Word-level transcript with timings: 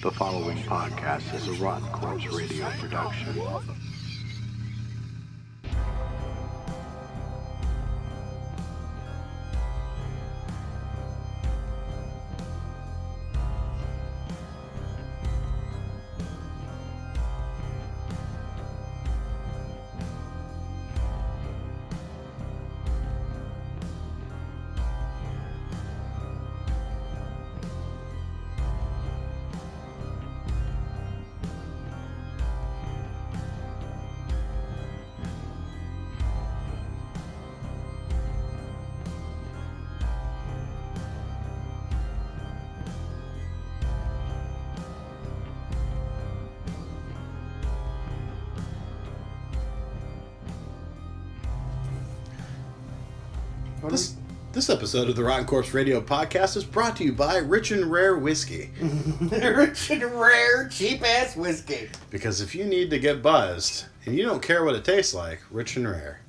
The 0.00 0.12
following 0.12 0.58
podcast 0.58 1.34
is 1.34 1.48
a 1.48 1.52
Rotten 1.64 1.88
Corpse 1.90 2.26
radio 2.30 2.70
production. 2.78 3.34
This 54.68 54.76
episode 54.76 55.08
of 55.08 55.16
the 55.16 55.24
Rotten 55.24 55.46
Corpse 55.46 55.72
Radio 55.72 55.98
Podcast 55.98 56.54
is 56.54 56.62
brought 56.62 56.94
to 56.96 57.04
you 57.04 57.14
by 57.14 57.38
Rich 57.38 57.70
and 57.70 57.90
Rare 57.90 58.18
Whiskey. 58.18 58.68
Rich 59.30 59.88
and 59.88 60.02
rare, 60.02 60.68
cheap 60.68 61.02
ass 61.02 61.34
whiskey. 61.36 61.88
Because 62.10 62.42
if 62.42 62.54
you 62.54 62.66
need 62.66 62.90
to 62.90 62.98
get 62.98 63.22
buzzed 63.22 63.86
and 64.04 64.14
you 64.14 64.26
don't 64.26 64.42
care 64.42 64.64
what 64.64 64.74
it 64.74 64.84
tastes 64.84 65.14
like, 65.14 65.40
Rich 65.50 65.76
and 65.76 65.88
Rare. 65.88 66.20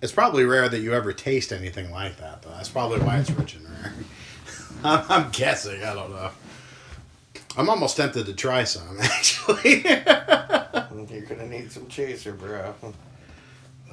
It's 0.00 0.12
probably 0.12 0.44
rare 0.44 0.68
that 0.68 0.78
you 0.78 0.94
ever 0.94 1.12
taste 1.12 1.52
anything 1.52 1.90
like 1.90 2.18
that, 2.18 2.42
though. 2.42 2.50
That's 2.50 2.68
probably 2.68 3.00
why 3.00 3.18
it's 3.18 3.30
Rich 3.30 3.56
and 3.56 3.68
Rare. 3.68 3.92
I'm, 4.84 5.04
I'm 5.08 5.30
guessing. 5.32 5.82
I 5.82 5.92
don't 5.92 6.10
know. 6.10 6.30
I'm 7.56 7.68
almost 7.68 7.96
tempted 7.96 8.26
to 8.26 8.32
try 8.32 8.62
some, 8.62 8.96
actually. 9.02 9.82
You're 9.82 11.26
gonna 11.26 11.48
need 11.48 11.72
some 11.72 11.88
chaser, 11.88 12.32
bro. 12.32 12.74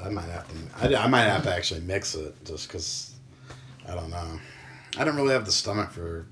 I 0.03 0.09
might 0.09 0.29
have 0.29 0.47
to. 0.47 0.97
I, 0.97 1.03
I 1.03 1.07
might 1.07 1.23
have 1.23 1.43
to 1.43 1.53
actually 1.53 1.81
mix 1.81 2.15
it 2.15 2.33
just 2.45 2.67
because 2.67 3.13
I 3.88 3.95
don't 3.95 4.09
know. 4.09 4.39
I 4.97 5.03
don't 5.03 5.15
really 5.15 5.33
have 5.33 5.45
the 5.45 5.51
stomach 5.51 5.91
for 5.91 6.25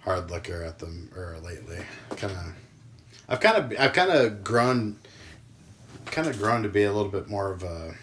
hard 0.00 0.30
liquor 0.30 0.62
at 0.62 0.78
them 0.78 1.10
or 1.16 1.36
lately. 1.42 1.78
Kind 2.10 2.32
of. 2.32 2.54
I've 3.28 3.40
kind 3.40 3.56
of. 3.56 3.74
I've 3.78 3.92
kind 3.92 4.10
of 4.10 4.44
grown. 4.44 4.98
Kind 6.06 6.28
of 6.28 6.38
grown 6.38 6.62
to 6.62 6.68
be 6.68 6.84
a 6.84 6.92
little 6.92 7.10
bit 7.10 7.28
more 7.28 7.52
of 7.52 7.62
a. 7.62 7.94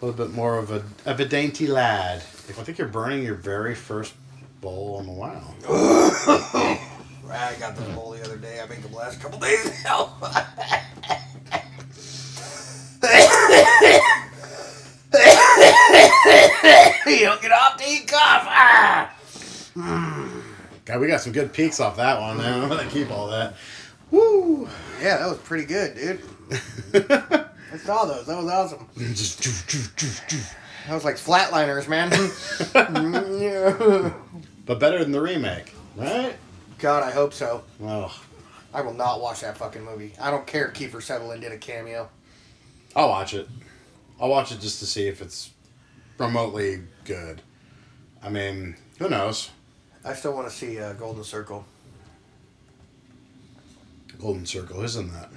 A 0.00 0.04
little 0.04 0.26
bit 0.26 0.32
more 0.32 0.58
of 0.58 0.70
a 0.70 0.84
of 1.06 1.18
a 1.18 1.24
dainty 1.24 1.66
lad. 1.66 2.18
I 2.18 2.52
think 2.52 2.78
you're 2.78 2.86
burning 2.86 3.24
your 3.24 3.34
very 3.34 3.74
first 3.74 4.14
bowl 4.60 5.00
in 5.00 5.08
a 5.08 5.12
while. 5.12 5.54
I 7.30 7.54
got 7.60 7.76
this 7.76 7.88
bowl 7.94 8.12
the 8.12 8.24
other 8.24 8.36
day. 8.36 8.60
I 8.60 8.66
made 8.66 8.82
the 8.82 8.94
last 8.96 9.20
couple 9.20 9.38
days. 9.38 9.84
you 17.06 17.20
don't 17.20 17.40
get 17.42 17.52
off 17.52 17.76
till 17.76 17.92
you 17.92 18.00
cough. 18.06 18.44
Ah! 18.46 19.14
God, 20.84 21.00
we 21.00 21.06
got 21.06 21.20
some 21.20 21.32
good 21.32 21.52
peaks 21.52 21.80
off 21.80 21.96
that 21.96 22.20
one. 22.20 22.38
Man. 22.38 22.62
I'm 22.62 22.68
gonna 22.68 22.88
keep 22.88 23.10
all 23.10 23.28
that. 23.28 23.54
Woo! 24.10 24.68
Yeah, 25.00 25.18
that 25.18 25.28
was 25.28 25.38
pretty 25.38 25.64
good, 25.66 25.94
dude. 25.94 26.20
I 27.72 27.76
saw 27.76 28.06
those. 28.06 28.26
That 28.26 28.42
was 28.42 28.50
awesome. 28.50 28.88
Just. 28.96 29.42
That 30.86 30.94
was 30.94 31.04
like 31.04 31.16
flatliners, 31.16 31.86
man. 31.86 32.08
but 34.66 34.80
better 34.80 35.00
than 35.00 35.12
the 35.12 35.20
remake, 35.20 35.74
right? 35.96 36.34
God, 36.78 37.02
I 37.02 37.10
hope 37.10 37.34
so. 37.34 37.62
Well, 37.78 38.10
I 38.72 38.80
will 38.80 38.94
not 38.94 39.20
watch 39.20 39.40
that 39.42 39.58
fucking 39.58 39.84
movie. 39.84 40.14
I 40.18 40.30
don't 40.30 40.46
care 40.46 40.68
if 40.68 40.74
Kiefer 40.74 41.02
Sutherland 41.02 41.42
did 41.42 41.52
a 41.52 41.58
cameo. 41.58 42.08
I'll 42.96 43.10
watch 43.10 43.34
it. 43.34 43.48
I'll 44.18 44.30
watch 44.30 44.50
it 44.50 44.60
just 44.60 44.80
to 44.80 44.86
see 44.86 45.06
if 45.08 45.20
it's 45.20 45.50
remotely 46.18 46.82
good. 47.04 47.40
I 48.22 48.28
mean, 48.28 48.76
who 48.98 49.08
knows? 49.08 49.50
I 50.04 50.14
still 50.14 50.34
want 50.34 50.48
to 50.48 50.54
see 50.54 50.78
uh, 50.78 50.92
Golden 50.94 51.24
Circle. 51.24 51.64
Golden 54.18 54.44
Circle, 54.46 54.82
isn't 54.82 55.12
that? 55.12 55.30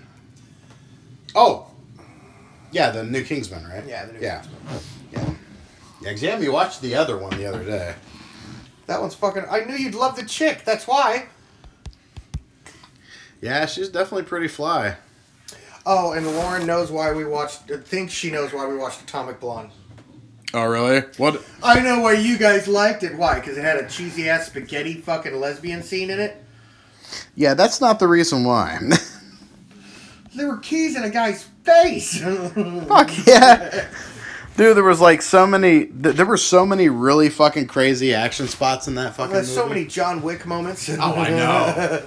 Oh, 1.36 1.68
yeah, 2.72 2.90
the 2.92 3.04
new 3.04 3.24
Kingsman, 3.24 3.64
right? 3.70 3.86
Yeah, 3.86 4.06
the 4.06 4.14
new 4.14 4.20
yeah, 4.20 4.44
yeah, 5.12 5.34
yeah. 6.02 6.12
yeah, 6.12 6.40
you 6.40 6.52
watched 6.52 6.82
the 6.82 6.96
other 6.96 7.18
one 7.18 7.38
the 7.38 7.46
other 7.46 7.64
day. 7.64 7.96
That 8.88 9.00
one's 9.00 9.16
fucking. 9.16 9.44
I 9.50 9.62
knew 9.66 9.76
you'd 9.76 9.96
love 9.96 10.16
the 10.16 10.26
chick. 10.26 10.64
That's 10.66 10.88
why. 10.88 11.28
Yeah, 13.42 13.66
she's 13.66 13.90
definitely 13.90 14.24
pretty 14.24 14.48
fly. 14.48 14.98
Oh, 15.86 16.12
and 16.14 16.28
Lauren 16.28 16.66
knows 16.66 16.92
why 16.92 17.12
we 17.12 17.26
watched. 17.26 17.72
uh, 17.72 17.78
Thinks 17.78 18.14
she 18.14 18.30
knows 18.32 18.54
why 18.54 18.68
we 18.68 18.78
watched 18.78 19.02
Atomic 19.02 19.40
Blonde. 19.40 19.72
Oh, 20.54 20.66
really? 20.66 21.02
What? 21.18 21.44
I 21.64 21.80
know 21.80 22.02
why 22.02 22.14
you 22.14 22.38
guys 22.38 22.68
liked 22.68 23.04
it. 23.04 23.16
Why? 23.16 23.40
Because 23.40 23.58
it 23.58 23.64
had 23.64 23.78
a 23.78 23.88
cheesy 23.88 24.30
ass 24.30 24.48
spaghetti 24.48 24.96
fucking 24.96 25.40
lesbian 25.40 25.82
scene 25.82 26.10
in 26.10 26.20
it. 26.20 26.44
Yeah, 27.36 27.54
that's 27.54 27.80
not 27.80 28.00
the 28.00 28.08
reason 28.08 28.44
why. 28.44 28.80
There 30.34 30.48
were 30.48 30.58
keys 30.58 30.96
in 30.96 31.04
a 31.04 31.10
guy's 31.10 31.44
face. 31.64 32.22
Fuck 32.88 33.28
yeah. 33.28 33.88
Dude, 34.56 34.78
there 34.78 34.84
was 34.84 35.02
like 35.02 35.22
so 35.22 35.46
many. 35.46 35.88
Th- 35.88 36.16
there 36.16 36.26
were 36.26 36.38
so 36.38 36.66
many 36.66 36.90
really 36.90 37.30
fucking 37.30 37.68
crazy 37.68 38.14
action 38.14 38.48
spots 38.48 38.88
in 38.88 38.96
that 38.96 39.16
fucking. 39.16 39.34
There's 39.34 39.54
so 39.54 39.68
many 39.68 39.86
John 39.86 40.22
Wick 40.22 40.46
moments. 40.46 40.90
Oh, 40.90 41.16
I 41.16 41.30
know. 41.30 42.04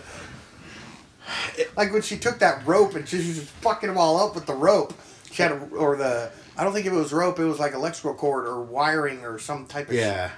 like 1.76 1.92
when 1.92 2.02
she 2.02 2.16
took 2.16 2.38
that 2.38 2.66
rope 2.66 2.94
and 2.94 3.08
she 3.08 3.16
was 3.16 3.26
just 3.26 3.48
fucking 3.48 3.88
them 3.88 3.98
all 3.98 4.26
up 4.26 4.34
with 4.34 4.46
the 4.46 4.54
rope. 4.54 4.94
She 5.30 5.42
had, 5.42 5.52
a, 5.52 5.56
or 5.74 5.96
the, 5.96 6.30
I 6.56 6.64
don't 6.64 6.72
think 6.72 6.86
if 6.86 6.92
it 6.92 6.96
was 6.96 7.12
rope, 7.12 7.38
it 7.38 7.44
was 7.44 7.58
like 7.58 7.72
electrical 7.74 8.14
cord 8.14 8.46
or 8.46 8.62
wiring 8.62 9.24
or 9.24 9.38
some 9.38 9.66
type 9.66 9.88
of 9.88 9.94
Yeah, 9.94 10.30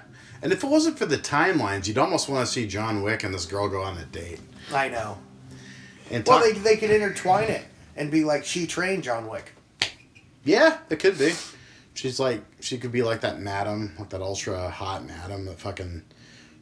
and 0.42 0.52
if 0.52 0.62
it 0.64 0.66
wasn't 0.68 0.98
for 0.98 1.06
the 1.06 1.18
timelines, 1.18 1.86
you'd 1.86 1.98
almost 1.98 2.28
want 2.28 2.46
to 2.46 2.52
see 2.52 2.66
John 2.66 3.02
Wick 3.02 3.24
and 3.24 3.34
this 3.34 3.46
girl 3.46 3.68
go 3.68 3.82
on 3.82 3.98
a 3.98 4.04
date. 4.06 4.40
I 4.72 4.88
know. 4.88 5.18
And 6.10 6.26
Well, 6.26 6.40
they, 6.40 6.52
they 6.52 6.76
could 6.76 6.90
intertwine 6.90 7.48
it 7.48 7.64
and 7.96 8.10
be 8.10 8.24
like, 8.24 8.44
she 8.44 8.66
trained 8.66 9.02
John 9.02 9.28
Wick. 9.28 9.52
yeah, 10.44 10.78
it 10.88 10.98
could 10.98 11.18
be. 11.18 11.32
She's 11.94 12.20
like, 12.20 12.42
she 12.60 12.78
could 12.78 12.92
be 12.92 13.02
like 13.02 13.22
that 13.22 13.40
madam, 13.40 13.94
like 13.98 14.10
that 14.10 14.20
ultra 14.20 14.70
hot 14.70 15.04
madam 15.06 15.46
that 15.46 15.58
fucking. 15.58 16.02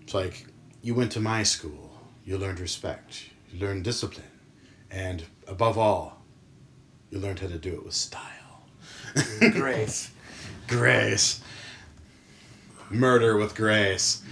It's 0.02 0.14
like, 0.14 0.46
you 0.82 0.94
went 0.94 1.12
to 1.12 1.20
my 1.20 1.42
school. 1.42 1.90
You 2.24 2.38
learned 2.38 2.60
respect. 2.60 3.30
You 3.52 3.60
learned 3.60 3.84
discipline, 3.84 4.26
and 4.90 5.24
above 5.46 5.76
all, 5.76 6.22
you 7.10 7.18
learned 7.18 7.40
how 7.40 7.48
to 7.48 7.58
do 7.58 7.74
it 7.74 7.84
with 7.84 7.94
style. 7.94 8.30
Grace. 9.52 10.10
Grace. 10.68 11.40
Murder 12.90 13.36
with 13.36 13.54
grace. 13.54 14.22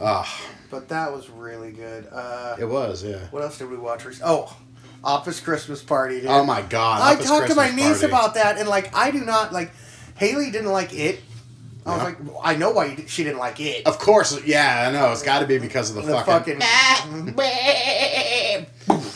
Ah, 0.00 0.42
But 0.70 0.88
that 0.88 1.12
was 1.12 1.28
really 1.30 1.72
good. 1.72 2.06
Uh, 2.10 2.56
it 2.58 2.64
was, 2.64 3.04
yeah. 3.04 3.26
what 3.30 3.42
else 3.42 3.58
did 3.58 3.70
we 3.70 3.76
watch? 3.76 4.04
rec- 4.04 4.16
Oh, 4.24 4.54
Office 5.04 5.40
Christmas 5.40 5.82
Party. 5.82 6.20
Dude. 6.20 6.30
Oh 6.30 6.44
my 6.44 6.62
god. 6.62 7.00
I 7.00 7.14
Office 7.14 7.26
talked 7.26 7.48
to 7.48 7.54
my 7.54 7.70
niece 7.70 8.00
Party. 8.00 8.06
about 8.06 8.34
that, 8.34 8.58
and 8.58 8.68
like, 8.68 8.94
I 8.94 9.10
do 9.10 9.24
not 9.24 9.52
like. 9.52 9.70
Haley 10.16 10.50
didn't 10.50 10.72
like 10.72 10.92
it. 10.92 11.20
I 11.86 11.94
was 11.94 12.02
like, 12.02 12.18
well, 12.24 12.40
I 12.44 12.56
know 12.56 12.70
why 12.70 12.86
you 12.86 13.06
she 13.06 13.24
didn't 13.24 13.38
like 13.38 13.60
it. 13.60 13.86
Of 13.86 13.98
course, 13.98 14.38
yeah, 14.44 14.86
I 14.88 14.92
know. 14.92 15.10
It's 15.12 15.22
got 15.22 15.38
to 15.40 15.46
be 15.46 15.58
because 15.58 15.90
of 15.90 15.96
the, 15.96 16.02
the 16.02 16.20
fucking. 16.22 16.60
fucking. 16.60 18.66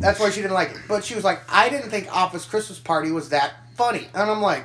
That's 0.00 0.18
why 0.18 0.30
she 0.30 0.40
didn't 0.42 0.54
like 0.54 0.70
it. 0.70 0.78
But 0.88 1.04
she 1.04 1.14
was 1.14 1.24
like, 1.24 1.40
I 1.48 1.68
didn't 1.68 1.90
think 1.90 2.14
Office 2.14 2.44
Christmas 2.46 2.78
Party 2.78 3.10
was 3.12 3.28
that 3.30 3.52
funny. 3.76 4.08
And 4.14 4.30
I'm 4.30 4.40
like, 4.42 4.64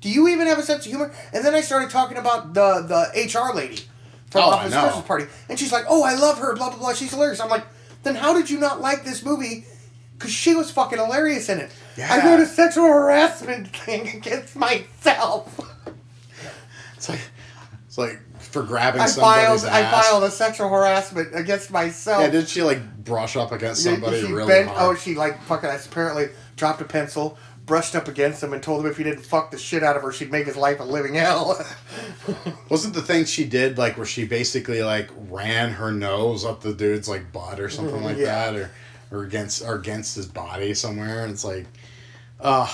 do 0.00 0.08
you 0.10 0.28
even 0.28 0.46
have 0.48 0.58
a 0.58 0.62
sense 0.62 0.84
of 0.86 0.90
humor? 0.90 1.12
And 1.32 1.44
then 1.44 1.54
I 1.54 1.60
started 1.60 1.90
talking 1.90 2.16
about 2.18 2.54
the 2.54 2.82
the 2.82 3.28
HR 3.38 3.54
lady 3.54 3.82
from 4.30 4.42
Oh, 4.42 4.50
Office. 4.50 4.72
Christmas 4.74 5.06
Party. 5.06 5.26
And 5.48 5.58
she's 5.58 5.72
like, 5.72 5.84
oh, 5.88 6.02
I 6.02 6.14
love 6.14 6.38
her, 6.38 6.56
blah, 6.56 6.70
blah, 6.70 6.78
blah. 6.78 6.94
She's 6.94 7.10
hilarious. 7.10 7.40
I'm 7.40 7.50
like, 7.50 7.66
then 8.02 8.14
how 8.14 8.34
did 8.34 8.48
you 8.50 8.58
not 8.58 8.80
like 8.80 9.04
this 9.04 9.22
movie? 9.24 9.66
Because 10.18 10.32
she 10.32 10.54
was 10.54 10.70
fucking 10.70 10.98
hilarious 10.98 11.48
in 11.48 11.58
it. 11.58 11.70
Yeah. 11.96 12.08
I 12.10 12.24
wrote 12.26 12.40
a 12.40 12.46
sexual 12.46 12.86
harassment 12.86 13.68
thing 13.76 14.08
against 14.08 14.56
myself. 14.56 15.60
It's 16.96 17.08
like, 17.08 17.20
it's 17.86 17.98
like 17.98 18.20
for 18.52 18.62
grabbing 18.62 19.00
I 19.00 19.06
somebody's 19.06 19.62
filed, 19.62 19.72
I 19.74 19.90
filed 19.90 20.24
a 20.24 20.30
sexual 20.30 20.68
harassment 20.68 21.34
against 21.34 21.70
myself. 21.70 22.22
Yeah, 22.22 22.30
did 22.30 22.48
she 22.48 22.62
like 22.62 23.04
brush 23.04 23.34
up 23.36 23.50
against 23.50 23.82
somebody 23.82 24.20
she 24.20 24.32
really 24.32 24.46
bent, 24.48 24.68
hard? 24.68 24.96
Oh, 24.96 24.98
she 24.98 25.14
like 25.14 25.42
fucking 25.44 25.70
apparently 25.70 26.28
dropped 26.56 26.80
a 26.82 26.84
pencil, 26.84 27.38
brushed 27.64 27.94
up 27.96 28.08
against 28.08 28.42
him 28.42 28.52
and 28.52 28.62
told 28.62 28.84
him 28.84 28.90
if 28.90 28.98
he 28.98 29.04
didn't 29.04 29.24
fuck 29.24 29.50
the 29.50 29.58
shit 29.58 29.82
out 29.82 29.96
of 29.96 30.02
her, 30.02 30.12
she'd 30.12 30.30
make 30.30 30.46
his 30.46 30.56
life 30.56 30.80
a 30.80 30.84
living 30.84 31.14
hell. 31.14 31.64
Wasn't 32.68 32.94
the 32.94 33.02
thing 33.02 33.24
she 33.24 33.44
did 33.44 33.78
like 33.78 33.96
where 33.96 34.06
she 34.06 34.26
basically 34.26 34.82
like 34.82 35.08
ran 35.30 35.70
her 35.72 35.90
nose 35.90 36.44
up 36.44 36.60
the 36.60 36.74
dude's 36.74 37.08
like 37.08 37.32
butt 37.32 37.58
or 37.58 37.68
something 37.70 38.02
like 38.02 38.18
Yeah. 38.18 38.50
that, 38.50 38.54
or 38.56 38.70
or 39.10 39.22
against 39.24 39.62
or 39.62 39.76
against 39.76 40.14
his 40.16 40.26
body 40.26 40.74
somewhere? 40.74 41.22
And 41.24 41.32
it's 41.32 41.44
like, 41.44 41.66
uh, 42.40 42.68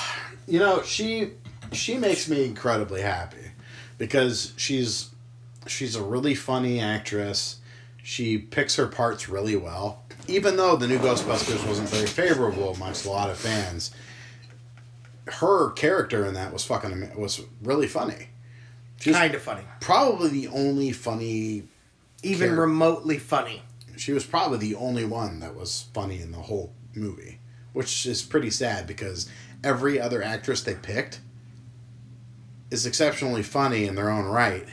you 0.47 0.59
know, 0.59 0.83
she 0.83 1.33
she 1.73 1.97
makes 1.99 2.29
me 2.29 2.45
incredibly 2.45 3.01
happy 3.03 3.37
because 3.99 4.53
she's 4.57 5.11
she's 5.70 5.94
a 5.97 6.03
really 6.03 6.35
funny 6.35 6.81
actress. 6.81 7.59
She 8.03 8.38
picks 8.38 8.76
her 8.76 8.87
parts 8.87 9.29
really 9.29 9.56
well. 9.56 10.03
Even 10.26 10.56
though 10.56 10.76
the 10.76 10.87
new 10.88 10.99
Ghostbusters 10.99 11.67
wasn't 11.67 11.88
very 11.88 12.06
favorable 12.06 12.73
amongst 12.75 13.05
a 13.06 13.11
lot 13.11 13.31
of 13.31 13.37
fans, 13.38 13.91
her 15.26 15.70
character 15.73 16.25
in 16.26 16.35
that 16.35 16.53
was 16.53 16.65
fucking 16.65 17.15
was 17.19 17.41
really 17.62 17.87
funny. 17.87 18.29
She 19.00 19.11
was 19.11 19.17
kind 19.19 19.35
of 19.35 19.43
funny. 19.43 19.62
probably 19.81 20.29
the 20.31 20.49
only 20.49 20.91
funny 20.93 21.65
Even 22.23 22.49
Care- 22.50 22.61
remotely 22.62 23.19
funny. 23.19 23.62
she 23.97 24.12
was 24.12 24.25
probably 24.25 24.59
the 24.59 24.75
only 24.75 25.05
one 25.05 25.38
that 25.41 25.55
was 25.55 25.87
funny 25.94 26.20
in 26.20 26.32
the 26.32 26.38
whole 26.38 26.73
movie 26.94 27.38
which 27.75 28.06
is 28.06 28.23
pretty 28.23 28.50
sad 28.50 28.87
because 28.88 29.29
every 29.62 30.00
other 30.00 30.20
actress 30.20 30.62
they 30.62 30.75
picked 30.75 31.20
is 32.73 32.87
exceptionally 32.87 33.43
funny 33.43 33.85
in 33.85 33.94
their 33.94 34.11
own 34.11 34.25
right 34.25 34.67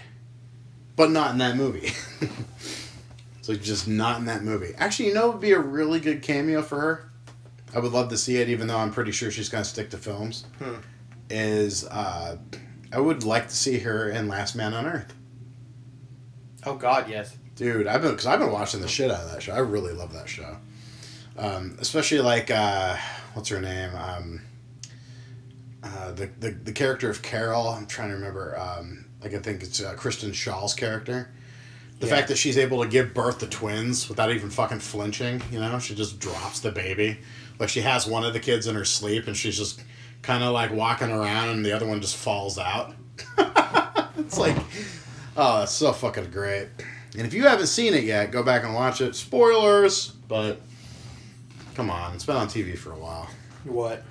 but 0.95 1.11
not 1.11 1.31
in 1.31 1.37
that 1.37 1.55
movie 1.55 1.91
so 3.41 3.53
just 3.55 3.87
not 3.87 4.19
in 4.19 4.25
that 4.25 4.43
movie 4.43 4.73
actually 4.77 5.07
you 5.09 5.13
know 5.13 5.27
it 5.29 5.31
would 5.33 5.41
be 5.41 5.51
a 5.51 5.59
really 5.59 5.99
good 5.99 6.21
cameo 6.21 6.61
for 6.61 6.79
her 6.79 7.09
i 7.75 7.79
would 7.79 7.91
love 7.91 8.09
to 8.09 8.17
see 8.17 8.37
it 8.37 8.49
even 8.49 8.67
though 8.67 8.77
i'm 8.77 8.91
pretty 8.91 9.11
sure 9.11 9.29
she's 9.31 9.49
going 9.49 9.63
to 9.63 9.69
stick 9.69 9.89
to 9.89 9.97
films 9.97 10.45
Hmm. 10.59 10.75
is 11.29 11.85
uh, 11.85 12.37
i 12.91 12.99
would 12.99 13.23
like 13.23 13.47
to 13.49 13.55
see 13.55 13.79
her 13.79 14.09
in 14.09 14.27
last 14.27 14.55
man 14.55 14.73
on 14.73 14.85
earth 14.85 15.13
Oh 16.67 16.73
God, 16.75 17.07
yes. 17.07 17.37
Dude, 17.55 17.85
I've 17.85 18.01
been 18.01 18.09
because 18.11 18.25
I've 18.25 18.39
been 18.39 18.51
watching 18.51 18.81
the 18.81 18.87
shit 18.87 19.11
out 19.11 19.21
of 19.21 19.31
that 19.31 19.43
show. 19.43 19.53
I 19.53 19.59
really 19.59 19.93
love 19.93 20.11
that 20.13 20.27
show, 20.27 20.57
um, 21.37 21.77
especially 21.79 22.21
like 22.21 22.49
uh, 22.49 22.97
what's 23.35 23.49
her 23.49 23.61
name? 23.61 23.91
Um, 23.95 24.41
uh, 25.83 26.11
the, 26.13 26.25
the 26.39 26.49
the 26.49 26.71
character 26.71 27.07
of 27.07 27.21
Carol. 27.21 27.67
I'm 27.67 27.85
trying 27.85 28.09
to 28.09 28.15
remember. 28.15 28.57
Um, 28.59 29.05
like 29.25 29.33
I 29.33 29.39
think 29.39 29.63
it's 29.63 29.81
uh, 29.81 29.93
Kristen 29.95 30.31
Schaal's 30.31 30.73
character. 30.75 31.29
The 31.99 32.07
Yeah. 32.07 32.15
fact 32.15 32.27
that 32.27 32.37
she's 32.37 32.57
able 32.57 32.83
to 32.83 32.87
give 32.89 33.13
birth 33.13 33.39
to 33.39 33.47
twins 33.47 34.07
without 34.07 34.31
even 34.31 34.49
fucking 34.51 34.79
flinching, 34.79 35.41
you 35.51 35.59
know, 35.59 35.79
she 35.79 35.95
just 35.95 36.19
drops 36.19 36.59
the 36.59 36.71
baby. 36.71 37.17
Like 37.57 37.69
she 37.69 37.81
has 37.81 38.05
one 38.05 38.23
of 38.23 38.33
the 38.33 38.39
kids 38.39 38.67
in 38.67 38.75
her 38.75 38.85
sleep, 38.85 39.27
and 39.27 39.35
she's 39.35 39.57
just 39.57 39.81
kind 40.21 40.43
of 40.43 40.53
like 40.53 40.71
walking 40.71 41.09
around, 41.09 41.49
and 41.49 41.65
the 41.65 41.71
other 41.71 41.87
one 41.87 42.01
just 42.01 42.15
falls 42.17 42.59
out. 42.59 42.93
it's 44.17 44.37
like, 44.37 44.55
oh, 45.37 45.59
that's 45.59 45.71
so 45.71 45.91
fucking 45.91 46.29
great. 46.31 46.67
And 47.17 47.25
if 47.25 47.33
you 47.33 47.43
haven't 47.47 47.67
seen 47.67 47.93
it 47.93 48.03
yet, 48.03 48.29
go 48.31 48.43
back 48.43 48.63
and 48.63 48.73
watch 48.75 48.99
it. 49.01 49.15
Spoilers, 49.15 50.09
but 50.27 50.59
come 51.73 51.89
on, 51.89 52.13
it's 52.13 52.25
been 52.25 52.35
on 52.35 52.47
TV 52.47 52.77
for 52.77 52.91
a 52.91 52.97
while. 52.99 53.27
What? 53.63 54.03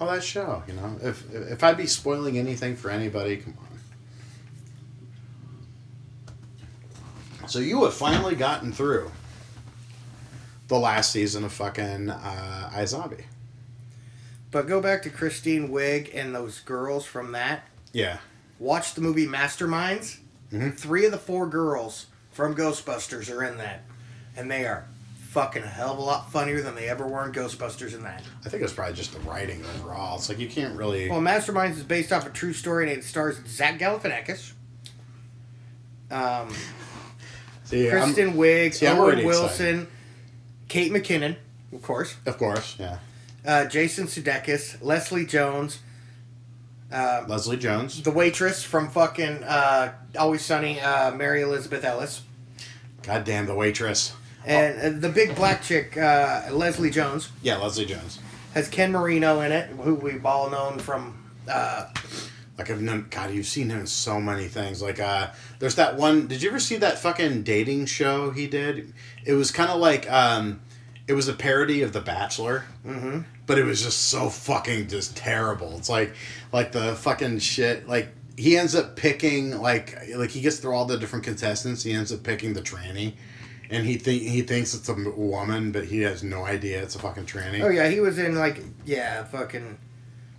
Oh, 0.00 0.06
that 0.12 0.22
show, 0.22 0.62
you 0.68 0.74
know. 0.74 0.96
If 1.02 1.24
if 1.34 1.64
I'd 1.64 1.76
be 1.76 1.86
spoiling 1.88 2.38
anything 2.38 2.76
for 2.76 2.90
anybody, 2.90 3.38
come 3.38 3.54
on. 3.58 3.65
So 7.48 7.58
you 7.58 7.84
have 7.84 7.94
finally 7.94 8.34
gotten 8.34 8.72
through 8.72 9.10
the 10.68 10.78
last 10.78 11.12
season 11.12 11.44
of 11.44 11.52
fucking 11.52 12.10
uh, 12.10 12.70
iZombie. 12.74 13.24
But 14.50 14.66
go 14.66 14.80
back 14.80 15.02
to 15.02 15.10
Christine 15.10 15.68
Wiig 15.68 16.10
and 16.14 16.34
those 16.34 16.60
girls 16.60 17.04
from 17.04 17.32
that. 17.32 17.62
Yeah. 17.92 18.18
Watch 18.58 18.94
the 18.94 19.00
movie 19.00 19.26
Masterminds. 19.26 20.18
Mhm. 20.52 20.76
Three 20.78 21.04
of 21.04 21.12
the 21.12 21.18
four 21.18 21.46
girls 21.46 22.06
from 22.32 22.54
Ghostbusters 22.54 23.30
are 23.34 23.42
in 23.44 23.58
that, 23.58 23.82
and 24.36 24.50
they 24.50 24.64
are 24.66 24.86
fucking 25.30 25.62
a 25.62 25.66
hell 25.66 25.92
of 25.92 25.98
a 25.98 26.02
lot 26.02 26.30
funnier 26.32 26.62
than 26.62 26.74
they 26.74 26.88
ever 26.88 27.06
were 27.06 27.24
in 27.26 27.32
Ghostbusters 27.32 27.94
in 27.94 28.02
that. 28.04 28.22
I 28.44 28.48
think 28.48 28.62
it's 28.62 28.72
probably 28.72 28.94
just 28.94 29.12
the 29.12 29.18
writing 29.20 29.62
overall. 29.76 30.16
It's 30.16 30.28
like 30.28 30.38
you 30.38 30.48
can't 30.48 30.76
really. 30.76 31.10
Well, 31.10 31.20
Masterminds 31.20 31.72
is 31.76 31.82
based 31.82 32.12
off 32.12 32.26
a 32.26 32.30
true 32.30 32.52
story 32.52 32.88
and 32.90 32.98
it 32.98 33.04
stars 33.04 33.38
Zach 33.46 33.78
Galifianakis, 33.78 34.52
um, 36.10 36.54
see, 37.66 37.88
I'm- 37.90 38.00
Kristen 38.02 38.34
Wiig, 38.34 38.74
see, 38.74 38.86
I'm 38.86 38.98
Owen 38.98 39.24
Wilson, 39.24 39.86
Kate 40.68 40.90
McKinnon, 40.92 41.36
of 41.72 41.82
course, 41.82 42.16
of 42.26 42.38
course, 42.38 42.76
yeah. 42.78 42.98
uh, 43.46 43.64
Jason 43.66 44.06
Sudeikis, 44.06 44.78
Leslie 44.82 45.26
Jones, 45.26 45.78
uh, 46.92 47.24
Leslie 47.28 47.56
Jones. 47.56 48.02
the 48.02 48.10
waitress 48.10 48.62
from 48.62 48.88
fucking 48.88 49.42
uh, 49.44 49.92
Always 50.18 50.44
Sunny, 50.44 50.80
uh, 50.80 51.10
Mary 51.12 51.42
Elizabeth 51.42 51.84
Ellis, 51.84 52.22
Goddamn 53.02 53.46
the 53.46 53.54
waitress. 53.54 54.12
and 54.44 54.96
uh, 54.96 55.00
the 55.00 55.08
big 55.12 55.34
black 55.36 55.62
chick, 55.62 55.96
uh, 55.96 56.42
Leslie 56.50 56.90
Jones, 56.90 57.30
Yeah, 57.42 57.56
Leslie 57.58 57.86
Jones. 57.86 58.18
has 58.54 58.68
Ken 58.68 58.90
Marino 58.92 59.40
in 59.40 59.52
it, 59.52 59.68
who 59.70 59.94
we've 59.94 60.24
all 60.26 60.50
known 60.50 60.78
from. 60.78 61.22
Like 62.58 62.70
I've 62.70 62.80
known, 62.80 63.06
God, 63.10 63.32
you've 63.32 63.46
seen 63.46 63.68
him 63.68 63.80
in 63.80 63.86
so 63.86 64.18
many 64.18 64.46
things. 64.46 64.80
Like, 64.80 64.98
uh, 64.98 65.28
there's 65.58 65.74
that 65.74 65.96
one. 65.96 66.26
Did 66.26 66.42
you 66.42 66.48
ever 66.48 66.58
see 66.58 66.76
that 66.76 66.98
fucking 66.98 67.42
dating 67.42 67.86
show 67.86 68.30
he 68.30 68.46
did? 68.46 68.94
It 69.24 69.34
was 69.34 69.50
kind 69.50 69.70
of 69.70 69.78
like, 69.78 70.10
um, 70.10 70.60
it 71.06 71.12
was 71.12 71.28
a 71.28 71.34
parody 71.34 71.82
of 71.82 71.92
The 71.92 72.00
Bachelor, 72.00 72.64
mhm. 72.84 73.24
but 73.46 73.58
it 73.58 73.64
was 73.64 73.82
just 73.82 74.08
so 74.08 74.28
fucking 74.30 74.88
just 74.88 75.16
terrible. 75.16 75.76
It's 75.76 75.88
like, 75.88 76.14
like 76.52 76.72
the 76.72 76.94
fucking 76.96 77.38
shit. 77.40 77.86
Like 77.88 78.08
he 78.36 78.56
ends 78.56 78.74
up 78.74 78.96
picking 78.96 79.58
like, 79.60 79.96
like 80.16 80.30
he 80.30 80.40
gets 80.40 80.58
through 80.58 80.74
all 80.74 80.86
the 80.86 80.98
different 80.98 81.24
contestants. 81.24 81.82
He 81.82 81.92
ends 81.92 82.12
up 82.12 82.22
picking 82.22 82.54
the 82.54 82.62
tranny, 82.62 83.14
and 83.70 83.86
he 83.86 83.98
think 83.98 84.22
he 84.22 84.42
thinks 84.42 84.74
it's 84.74 84.88
a 84.88 84.94
woman, 84.94 85.72
but 85.72 85.84
he 85.84 86.00
has 86.00 86.22
no 86.22 86.44
idea 86.44 86.82
it's 86.82 86.96
a 86.96 86.98
fucking 86.98 87.26
tranny. 87.26 87.62
Oh 87.62 87.68
yeah, 87.68 87.88
he 87.88 88.00
was 88.00 88.18
in 88.18 88.34
like 88.34 88.62
yeah, 88.84 89.24
fucking 89.24 89.78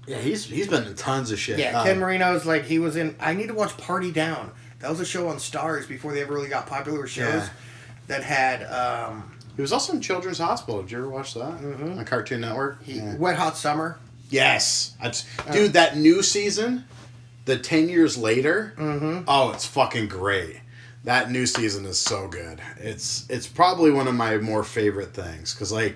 yeah, 0.08 0.18
he's 0.18 0.46
he's 0.46 0.68
been 0.68 0.86
in 0.86 0.96
tons 0.96 1.32
of 1.32 1.38
shit. 1.40 1.60
yeah. 1.60 1.80
Um, 1.80 1.86
Ken 1.86 2.00
Marino's 2.00 2.46
like 2.46 2.64
he 2.66 2.80
was 2.80 2.96
in. 2.96 3.16
I 3.20 3.34
need 3.34 3.48
to 3.50 3.54
watch 3.54 3.76
Party 3.78 4.12
Down. 4.12 4.52
That 4.80 4.90
was 4.90 5.00
a 5.00 5.06
show 5.06 5.28
on 5.28 5.38
Starz 5.38 5.88
before 5.88 6.14
they 6.14 6.22
ever 6.22 6.34
really 6.34 6.50
got 6.50 6.66
popular 6.68 7.02
with 7.02 7.10
shows 7.10 7.44
Yeah. 7.44 7.50
that 8.08 8.24
had 8.24 8.64
um, 8.64 9.32
He 9.56 9.62
was 9.62 9.74
also 9.74 9.94
in 9.94 10.02
Children's 10.02 10.38
Hospital. 10.38 10.82
Did 10.82 10.92
you 10.92 10.98
ever 11.00 11.10
watch 11.10 11.34
that 11.34 11.60
Mhm. 11.60 11.98
on 11.98 12.06
Cartoon 12.06 12.42
Network? 12.42 12.84
he, 12.84 13.02
Wet 13.18 13.36
Hot 13.38 13.58
Summer. 13.58 13.98
Yes, 14.30 14.92
I 15.02 15.08
just, 15.08 15.26
dude. 15.52 15.74
That 15.74 15.98
new 15.98 16.22
season, 16.22 16.84
the 17.46 17.58
ten 17.58 17.90
years 17.90 18.18
later. 18.18 18.74
Mm-hmm. 18.78 19.24
Oh, 19.28 19.52
it's 19.52 19.66
fucking 19.66 20.08
great. 20.10 20.60
That 21.06 21.32
new 21.32 21.46
season 21.46 21.86
is 21.86 21.98
so 21.98 22.28
good. 22.28 22.60
It's 22.78 23.26
it's 23.30 23.48
probably 23.48 23.90
one 23.92 24.08
of 24.08 24.14
my 24.16 24.38
more 24.38 24.64
favorite 24.64 25.14
things 25.14 25.54
because 25.54 25.72
like 25.72 25.96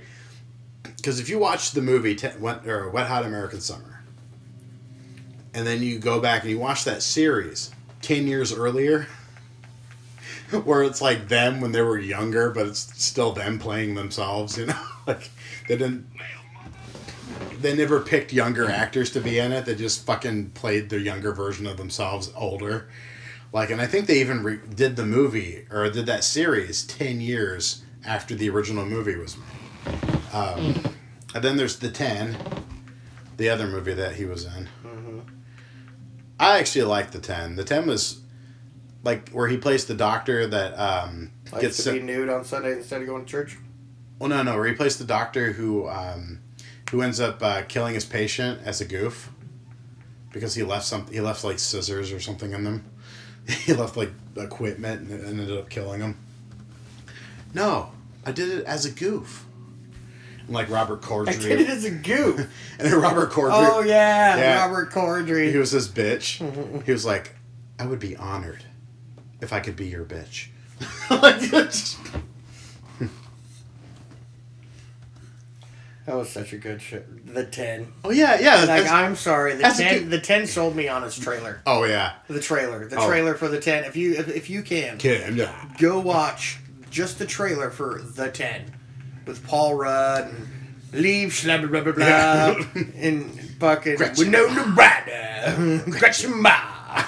because 0.95 1.19
if 1.19 1.27
you 1.29 1.37
watch 1.39 1.71
the 1.71 1.81
movie 1.81 2.15
Ten, 2.15 2.39
Wet 2.39 2.65
or 2.65 2.89
Wet 2.89 3.07
Hot 3.07 3.25
American 3.25 3.59
Summer, 3.59 3.90
and 5.53 5.65
then 5.65 5.81
you 5.81 5.99
go 5.99 6.19
back 6.19 6.41
and 6.41 6.51
you 6.51 6.59
watch 6.59 6.83
that 6.85 7.03
series 7.03 7.71
ten 8.01 8.27
years 8.27 8.53
earlier. 8.53 9.07
Where 10.65 10.83
it's 10.83 11.01
like 11.01 11.29
them 11.29 11.61
when 11.61 11.71
they 11.71 11.81
were 11.81 11.97
younger, 11.97 12.49
but 12.49 12.67
it's 12.67 12.79
still 13.01 13.31
them 13.31 13.57
playing 13.57 13.95
themselves, 13.95 14.57
you 14.57 14.65
know? 14.67 14.83
Like 15.07 15.29
they 15.67 15.77
didn't 15.77 16.07
they 17.61 17.75
never 17.75 17.99
picked 17.99 18.33
younger 18.33 18.69
actors 18.69 19.11
to 19.11 19.21
be 19.21 19.39
in 19.39 19.51
it. 19.51 19.65
They 19.65 19.75
just 19.75 20.05
fucking 20.05 20.51
played 20.51 20.89
their 20.89 20.99
younger 20.99 21.31
version 21.31 21.67
of 21.67 21.77
themselves 21.77 22.31
older. 22.35 22.89
Like, 23.53 23.69
and 23.69 23.81
I 23.81 23.85
think 23.87 24.07
they 24.07 24.19
even 24.19 24.43
re- 24.43 24.59
did 24.75 24.95
the 24.95 25.05
movie 25.05 25.65
or 25.71 25.89
did 25.89 26.05
that 26.05 26.23
series 26.23 26.85
ten 26.85 27.21
years 27.21 27.83
after 28.05 28.35
the 28.35 28.49
original 28.49 28.85
movie 28.85 29.15
was 29.15 29.37
made. 29.37 30.33
Um, 30.33 30.81
and 31.35 31.43
then 31.43 31.57
there's 31.57 31.77
the 31.79 31.91
ten, 31.91 32.37
the 33.37 33.49
other 33.49 33.67
movie 33.67 33.93
that 33.93 34.15
he 34.15 34.25
was 34.25 34.45
in. 34.45 34.67
I 36.41 36.59
actually 36.59 36.83
like 36.83 37.11
the 37.11 37.19
ten. 37.19 37.55
The 37.55 37.63
ten 37.63 37.85
was 37.87 38.19
like 39.03 39.29
where 39.29 39.47
he 39.47 39.57
plays 39.57 39.85
the 39.85 39.93
doctor 39.93 40.47
that 40.47 40.73
um, 40.73 41.31
Likes 41.51 41.61
gets 41.61 41.77
to 41.77 41.81
sent- 41.83 41.99
be 41.99 42.03
nude 42.03 42.29
on 42.29 42.43
Sunday 42.43 42.73
instead 42.73 43.01
of 43.01 43.07
going 43.07 43.25
to 43.25 43.29
church. 43.31 43.57
well, 44.19 44.29
no, 44.29 44.41
no. 44.43 44.55
Where 44.55 44.67
he 44.67 44.73
plays 44.73 44.97
the 44.97 45.05
doctor 45.05 45.53
who 45.53 45.87
um, 45.87 46.39
who 46.89 47.01
ends 47.01 47.19
up 47.19 47.41
uh, 47.43 47.61
killing 47.67 47.93
his 47.93 48.05
patient 48.05 48.61
as 48.65 48.81
a 48.81 48.85
goof 48.85 49.29
because 50.31 50.55
he 50.55 50.63
left 50.63 50.85
some 50.85 51.07
he 51.11 51.21
left 51.21 51.43
like 51.43 51.59
scissors 51.59 52.11
or 52.11 52.19
something 52.19 52.53
in 52.53 52.63
them. 52.63 52.85
he 53.47 53.73
left 53.73 53.95
like 53.97 54.11
equipment 54.35 55.09
and 55.09 55.25
ended 55.25 55.55
up 55.55 55.69
killing 55.69 56.01
him. 56.01 56.17
No, 57.53 57.91
I 58.25 58.31
did 58.31 58.49
it 58.49 58.65
as 58.65 58.85
a 58.85 58.91
goof. 58.91 59.45
Like 60.51 60.69
Robert 60.69 60.99
I 61.03 61.07
Corddry. 61.07 61.41
did 61.41 61.61
it 61.61 61.69
as 61.69 61.85
a 61.85 61.91
goof. 61.91 62.37
and 62.79 62.91
then 62.91 62.99
Robert 62.99 63.31
Corddry. 63.31 63.51
oh 63.53 63.81
yeah, 63.81 64.37
Yeah. 64.37 64.61
Robert 64.65 64.91
Corddry. 64.91 65.51
He 65.51 65.57
was 65.57 65.71
this 65.71 65.87
bitch. 65.87 66.39
He 66.85 66.91
was 66.91 67.05
like, 67.05 67.35
I 67.79 67.85
would 67.85 67.99
be 67.99 68.15
honored 68.17 68.63
if 69.41 69.53
I 69.53 69.59
could 69.59 69.75
be 69.75 69.87
your 69.87 70.05
bitch. 70.05 70.47
That 76.07 76.15
was 76.15 76.29
such 76.29 76.51
a 76.51 76.57
good 76.57 76.81
show. 76.81 77.03
The 77.25 77.45
ten. 77.45 77.93
Oh 78.03 78.09
yeah, 78.09 78.39
yeah. 78.41 78.65
Like 78.65 78.89
I'm 78.91 79.15
sorry, 79.15 79.53
the 79.55 79.63
ten. 79.63 79.99
good- 79.99 80.09
The 80.09 80.19
ten 80.19 80.47
sold 80.47 80.75
me 80.75 80.87
on 80.87 81.03
its 81.03 81.17
trailer. 81.17 81.61
oh 81.67 81.83
yeah. 81.83 82.13
The 82.27 82.39
trailer. 82.39 82.87
The 82.87 82.97
Oh. 82.97 83.07
trailer 83.07 83.35
for 83.35 83.47
the 83.47 83.59
ten. 83.59 83.83
If 83.83 83.95
you 83.95 84.15
if, 84.15 84.27
if 84.27 84.49
you 84.49 84.63
can, 84.63 84.97
Kid, 84.97 85.35
yeah. 85.35 85.53
go 85.77 85.99
watch 85.99 86.57
just 86.89 87.19
the 87.19 87.25
trailer 87.27 87.69
for 87.69 88.01
the 88.01 88.29
ten 88.31 88.73
with 89.25 89.45
Paul 89.45 89.75
Rudd 89.75 90.25
and 90.27 90.47
Liev 90.93 91.43
blah 91.45 91.57
blah 91.57 91.67
blah 91.67 91.81
blah 91.81 91.93
blah 91.93 92.05
Yeah. 92.05 92.83
and 92.97 93.39
fucking 93.59 93.95
Gretchen. 93.95 94.25
Winona 94.31 94.63
Ryder, 94.75 95.83
Gretchen 95.91 96.41
Ma. 96.41 96.51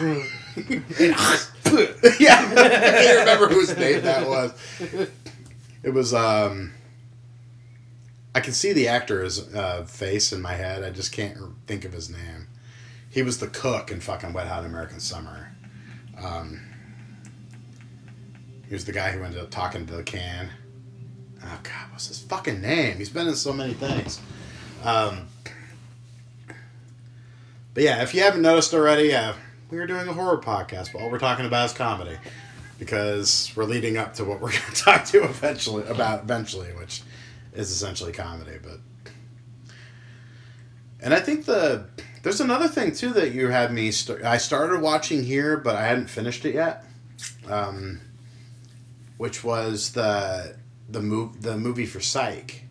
yeah, 1.00 1.16
I 1.18 2.96
can't 2.96 3.20
remember 3.20 3.48
whose 3.50 3.76
name 3.78 4.02
that 4.04 4.28
was. 4.28 4.54
It 5.84 5.94
was. 5.94 6.14
um 6.14 6.72
I 8.36 8.40
can 8.40 8.54
see 8.54 8.74
the 8.74 8.88
actor's 8.88 9.54
uh, 9.54 9.84
face 9.86 10.34
in 10.34 10.42
my 10.42 10.54
head. 10.54 10.84
I 10.84 10.90
just 10.90 11.12
can't 11.12 11.38
think 11.68 11.86
of 11.86 11.94
his 11.94 12.10
name. 12.10 12.48
He 13.12 13.22
was 13.22 13.38
the 13.38 13.46
cook 13.48 13.92
in 13.92 14.00
fucking 14.00 14.34
Wet 14.34 14.48
Hot 14.48 14.66
American 14.66 15.00
Summer. 15.00 15.52
Um, 16.20 16.62
he 18.68 18.74
was 18.74 18.86
the 18.86 18.92
guy 18.92 19.12
who 19.12 19.22
ended 19.24 19.40
up 19.40 19.52
talking 19.52 19.86
to 19.86 19.94
the 19.96 20.02
can. 20.02 20.50
Oh 21.44 21.60
God, 21.64 21.92
what's 21.92 22.08
his 22.08 22.20
fucking 22.20 22.62
name? 22.62 22.98
He's 22.98 23.10
been 23.10 23.28
in 23.28 23.36
so 23.36 23.54
many 23.54 23.74
things. 23.74 24.20
Um, 24.84 25.28
but 27.74 27.84
yeah, 27.84 28.04
if 28.04 28.14
you 28.14 28.22
haven't 28.22 28.42
noticed 28.42 28.74
already, 28.74 29.14
uh, 29.14 29.34
we 29.70 29.78
are 29.80 29.88
doing 29.88 30.08
a 30.08 30.14
horror 30.14 30.38
podcast, 30.38 30.94
but 30.94 31.02
all 31.02 31.10
we're 31.10 31.20
talking 31.20 31.46
about 31.46 31.66
is 31.66 31.74
comedy 31.74 32.18
because 32.80 33.52
we're 33.56 33.64
leading 33.66 33.98
up 33.98 34.14
to 34.16 34.26
what 34.26 34.40
we're 34.40 34.52
going 34.52 34.74
to 34.74 34.76
talk 34.76 35.06
to 35.06 35.24
eventually 35.24 35.86
about 35.88 36.24
eventually, 36.24 36.70
which 36.74 37.02
is 37.54 37.72
essentially 37.72 38.12
comedy. 38.12 38.58
But 38.62 38.80
and 41.02 41.14
I 41.14 41.20
think 41.20 41.46
the 41.46 41.88
there's 42.24 42.42
another 42.42 42.68
thing 42.68 42.94
too 42.94 43.12
that 43.14 43.34
you 43.34 43.50
had 43.50 43.74
me. 43.74 43.92
St- 43.92 44.24
I 44.24 44.38
started 44.38 44.82
watching 44.82 45.24
here, 45.24 45.58
but 45.58 45.76
I 45.76 45.86
hadn't 45.86 46.10
finished 46.10 46.46
it 46.46 46.56
yet. 46.56 46.86
Um, 47.48 48.00
which 49.18 49.44
was 49.44 49.92
the 49.94 50.58
the 50.90 51.02
move 51.02 51.42
the 51.42 51.58
movie 51.58 51.86
for 51.86 52.00
Psych. 52.00 52.64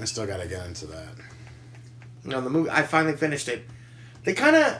I 0.00 0.04
still 0.04 0.26
got 0.26 0.38
to 0.38 0.48
get 0.48 0.66
into 0.66 0.86
that. 0.86 1.08
No, 2.24 2.40
the 2.40 2.50
movie. 2.50 2.70
I 2.70 2.82
finally 2.82 3.16
finished 3.16 3.48
it. 3.48 3.64
They 4.24 4.34
kind 4.34 4.56
of 4.56 4.78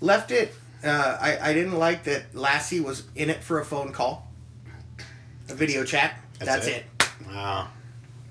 left 0.00 0.30
it. 0.30 0.54
Uh, 0.82 1.18
I 1.20 1.50
I 1.50 1.52
didn't 1.52 1.78
like 1.78 2.04
that 2.04 2.34
Lassie 2.34 2.80
was 2.80 3.04
in 3.14 3.30
it 3.30 3.42
for 3.42 3.60
a 3.60 3.64
phone 3.64 3.92
call, 3.92 4.28
a 5.48 5.54
video 5.54 5.84
chat. 5.84 6.16
That's, 6.38 6.66
it. 6.66 6.86
Wow. 7.26 7.68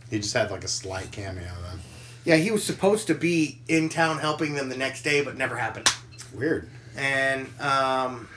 He 0.09 0.17
just 0.17 0.33
had 0.33 0.49
like 0.49 0.63
a 0.63 0.67
slight 0.67 1.11
cameo 1.11 1.43
then. 1.43 1.79
Yeah, 2.25 2.35
he 2.35 2.51
was 2.51 2.63
supposed 2.63 3.07
to 3.07 3.15
be 3.15 3.59
in 3.67 3.89
town 3.89 4.17
helping 4.17 4.55
them 4.55 4.69
the 4.69 4.77
next 4.77 5.03
day, 5.03 5.23
but 5.23 5.37
never 5.37 5.55
happened. 5.55 5.87
Weird. 6.33 6.69
And 6.97 7.47
um, 7.59 8.27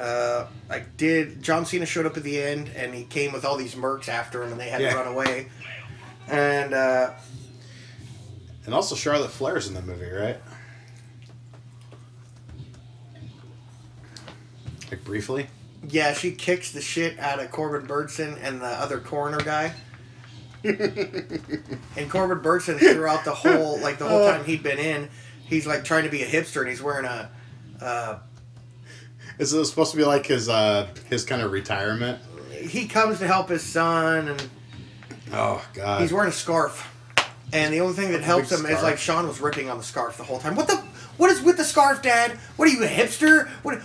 uh, 0.00 0.46
I 0.70 0.80
did. 0.96 1.42
John 1.42 1.66
Cena 1.66 1.84
showed 1.86 2.06
up 2.06 2.16
at 2.16 2.22
the 2.22 2.40
end, 2.42 2.70
and 2.74 2.94
he 2.94 3.04
came 3.04 3.32
with 3.32 3.44
all 3.44 3.56
these 3.56 3.74
mercs 3.74 4.08
after 4.08 4.42
him, 4.42 4.52
and 4.52 4.60
they 4.60 4.68
had 4.68 4.80
Yeah. 4.80 4.90
to 4.90 4.96
run 4.96 5.08
away. 5.08 5.48
And 6.28 6.72
uh, 6.74 7.12
And 8.66 8.74
also 8.74 8.94
Charlotte 8.94 9.30
Flair's 9.30 9.68
in 9.68 9.74
the 9.74 9.82
movie, 9.82 10.10
right? 10.10 10.38
Like 14.90 15.04
briefly? 15.04 15.46
yeah, 15.88 16.12
she 16.12 16.32
kicks 16.32 16.72
the 16.72 16.80
shit 16.80 17.18
out 17.18 17.40
of 17.40 17.50
Corbin 17.50 17.86
Bernsen 17.88 18.38
and 18.42 18.60
the 18.60 18.66
other 18.66 18.98
coroner 18.98 19.38
guy. 19.40 19.72
and 20.64 22.10
Corbin 22.10 22.40
Bernsen 22.40 22.78
throughout 22.78 23.24
the 23.24 23.34
whole 23.34 23.80
like 23.80 23.98
the 23.98 24.06
whole 24.08 24.26
time 24.26 24.44
he'd 24.44 24.62
been 24.62 24.78
in, 24.78 25.08
he's 25.46 25.66
like 25.66 25.84
trying 25.84 26.04
to 26.04 26.10
be 26.10 26.22
a 26.22 26.26
hipster, 26.26 26.60
and 26.60 26.68
he's 26.68 26.82
wearing 26.82 27.06
a. 27.06 27.30
Uh, 27.80 28.18
Is 29.40 29.54
it 29.54 29.64
supposed 29.64 29.90
to 29.92 29.96
be 29.96 30.04
like 30.04 30.26
his 30.26 30.48
uh 30.48 30.86
his 31.08 31.24
kind 31.24 31.42
of 31.42 31.50
retirement? 31.50 32.18
he 32.60 32.86
comes 32.86 33.18
to 33.20 33.26
help 33.26 33.48
his 33.48 33.62
son, 33.62 34.28
and 34.28 34.48
Oh 35.32 35.64
god. 35.72 36.02
he's 36.02 36.12
wearing 36.12 36.28
a 36.28 36.32
scarf. 36.32 36.86
And 37.52 37.72
the 37.72 37.80
only 37.80 37.94
thing 37.94 38.12
that 38.12 38.22
helps 38.22 38.52
him 38.52 38.66
is 38.66 38.82
like 38.82 38.98
Sean 38.98 39.26
was 39.26 39.40
ripping 39.40 39.70
on 39.70 39.78
the 39.78 39.82
scarf 39.82 40.18
the 40.18 40.24
whole 40.24 40.38
time. 40.38 40.56
What 40.56 40.68
the? 40.68 40.76
What 41.16 41.30
is 41.30 41.42
with 41.42 41.56
the 41.56 41.64
scarf, 41.64 42.02
Dad? 42.02 42.32
What 42.56 42.68
are 42.68 42.70
you 42.70 42.84
a 42.84 42.86
hipster? 42.86 43.48
What? 43.62 43.80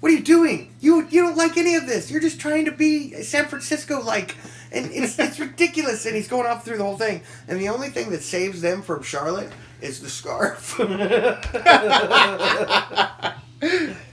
What 0.00 0.10
are 0.10 0.14
you 0.14 0.22
doing? 0.22 0.72
You 0.80 1.06
you 1.10 1.22
don't 1.22 1.36
like 1.36 1.56
any 1.56 1.74
of 1.74 1.86
this. 1.86 2.10
You're 2.10 2.22
just 2.22 2.40
trying 2.40 2.64
to 2.66 2.72
be 2.72 3.22
San 3.22 3.46
Francisco 3.46 4.00
like, 4.00 4.36
and 4.72 4.90
it's 4.92 5.18
it's 5.18 5.40
ridiculous. 5.40 6.06
And 6.06 6.14
he's 6.14 6.28
going 6.28 6.46
off 6.46 6.64
through 6.64 6.78
the 6.78 6.84
whole 6.84 6.96
thing. 6.96 7.22
And 7.48 7.60
the 7.60 7.68
only 7.68 7.90
thing 7.90 8.10
that 8.10 8.22
saves 8.22 8.62
them 8.62 8.82
from 8.82 9.02
Charlotte 9.02 9.52
is 9.80 10.00
the 10.00 10.08
scarf. 10.08 10.78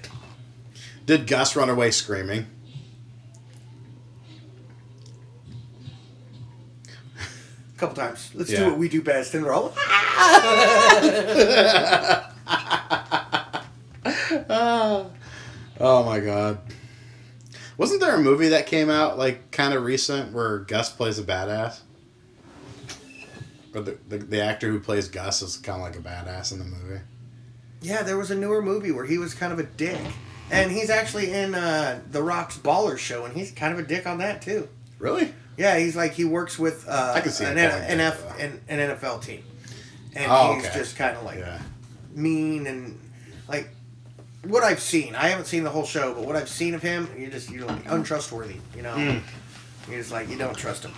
Did 1.07 1.25
Gus 1.25 1.55
run 1.55 1.69
away 1.69 1.89
screaming? 1.91 2.45
A 7.17 7.79
couple 7.79 7.95
times. 7.95 8.29
Let's 8.35 8.51
Yeah. 8.51 8.59
do 8.59 8.65
what 8.71 8.77
we 8.77 8.89
do 8.89 9.01
best. 9.01 9.33
And 9.33 9.43
they're 9.45 9.53
all. 9.53 9.73
Ah! 9.75 12.33
Oh 15.79 16.03
my 16.03 16.19
god. 16.19 16.57
Wasn't 17.77 18.01
there 18.01 18.15
a 18.15 18.19
movie 18.19 18.49
that 18.49 18.65
came 18.65 18.89
out 18.89 19.17
like 19.19 19.51
kind 19.51 19.73
of 19.75 19.83
recent 19.83 20.33
where 20.33 20.57
Gus 20.59 20.89
plays 20.91 21.19
a 21.19 21.23
badass? 21.23 21.81
Or 23.75 23.81
the, 23.81 23.97
the, 24.09 24.17
the 24.17 24.41
actor 24.41 24.69
who 24.71 24.79
plays 24.79 25.07
Gus 25.07 25.43
is 25.43 25.57
kind 25.57 25.79
of 25.79 25.83
like 25.87 25.95
a 25.95 26.01
badass 26.01 26.51
in 26.51 26.57
the 26.59 26.65
movie. 26.65 27.01
Yeah, 27.81 28.01
there 28.01 28.17
was 28.17 28.31
a 28.31 28.35
newer 28.35 28.61
movie 28.63 28.91
where 28.91 29.05
he 29.05 29.19
was 29.19 29.35
kind 29.35 29.53
of 29.53 29.59
a 29.59 29.63
dick. 29.63 29.99
And 30.49 30.71
he's 30.71 30.89
actually 30.89 31.31
in 31.33 31.55
uh, 31.55 31.99
The 32.11 32.23
Rock's 32.23 32.57
Baller 32.57 32.97
Show, 32.97 33.25
and 33.25 33.35
he's 33.35 33.51
kind 33.51 33.73
of 33.73 33.79
a 33.79 33.83
dick 33.87 34.07
on 34.07 34.19
that, 34.19 34.41
too. 34.41 34.67
Really? 34.99 35.33
Yeah, 35.57 35.77
he's 35.77 35.95
like, 35.95 36.13
he 36.13 36.23
works 36.25 36.57
with 36.57 36.87
uh, 36.87 37.13
I 37.15 37.21
can 37.21 37.31
see 37.31 37.43
an, 37.45 37.57
it 37.57 37.71
N- 37.71 37.99
NF, 37.99 38.39
an, 38.39 38.61
an 38.69 38.97
NFL 38.97 39.23
team. 39.23 39.43
And 40.15 40.31
Oh, 40.31 40.53
he's 40.55 40.65
okay. 40.67 40.77
just 40.79 40.95
kind 40.95 41.17
of 41.17 41.23
like 41.23 41.39
Yeah. 41.39 41.59
mean 42.13 42.65
and 42.67 42.97
like 43.47 43.69
what 44.43 44.63
I've 44.63 44.79
seen. 44.79 45.15
I 45.15 45.27
haven't 45.27 45.45
seen 45.45 45.63
the 45.63 45.69
whole 45.69 45.85
show, 45.85 46.13
but 46.13 46.23
what 46.25 46.35
I've 46.35 46.47
seen 46.49 46.73
of 46.75 46.81
him, 46.81 47.09
you're 47.17 47.29
just, 47.31 47.49
you're 47.51 47.65
like 47.65 47.91
untrustworthy, 47.91 48.57
you 48.75 48.83
know? 48.83 48.93
Mm. 48.95 49.21
You're 49.89 49.99
just 49.99 50.11
like, 50.11 50.29
you 50.29 50.37
don't 50.37 50.55
trust 50.57 50.83
him. 50.85 50.93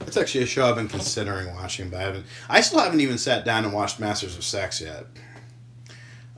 It's 0.00 0.16
actually 0.16 0.44
a 0.44 0.46
show 0.46 0.68
I've 0.68 0.76
been 0.76 0.88
considering 0.88 1.54
watching, 1.54 1.90
but 1.90 1.98
I 1.98 2.02
haven't. 2.02 2.26
I 2.48 2.60
still 2.60 2.78
haven't 2.80 3.00
even 3.00 3.18
sat 3.18 3.44
down 3.44 3.64
and 3.64 3.72
watched 3.72 4.00
Masters 4.00 4.36
of 4.36 4.44
Sex 4.44 4.80
yet. 4.80 5.06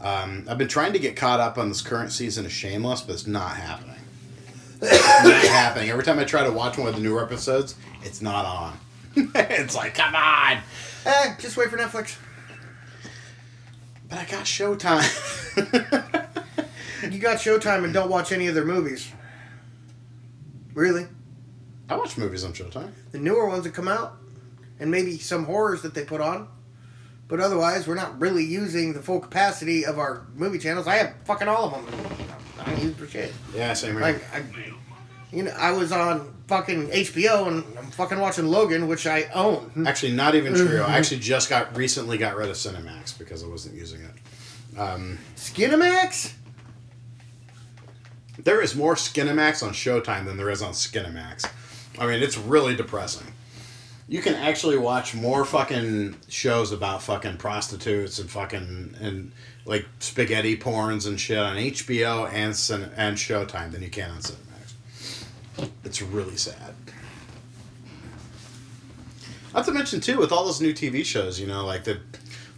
Um, 0.01 0.47
I've 0.49 0.59
been 0.59 0.69
trying 0.69 0.93
to 0.95 0.99
get 0.99 1.17
caught 1.17 1.41
up 1.41 1.59
on 1.59 1.69
this 1.69 1.83
current 1.83 2.13
season 2.13 2.47
of 2.47 2.53
Shameless, 2.53 3.03
but 3.03 3.13
it's 3.13 3.27
not 3.27 3.57
happening. 3.57 3.97
It's 4.81 5.25
not 5.25 5.43
happening. 5.43 5.91
Every 5.91 6.05
time 6.05 6.19
I 6.19 6.25
try 6.25 6.43
to 6.45 6.53
watch 6.53 6.79
one 6.79 6.89
of 6.89 6.95
the 6.95 7.03
newer 7.03 7.23
episodes, 7.23 7.75
it's 8.03 8.23
not 8.23 8.45
on. 8.45 8.79
it's 9.35 9.75
like, 9.75 9.95
come 9.95 10.15
on! 10.15 10.59
Eh, 11.05 11.35
just 11.39 11.57
wait 11.57 11.69
for 11.69 11.77
Netflix. 11.77 12.17
But 14.09 14.19
I 14.19 14.25
got 14.25 14.45
Showtime. 14.45 15.07
You 17.09 17.19
got 17.19 17.39
Showtime 17.39 17.85
and 17.85 17.95
don't 17.95 18.11
watch 18.11 18.31
any 18.31 18.47
of 18.49 18.55
their 18.55 18.65
movies. 18.65 19.11
Really? 20.75 21.07
I 21.89 21.97
watch 21.97 22.19
movies 22.19 22.45
on 22.45 22.53
Showtime. 22.53 22.93
the 23.11 23.19
newer 23.19 23.49
ones 23.49 23.65
that 23.65 23.75
come 23.75 23.89
out, 23.89 24.17
and 24.79 24.91
maybe 24.91 25.19
some 25.19 25.45
horrors 25.45 25.83
that 25.83 25.95
they 25.95 26.05
put 26.05 26.21
on. 26.21 26.49
But 27.31 27.41
otherwise, 27.41 27.87
we're 27.87 27.95
not 27.95 28.21
really 28.21 28.45
using 28.45 28.93
the 28.93 29.01
full 29.01 29.21
capacity 29.21 29.87
of 29.87 30.01
our 30.01 30.27
movie 30.35 30.59
channels. 30.59 30.89
I 30.89 30.97
have 30.97 31.15
fucking 31.25 31.47
all 31.47 31.67
of 31.67 31.73
them. 31.73 31.87
I 32.59 32.65
don't 32.69 32.83
use 32.83 32.97
for 32.97 33.07
shit. 33.07 33.33
Yeah, 33.55 33.73
same 33.73 33.93
here. 33.93 34.01
Like, 34.01 34.35
I, 34.35 34.43
you 35.33 35.45
know, 35.45 35.53
I 35.57 35.71
was 35.71 35.93
on 35.93 36.35
fucking 36.49 36.89
HBO 36.89 37.47
and 37.47 37.65
I'm 37.79 37.91
fucking 37.93 38.19
watching 38.19 38.47
Logan, 38.47 38.89
which 38.89 39.07
I 39.07 39.23
own. 39.33 39.85
Actually, 39.87 40.13
not 40.13 40.35
even 40.35 40.55
true. 40.55 40.83
I 40.83 40.99
actually 40.99 41.21
just 41.21 41.49
got 41.49 41.77
recently 41.77 42.19
got 42.19 42.37
rid 42.37 42.49
of 42.49 42.57
Cinemax 42.57 43.17
because 43.17 43.45
I 43.45 43.47
wasn't 43.47 43.77
using 43.77 44.01
it. 44.03 44.79
Um, 44.79 45.19
Skinamax? 45.37 46.33
There 48.43 48.61
is 48.61 48.75
more 48.75 48.97
Skinamax 48.97 49.63
on 49.63 49.73
Showtime 49.73 50.25
than 50.25 50.37
there 50.37 50.51
is 50.51 50.63
on 50.63 50.73
Skinamax. 50.73 51.49
I 51.99 52.07
mean, 52.07 52.23
it's 52.23 52.37
really 52.37 52.75
depressing. 52.75 53.27
You 54.11 54.21
can 54.21 54.35
actually 54.35 54.77
watch 54.77 55.15
more 55.15 55.45
fucking 55.45 56.17
shows 56.27 56.73
about 56.73 57.01
fucking 57.01 57.37
prostitutes 57.37 58.19
and 58.19 58.29
fucking 58.29 58.97
and 59.01 59.31
like 59.65 59.87
spaghetti 60.01 60.57
porns 60.57 61.07
and 61.07 61.19
shit 61.19 61.39
on 61.39 61.55
HBO 61.55 62.29
and 62.29 62.49
and 62.97 63.17
Showtime 63.17 63.71
than 63.71 63.85
you 63.85 63.89
can 63.89 64.11
on 64.11 64.19
Cinemax. 64.19 65.71
It's 65.85 66.03
really 66.03 66.37
sad. 66.37 66.75
Not 69.55 69.65
to 69.67 69.71
mention 69.71 70.01
too, 70.01 70.19
with 70.19 70.33
all 70.33 70.45
those 70.45 70.61
new 70.61 70.75
TV 70.75 71.05
shows, 71.05 71.39
you 71.39 71.47
know, 71.47 71.65
like 71.65 71.85
the 71.85 72.01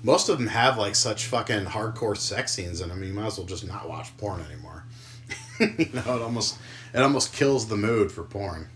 most 0.02 0.30
of 0.30 0.38
them 0.38 0.46
have 0.46 0.78
like 0.78 0.94
such 0.94 1.26
fucking 1.26 1.66
hardcore 1.66 2.16
sex 2.16 2.54
scenes 2.54 2.80
in 2.80 2.88
them. 2.88 3.04
You 3.04 3.12
might 3.12 3.26
as 3.26 3.36
well 3.36 3.46
just 3.46 3.66
not 3.66 3.86
watch 3.86 4.16
porn 4.16 4.40
anymore. 4.40 4.84
you 5.60 5.90
know, 5.92 6.16
it 6.16 6.22
almost 6.22 6.56
it 6.94 7.02
almost 7.02 7.34
kills 7.34 7.68
the 7.68 7.76
mood 7.76 8.10
for 8.10 8.22
porn. 8.22 8.68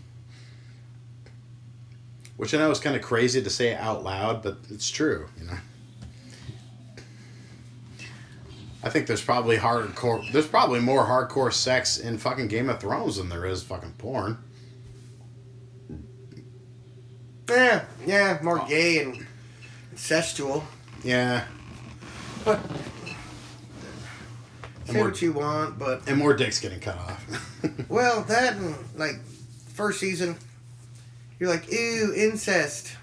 Which 2.37 2.53
I 2.53 2.57
know 2.59 2.69
is 2.71 2.79
kind 2.79 2.95
of 2.95 3.01
crazy 3.01 3.41
to 3.41 3.49
say 3.49 3.75
out 3.75 4.03
loud, 4.03 4.43
but 4.43 4.57
it's 4.69 4.89
true. 4.89 5.27
You 5.39 5.47
know. 5.47 5.57
I 8.83 8.89
think 8.89 9.07
there's 9.07 9.23
probably 9.23 9.57
hardcore. 9.57 10.31
There's 10.31 10.47
probably 10.47 10.79
more 10.79 11.03
hardcore 11.05 11.51
sex 11.51 11.97
in 11.97 12.17
fucking 12.19 12.47
Game 12.47 12.69
of 12.69 12.79
Thrones 12.79 13.17
than 13.17 13.27
there 13.27 13.45
is 13.45 13.63
fucking 13.63 13.93
porn. 13.97 14.37
Yeah, 17.49 17.85
yeah, 18.05 18.39
more 18.43 18.63
gay 18.67 19.01
and 19.03 19.25
incestual. 19.95 20.63
Yeah, 21.03 21.45
But 22.43 22.59
say 24.85 24.93
more- 24.93 25.05
what 25.05 25.21
you 25.21 25.31
want, 25.33 25.79
but 25.79 26.07
and 26.07 26.17
more 26.17 26.33
dicks 26.35 26.59
getting 26.59 26.79
cut 26.79 26.97
off. 26.97 27.25
well, 27.89 28.21
that 28.23 28.55
and 28.57 28.75
like 28.95 29.15
first 29.73 29.99
season, 29.99 30.35
you're 31.39 31.49
like 31.49 31.71
ooh 31.71 32.13
incest, 32.15 32.95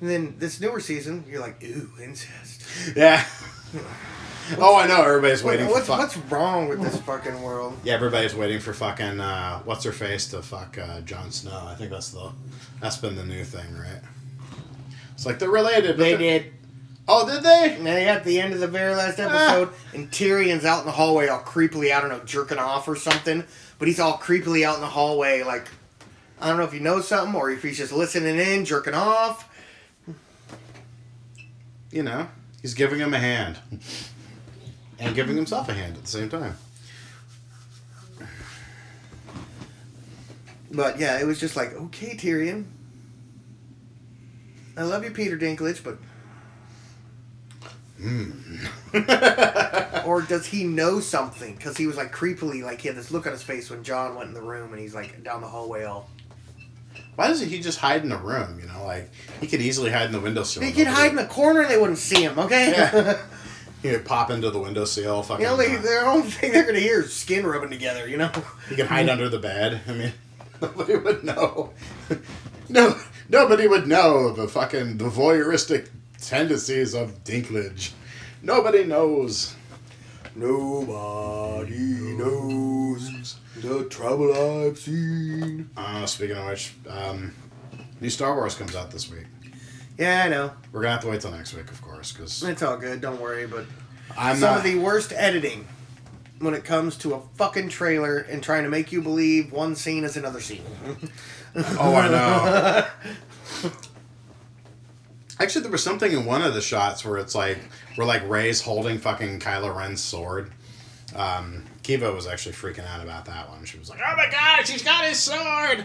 and 0.00 0.08
then 0.10 0.34
this 0.38 0.60
newer 0.60 0.80
season, 0.80 1.24
you're 1.28 1.40
like 1.40 1.62
ooh 1.64 1.90
incest. 2.02 2.96
yeah. 2.96 3.24
oh, 4.58 4.76
I 4.76 4.86
know. 4.86 5.02
Everybody's 5.02 5.42
waiting 5.42 5.66
what's 5.68 5.86
for 5.86 5.92
fuck. 5.92 5.98
what's 5.98 6.16
wrong 6.30 6.68
with 6.68 6.82
this 6.82 7.00
fucking 7.02 7.40
world? 7.42 7.78
Yeah, 7.84 7.94
everybody's 7.94 8.34
waiting 8.34 8.60
for 8.60 8.72
fucking 8.74 9.20
uh, 9.20 9.60
what's 9.60 9.84
her 9.84 9.92
face 9.92 10.28
to 10.28 10.42
fuck 10.42 10.78
uh, 10.78 11.00
Jon 11.02 11.30
Snow. 11.30 11.66
I 11.66 11.74
think 11.74 11.90
that's 11.90 12.10
the 12.10 12.32
that's 12.80 12.96
been 12.96 13.16
the 13.16 13.24
new 13.24 13.44
thing, 13.44 13.76
right? 13.76 14.00
It's 15.14 15.26
like 15.26 15.38
they're 15.38 15.50
related. 15.50 15.96
They 15.96 16.10
they're- 16.10 16.40
did. 16.40 16.52
Oh, 17.08 17.28
did 17.28 17.42
they? 17.42 17.74
And 17.76 17.84
they 17.84 18.06
at 18.06 18.22
the 18.22 18.40
end 18.40 18.54
of 18.54 18.60
the 18.60 18.68
very 18.68 18.94
last 18.94 19.18
episode, 19.18 19.70
and 19.92 20.08
Tyrion's 20.12 20.64
out 20.64 20.80
in 20.80 20.86
the 20.86 20.92
hallway, 20.92 21.26
all 21.26 21.40
creepily, 21.40 21.92
I 21.92 22.00
don't 22.00 22.10
know, 22.10 22.20
jerking 22.24 22.58
off 22.58 22.86
or 22.86 22.94
something. 22.94 23.42
But 23.80 23.88
he's 23.88 23.98
all 23.98 24.18
creepily 24.18 24.64
out 24.64 24.76
in 24.76 24.80
the 24.82 24.86
hallway, 24.86 25.42
like 25.42 25.66
I 26.42 26.48
don't 26.48 26.56
know 26.56 26.64
if 26.64 26.72
he 26.72 26.80
knows 26.80 27.06
something 27.06 27.32
or 27.36 27.52
if 27.52 27.62
he's 27.62 27.78
just 27.78 27.92
listening 27.92 28.36
in, 28.36 28.64
jerking 28.64 28.94
off. 28.94 29.48
You 31.92 32.02
know, 32.02 32.26
he's 32.60 32.74
giving 32.74 32.98
him 32.98 33.14
a 33.14 33.18
hand 33.18 33.60
and 34.98 35.14
giving 35.14 35.36
himself 35.36 35.68
a 35.68 35.72
hand 35.72 35.96
at 35.96 36.02
the 36.02 36.08
same 36.08 36.28
time. 36.28 36.56
But 40.72 40.98
yeah, 40.98 41.20
it 41.20 41.26
was 41.26 41.38
just 41.38 41.54
like, 41.54 41.74
okay, 41.74 42.16
Tyrion. 42.16 42.64
I 44.76 44.82
love 44.82 45.04
you, 45.04 45.12
Peter 45.12 45.38
Dinklage, 45.38 45.84
but. 45.84 45.98
Hmm. 48.00 48.56
or 50.08 50.22
does 50.22 50.46
he 50.46 50.64
know 50.64 50.98
something? 50.98 51.54
Because 51.54 51.76
he 51.76 51.86
was 51.86 51.96
like 51.96 52.12
creepily, 52.12 52.64
like 52.64 52.80
he 52.80 52.88
had 52.88 52.96
this 52.96 53.12
look 53.12 53.26
on 53.26 53.32
his 53.32 53.44
face 53.44 53.70
when 53.70 53.84
Jon 53.84 54.16
went 54.16 54.26
in 54.26 54.34
the 54.34 54.42
room 54.42 54.72
and 54.72 54.82
he's 54.82 54.94
like 54.94 55.22
down 55.22 55.40
the 55.40 55.46
hallway 55.46 55.84
all. 55.84 56.08
Why 57.14 57.28
doesn't 57.28 57.48
he 57.48 57.60
just 57.60 57.78
hide 57.78 58.04
in 58.04 58.12
a 58.12 58.16
room? 58.16 58.58
You 58.60 58.66
know, 58.66 58.84
like 58.84 59.10
he 59.40 59.46
could 59.46 59.60
easily 59.60 59.90
hide 59.90 60.06
in 60.06 60.12
the 60.12 60.20
windowsill. 60.20 60.62
He 60.62 60.72
could 60.72 60.86
hide 60.86 61.10
in 61.10 61.16
the 61.16 61.26
corner 61.26 61.60
and 61.60 61.70
they 61.70 61.78
wouldn't 61.78 61.98
see 61.98 62.22
him, 62.22 62.38
okay? 62.38 62.70
Yeah. 62.72 63.18
He 63.82 63.90
could 63.90 64.04
pop 64.04 64.30
into 64.30 64.48
the 64.48 64.60
windowsill. 64.60 65.24
Fucking. 65.24 65.44
you 65.44 65.50
know, 65.50 65.56
they, 65.56 65.74
uh, 65.74 65.80
the 65.82 66.00
only 66.02 66.30
thing 66.30 66.52
they're 66.52 66.62
going 66.62 66.76
to 66.76 66.80
hear 66.80 67.00
is 67.00 67.12
skin 67.12 67.44
rubbing 67.44 67.70
together, 67.70 68.08
you 68.08 68.16
know? 68.16 68.30
He 68.68 68.76
can 68.76 68.86
hide 68.86 69.08
under 69.08 69.28
the 69.28 69.40
bed. 69.40 69.80
I 69.88 69.92
mean, 69.92 70.12
nobody 70.62 70.94
would 70.96 71.24
know. 71.24 71.72
No, 72.68 72.96
nobody 73.28 73.66
would 73.66 73.88
know 73.88 74.32
the 74.32 74.46
fucking 74.46 74.98
the 74.98 75.06
voyeuristic 75.10 75.88
tendencies 76.20 76.94
of 76.94 77.24
Dinklage. 77.24 77.90
Nobody 78.40 78.84
knows. 78.84 79.56
Nobody 80.34 82.16
knows 82.16 83.36
the 83.56 83.84
trouble 83.84 84.32
I've 84.66 84.78
seen. 84.78 85.68
Uh, 85.76 86.06
speaking 86.06 86.36
of 86.36 86.46
which, 86.46 86.72
um, 86.88 87.34
new 88.00 88.08
Star 88.10 88.34
Wars 88.34 88.54
comes 88.54 88.74
out 88.74 88.90
this 88.90 89.10
week. 89.10 89.26
Yeah, 89.98 90.24
I 90.24 90.28
know. 90.28 90.52
We're 90.72 90.80
gonna 90.82 90.92
have 90.92 91.02
to 91.02 91.08
wait 91.08 91.20
till 91.20 91.30
next 91.32 91.52
week, 91.54 91.70
of 91.70 91.80
course, 91.82 92.12
because 92.12 92.42
It's 92.42 92.62
all 92.62 92.76
good, 92.76 93.00
don't 93.00 93.20
worry, 93.20 93.46
but. 93.46 93.66
I'm 94.16 94.36
some 94.36 94.50
not. 94.50 94.58
of 94.58 94.64
the 94.64 94.78
worst 94.78 95.12
editing 95.14 95.66
when 96.38 96.54
it 96.54 96.64
comes 96.64 96.96
to 96.98 97.14
a 97.14 97.20
fucking 97.36 97.68
trailer 97.68 98.18
and 98.18 98.42
trying 98.42 98.64
to 98.64 98.68
make 98.70 98.90
you 98.90 99.00
believe 99.00 99.52
one 99.52 99.76
scene 99.76 100.02
is 100.04 100.16
another 100.16 100.40
scene. 100.40 100.64
oh, 101.56 101.94
I 101.94 102.08
know. 102.08 103.70
Actually, 105.42 105.62
there 105.62 105.72
was 105.72 105.82
something 105.82 106.12
in 106.12 106.24
one 106.24 106.40
of 106.42 106.54
the 106.54 106.60
shots 106.60 107.04
where 107.04 107.18
it's 107.18 107.34
like 107.34 107.58
where 107.96 108.06
like 108.06 108.28
Rey's 108.28 108.60
holding 108.60 108.98
fucking 108.98 109.40
Kylo 109.40 109.74
Ren's 109.76 110.00
sword. 110.00 110.52
Um, 111.16 111.64
Kiva 111.82 112.12
was 112.12 112.26
actually 112.28 112.52
freaking 112.54 112.86
out 112.86 113.02
about 113.02 113.24
that 113.26 113.48
one. 113.50 113.64
She 113.64 113.78
was 113.78 113.90
like, 113.90 113.98
"Oh 114.06 114.16
my 114.16 114.30
god, 114.30 114.66
she's 114.66 114.84
got 114.84 115.04
his 115.04 115.18
sword!" 115.18 115.84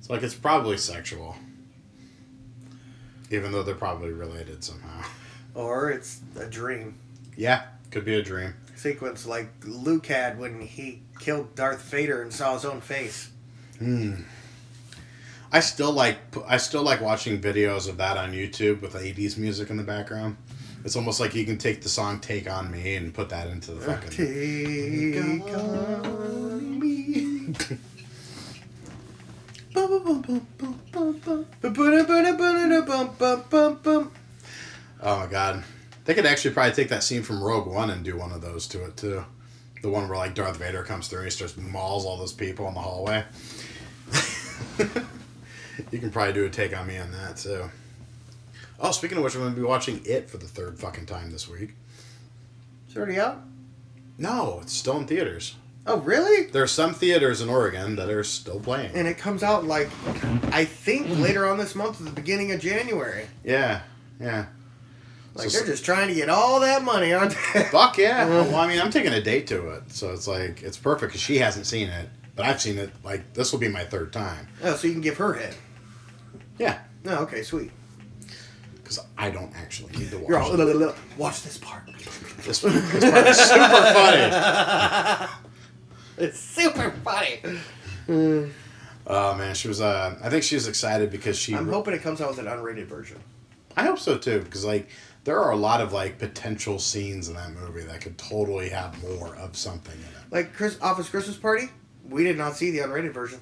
It's 0.00 0.10
like 0.10 0.22
it's 0.22 0.34
probably 0.34 0.76
sexual, 0.78 1.36
even 3.30 3.52
though 3.52 3.62
they're 3.62 3.74
probably 3.74 4.10
related 4.10 4.64
somehow. 4.64 5.04
or 5.54 5.90
it's 5.90 6.20
a 6.36 6.46
dream 6.46 6.96
Yeah, 7.36 7.62
could 7.90 8.04
be 8.04 8.14
a 8.16 8.22
dream. 8.22 8.54
sequence 8.74 9.26
like 9.26 9.48
Luke 9.64 10.06
had 10.06 10.38
when 10.38 10.60
he 10.60 11.02
killed 11.20 11.54
Darth 11.54 11.82
Vader 11.82 12.20
and 12.22 12.32
saw 12.32 12.54
his 12.54 12.64
own 12.64 12.80
face. 12.80 13.30
I 15.50 15.60
still 15.60 15.92
like 15.92 16.18
I 16.46 16.58
still 16.58 16.82
like 16.82 17.00
watching 17.00 17.40
videos 17.40 17.88
of 17.88 17.96
that 17.98 18.16
on 18.16 18.32
YouTube 18.32 18.82
with 18.82 18.94
80s 18.94 19.38
music 19.38 19.70
in 19.70 19.76
the 19.76 19.82
background. 19.82 20.36
It's 20.84 20.94
almost 20.94 21.20
like 21.20 21.34
you 21.34 21.44
can 21.44 21.58
take 21.58 21.82
the 21.82 21.88
song 21.88 22.20
"Take 22.20 22.50
on 22.50 22.70
Me" 22.70 22.96
and 22.96 23.12
put 23.14 23.30
that 23.30 23.48
into 23.48 23.72
the 23.72 23.80
fucking. 23.80 24.10
Take 24.10 25.54
on 25.56 26.78
me. 26.78 27.54
Oh 35.00 35.20
my 35.20 35.26
god, 35.26 35.62
they 36.04 36.14
could 36.14 36.26
actually 36.26 36.52
probably 36.52 36.72
take 36.72 36.88
that 36.88 37.04
scene 37.04 37.22
from 37.22 37.42
Rogue 37.42 37.66
One 37.66 37.90
and 37.90 38.04
do 38.04 38.16
one 38.16 38.32
of 38.32 38.40
those 38.40 38.66
to 38.68 38.84
it 38.84 38.96
too. 38.96 39.24
The 39.82 39.88
one 39.88 40.08
where 40.08 40.18
like 40.18 40.34
Darth 40.34 40.56
Vader 40.56 40.82
comes 40.82 41.06
through, 41.08 41.20
and 41.20 41.26
he 41.26 41.30
starts 41.30 41.56
mauls 41.56 42.04
all 42.04 42.16
those 42.16 42.32
people 42.32 42.66
in 42.68 42.74
the 42.74 42.80
hallway. 42.80 43.24
you 45.90 45.98
can 45.98 46.10
probably 46.10 46.32
do 46.34 46.44
a 46.44 46.50
take 46.50 46.76
on 46.76 46.86
me 46.86 46.98
on 46.98 47.10
that 47.12 47.38
So, 47.38 47.70
Oh, 48.80 48.92
speaking 48.92 49.18
of 49.18 49.24
which, 49.24 49.34
I'm 49.34 49.40
going 49.40 49.54
to 49.54 49.60
be 49.60 49.66
watching 49.66 50.00
it 50.04 50.30
for 50.30 50.36
the 50.36 50.46
third 50.46 50.78
fucking 50.78 51.06
time 51.06 51.30
this 51.32 51.48
week. 51.48 51.74
It's 52.86 52.96
already 52.96 53.18
out? 53.18 53.42
No, 54.18 54.60
it's 54.62 54.72
still 54.72 54.96
in 54.98 55.06
theaters. 55.06 55.56
Oh, 55.86 55.98
really? 55.98 56.46
There 56.50 56.62
are 56.62 56.66
some 56.68 56.94
theaters 56.94 57.40
in 57.40 57.48
Oregon 57.48 57.96
that 57.96 58.08
are 58.10 58.22
still 58.22 58.60
playing. 58.60 58.92
And 58.94 59.08
it 59.08 59.16
comes 59.18 59.42
out 59.42 59.64
like, 59.64 59.88
I 60.52 60.64
think 60.64 61.08
later 61.18 61.46
on 61.46 61.56
this 61.58 61.74
month, 61.74 61.98
at 62.00 62.06
the 62.06 62.12
beginning 62.12 62.52
of 62.52 62.60
January. 62.60 63.26
Yeah, 63.42 63.80
yeah. 64.20 64.46
Like 65.34 65.50
So- 65.50 65.58
they're 65.58 65.66
just 65.68 65.84
trying 65.84 66.08
to 66.08 66.14
get 66.14 66.28
all 66.28 66.60
that 66.60 66.82
money, 66.84 67.12
aren't 67.12 67.34
they? 67.54 67.62
Fuck 67.70 67.98
yeah. 67.98 68.26
well, 68.28 68.54
I 68.56 68.68
mean, 68.68 68.80
I'm 68.80 68.90
taking 68.90 69.12
a 69.12 69.20
date 69.20 69.46
to 69.48 69.70
it, 69.70 69.90
so 69.90 70.12
it's 70.12 70.28
like 70.28 70.62
it's 70.62 70.76
perfect 70.76 71.12
because 71.12 71.20
she 71.22 71.38
hasn't 71.38 71.66
seen 71.66 71.88
it, 71.88 72.08
but 72.36 72.44
I've 72.44 72.60
seen 72.60 72.78
it. 72.78 72.90
Like 73.02 73.32
this 73.34 73.50
will 73.52 73.58
be 73.60 73.68
my 73.68 73.84
third 73.84 74.12
time. 74.12 74.46
Oh, 74.62 74.74
so 74.76 74.86
you 74.86 74.92
can 74.92 75.02
give 75.02 75.16
her 75.18 75.34
head. 75.34 75.54
Yeah, 76.58 76.78
Oh, 77.06 77.22
okay, 77.22 77.42
sweet. 77.42 77.70
because 78.76 78.98
I 79.16 79.30
don't 79.30 79.54
actually 79.56 79.96
need 79.96 80.10
to 80.10 80.18
watch 80.18 80.28
You're 80.28 80.38
all, 80.38 80.52
it. 80.52 80.56
"Look, 80.56 80.68
look, 80.74 80.78
look, 80.88 80.96
watch 81.16 81.42
this 81.42 81.58
part. 81.58 81.82
This, 82.42 82.60
this 82.60 83.04
part 83.10 83.26
is 83.26 83.38
super 83.38 83.68
funny. 83.94 85.28
It's 86.18 86.38
super 86.40 86.90
funny. 87.04 87.40
Oh 89.06 89.34
man, 89.34 89.54
she 89.54 89.68
was. 89.68 89.80
Uh, 89.80 90.18
I 90.22 90.28
think 90.28 90.42
she 90.42 90.54
was 90.56 90.68
excited 90.68 91.10
because 91.10 91.38
she. 91.38 91.54
I'm 91.54 91.68
hoping 91.68 91.94
it 91.94 92.02
comes 92.02 92.20
out 92.20 92.30
with 92.30 92.38
an 92.38 92.46
unrated 92.46 92.86
version. 92.86 93.18
I 93.76 93.84
hope 93.84 93.98
so 93.98 94.18
too, 94.18 94.40
because 94.40 94.64
like 94.64 94.88
there 95.24 95.40
are 95.40 95.52
a 95.52 95.56
lot 95.56 95.80
of 95.80 95.92
like 95.92 96.18
potential 96.18 96.78
scenes 96.78 97.28
in 97.28 97.34
that 97.34 97.50
movie 97.52 97.82
that 97.82 98.00
could 98.00 98.18
totally 98.18 98.68
have 98.70 99.00
more 99.02 99.36
of 99.36 99.56
something 99.56 99.94
in 99.94 100.00
it. 100.00 100.32
Like 100.32 100.52
Chris 100.54 100.76
Office 100.80 101.08
Christmas 101.08 101.36
Party, 101.36 101.68
we 102.08 102.24
did 102.24 102.36
not 102.36 102.56
see 102.56 102.70
the 102.70 102.78
unrated 102.78 103.12
version. 103.12 103.40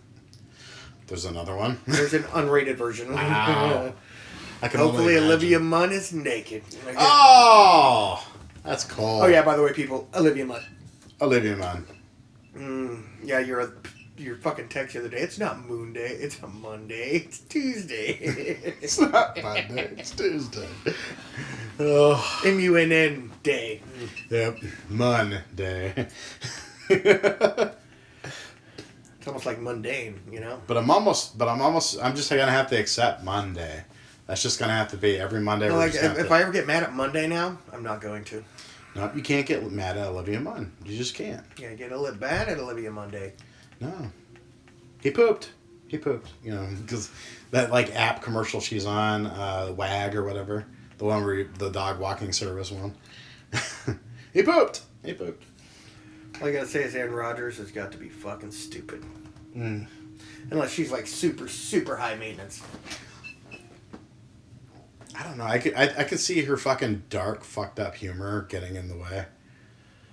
There's 1.06 1.24
another 1.24 1.54
one. 1.56 1.78
There's 1.86 2.14
an 2.14 2.24
unrated 2.24 2.76
version. 2.76 3.12
Wow. 3.14 3.92
I 4.62 4.68
can 4.68 4.80
Hopefully. 4.80 5.18
Olivia 5.18 5.60
Munn 5.60 5.92
is 5.92 6.12
naked. 6.14 6.62
Like- 6.86 6.96
Oh, 6.98 8.26
that's 8.64 8.84
cool. 8.84 9.22
oh 9.22 9.26
yeah. 9.26 9.42
By 9.42 9.54
the 9.56 9.62
way, 9.62 9.72
people, 9.74 10.08
Olivia 10.14 10.46
Munn. 10.46 10.62
Olivia 11.20 11.56
Munn. 11.56 11.86
Mm, 12.56 13.02
yeah, 13.22 13.38
you're 13.40 13.60
a 13.60 13.70
your 14.16 14.36
fucking 14.36 14.68
text 14.70 14.94
the 14.94 15.00
other 15.00 15.10
day. 15.10 15.18
It's 15.18 15.38
not 15.38 15.66
Moon 15.68 15.92
Day. 15.92 16.06
It's 16.08 16.38
a 16.42 16.46
Monday. 16.46 17.16
It's 17.26 17.40
Tuesday. 17.40 18.56
It's 18.80 18.98
not 18.98 19.36
Monday. 19.42 19.90
It's 19.98 20.10
Tuesday. 20.12 20.66
Oh, 21.78 22.40
M 22.46 22.58
U 22.58 22.76
N 22.76 22.92
N 22.92 23.30
Day. 23.42 23.82
yep. 24.30 24.58
Monday. 24.88 26.06
It's 29.26 29.28
almost 29.32 29.44
like 29.44 29.58
mundane, 29.60 30.20
you 30.30 30.38
know. 30.38 30.62
but 30.68 30.76
I'm 30.76 30.88
almost. 30.88 31.36
But 31.36 31.48
I'm 31.48 31.60
almost. 31.60 31.98
I'm 32.00 32.14
just 32.14 32.30
gonna 32.30 32.46
have 32.48 32.68
to 32.68 32.78
accept 32.78 33.24
Monday 33.24 33.82
That's 34.28 34.40
just 34.40 34.60
gonna 34.60 34.72
have 34.72 34.92
to 34.92 34.96
be 34.96 35.18
every 35.18 35.40
Monday. 35.40 35.68
we're 35.68 35.78
like 35.78 35.96
if, 35.96 36.16
if 36.16 36.28
to- 36.28 36.32
I 36.32 36.42
ever 36.42 36.52
get 36.52 36.64
mad 36.64 36.84
at 36.84 36.94
Monday 36.94 37.26
now, 37.26 37.58
I'm 37.72 37.82
not 37.82 38.00
going 38.00 38.22
to. 38.26 38.44
no, 38.94 39.10
you 39.16 39.22
can't 39.22 39.44
get 39.44 39.68
mad 39.68 39.96
at 39.96 40.06
Olivia 40.06 40.38
Munn. 40.38 40.70
You 40.84 40.96
just 40.96 41.16
can't. 41.16 41.44
Yeah, 41.58 41.74
get 41.74 41.90
a 41.90 41.98
little 41.98 42.16
bad 42.16 42.48
at 42.48 42.60
Olivia 42.60 42.92
Monday. 42.92 43.32
No, 43.80 44.12
he 45.02 45.10
pooped. 45.10 45.50
He 45.88 45.98
pooped. 45.98 46.30
You 46.44 46.54
know, 46.54 46.68
because 46.82 47.10
that 47.50 47.72
like 47.72 47.96
app 47.96 48.22
commercial 48.22 48.60
she's 48.60 48.86
on, 48.86 49.26
uh, 49.26 49.74
Wag 49.76 50.14
or 50.14 50.22
whatever, 50.22 50.66
the 50.98 51.04
one 51.04 51.24
where 51.24 51.34
you, 51.34 51.50
the 51.58 51.70
dog 51.70 51.98
walking 51.98 52.30
service 52.30 52.70
one. 52.70 52.94
he 54.32 54.44
pooped. 54.44 54.82
He 55.04 55.14
pooped. 55.14 55.42
All 56.40 56.48
I 56.48 56.52
gotta 56.52 56.66
say 56.66 56.82
is 56.82 56.94
Aaron 56.94 57.14
Rodgers 57.14 57.56
has 57.58 57.70
got 57.70 57.92
to 57.92 57.98
be 57.98 58.08
fucking 58.08 58.50
stupid. 58.52 59.02
Mm. 59.56 59.86
Unless 60.50 60.72
she's 60.72 60.92
like 60.92 61.06
super, 61.06 61.48
super 61.48 61.96
high 61.96 62.14
maintenance. 62.14 62.62
I 65.18 65.22
don't 65.22 65.38
know. 65.38 65.44
I 65.44 65.58
could 65.58 65.74
I, 65.74 65.84
I 65.84 66.04
could 66.04 66.20
see 66.20 66.42
her 66.42 66.56
fucking 66.56 67.04
dark, 67.08 67.42
fucked 67.42 67.80
up 67.80 67.94
humor 67.94 68.42
getting 68.50 68.76
in 68.76 68.88
the 68.88 68.96
way. 68.96 69.24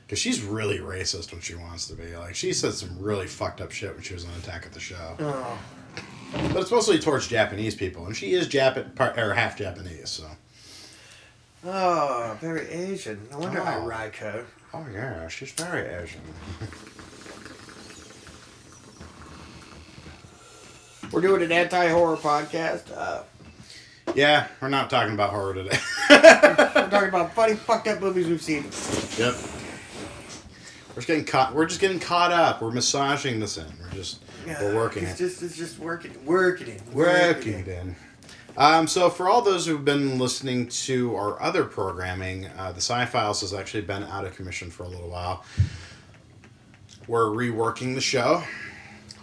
Cause 0.07 0.19
she's 0.19 0.41
really 0.43 0.79
racist 0.79 1.31
when 1.31 1.41
she 1.41 1.55
wants 1.55 1.87
to 1.87 1.95
be. 1.95 2.15
Like 2.15 2.35
she 2.35 2.53
said 2.53 2.73
some 2.73 2.97
really 2.99 3.27
fucked 3.27 3.61
up 3.61 3.71
shit 3.71 3.93
when 3.93 4.03
she 4.03 4.13
was 4.13 4.23
on 4.25 4.31
Attack 4.39 4.65
of 4.65 4.73
the 4.73 4.79
Show. 4.79 5.15
Oh, 5.19 5.59
But 6.53 6.57
it's 6.61 6.71
mostly 6.71 6.99
towards 6.99 7.27
Japanese 7.27 7.73
people, 7.75 8.05
and 8.05 8.15
she 8.15 8.33
is 8.33 8.47
Japan 8.47 8.91
part 8.95 9.17
or 9.17 9.33
half 9.33 9.57
Japanese. 9.57 10.09
So. 10.09 10.25
oh, 11.65 12.37
very 12.39 12.67
Asian. 12.69 13.27
No 13.31 13.39
wonder 13.39 13.61
I 13.61 13.75
Oh. 13.77 13.85
Raiko. 13.85 14.45
Oh 14.73 14.85
yeah, 14.91 15.27
she's 15.27 15.51
very 15.51 15.87
Asian. 15.87 16.21
We're 21.11 21.21
doing 21.21 21.43
an 21.43 21.51
anti-horror 21.51 22.17
podcast. 22.17 22.91
Uh, 22.95 23.23
Yeah, 24.15 24.47
we're 24.61 24.69
not 24.69 24.89
talking 24.89 25.13
about 25.13 25.29
horror 25.29 25.53
today. 25.53 25.77
we're 26.09 26.89
talking 26.89 27.09
about 27.09 27.33
funny, 27.33 27.53
fucked 27.53 27.87
up 27.87 28.01
movies 28.01 28.27
we've 28.27 28.41
seen. 28.41 28.63
yep. 29.23 29.35
We're 30.89 30.95
just 30.95 31.07
getting 31.07 31.25
caught. 31.25 31.53
We're 31.53 31.65
just 31.67 31.81
getting 31.81 31.99
caught 31.99 32.31
up. 32.31 32.61
We're 32.61 32.71
massaging 32.71 33.39
this 33.39 33.57
in. 33.57 33.65
We're 33.79 33.91
just 33.95 34.23
we're 34.45 34.75
working 34.75 35.03
It's 35.03 35.19
it. 35.19 35.23
just, 35.29 35.41
it's 35.43 35.55
just 35.55 35.79
working, 35.79 36.13
working 36.25 36.67
it, 36.67 36.81
Working 36.93 37.53
it 37.59 37.67
in. 37.67 37.95
Um, 38.55 38.85
so, 38.85 39.09
for 39.09 39.29
all 39.29 39.41
those 39.41 39.65
who've 39.65 39.83
been 39.83 40.19
listening 40.19 40.67
to 40.67 41.15
our 41.15 41.41
other 41.41 41.63
programming, 41.63 42.45
uh, 42.57 42.71
the 42.71 42.81
Sci 42.81 43.05
Files 43.07 43.41
has 43.41 43.51
actually 43.51 43.81
been 43.81 44.03
out 44.03 44.25
of 44.25 44.35
commission 44.35 44.69
for 44.69 44.83
a 44.83 44.87
little 44.87 45.09
while. 45.09 45.43
We're 47.07 47.25
reworking 47.25 47.95
the 47.95 48.01
show, 48.01 48.43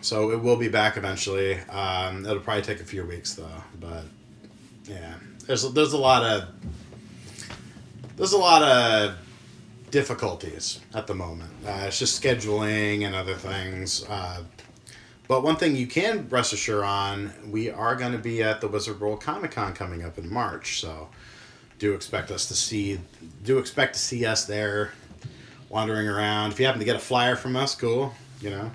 so 0.01 0.33
it 0.33 0.43
will 0.43 0.57
be 0.57 0.69
back 0.69 0.97
eventually. 0.97 1.61
Um, 1.71 2.27
it'll 2.27 2.41
probably 2.41 2.63
take 2.63 2.81
a 2.81 2.85
few 2.85 3.05
weeks 3.05 3.35
though, 3.35 3.63
but 3.79 4.05
yeah, 4.85 5.15
there's 5.47 5.71
there's 5.73 5.93
a 5.93 5.99
lot 5.99 6.25
of 6.25 6.49
there's 8.17 8.33
a 8.33 8.39
lot 8.39 8.63
of 8.63 9.17
difficulties 9.93 10.81
at 10.93 11.07
the 11.07 11.15
moment. 11.15 11.51
Uh, 11.65 11.85
it's 11.87 12.01
just 12.01 12.21
scheduling 12.21 13.07
and 13.07 13.15
other 13.15 13.35
things. 13.35 14.05
Uh, 14.09 14.43
but 15.31 15.45
one 15.45 15.55
thing 15.55 15.77
you 15.77 15.87
can 15.87 16.29
rest 16.29 16.53
assured 16.53 16.83
on, 16.83 17.33
we 17.53 17.71
are 17.71 17.95
going 17.95 18.11
to 18.11 18.19
be 18.19 18.43
at 18.43 18.61
the 18.61 18.67
Wizard 18.67 18.99
World 18.99 19.21
Comic 19.21 19.53
Con 19.53 19.73
coming 19.73 20.05
up 20.05 20.19
in 20.19 20.29
March. 20.29 20.81
So 20.81 21.09
do 21.79 21.95
expect 21.95 22.33
us 22.33 22.49
to 22.49 22.55
see, 22.55 22.99
do 23.45 23.59
expect 23.59 23.95
to 23.95 24.01
see 24.01 24.27
us 24.27 24.45
there, 24.47 24.91
wandering 25.69 26.09
around. 26.09 26.51
If 26.51 26.59
you 26.59 26.67
happen 26.67 26.81
to 26.81 26.85
get 26.85 26.97
a 26.97 26.99
flyer 26.99 27.37
from 27.37 27.55
us, 27.55 27.77
cool. 27.77 28.13
You 28.41 28.51
know, 28.51 28.73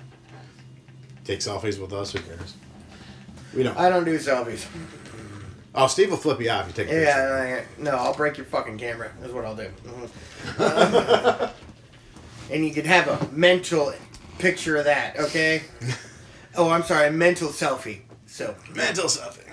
take 1.26 1.40
selfies 1.40 1.78
with 1.78 1.92
us. 1.92 2.12
Who 2.12 2.20
cares? 2.20 2.54
We 3.54 3.62
don't. 3.62 3.76
I 3.76 3.90
don't 3.90 4.06
do 4.06 4.16
selfies. 4.18 4.66
Oh, 5.74 5.88
Steve 5.88 6.08
will 6.08 6.16
flip 6.16 6.40
you 6.40 6.48
off 6.48 6.70
if 6.70 6.78
you 6.78 6.84
take 6.84 6.90
a. 6.90 7.02
Yeah, 7.02 7.64
I- 7.78 7.82
no, 7.82 7.90
I'll 7.90 8.14
break 8.14 8.38
your 8.38 8.46
fucking 8.46 8.78
camera. 8.78 9.12
Is 9.22 9.30
what 9.30 9.44
I'll 9.44 9.54
do. 9.54 9.68
Mhm. 10.56 11.52
and 12.50 12.66
you 12.66 12.72
can 12.72 12.86
have 12.86 13.08
a 13.08 13.30
mental 13.30 13.92
picture 14.38 14.76
of 14.76 14.86
that, 14.86 15.20
okay? 15.20 15.60
Oh, 16.56 16.70
I'm 16.70 16.82
sorry, 16.82 17.08
a 17.08 17.10
mental 17.10 17.48
selfie. 17.48 18.00
So 18.26 18.54
Mental 18.74 19.06
selfie. 19.06 19.48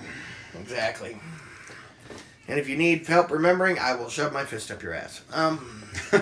exactly. 0.60 1.18
And 2.48 2.60
if 2.60 2.68
you 2.68 2.76
need 2.76 3.06
help 3.08 3.32
remembering, 3.32 3.80
I 3.80 3.96
will 3.96 4.10
shove 4.10 4.34
my 4.34 4.44
fist 4.46 4.72
up 4.72 4.82
your 4.84 4.94
ass. 4.94 5.22
Um, 5.34 5.84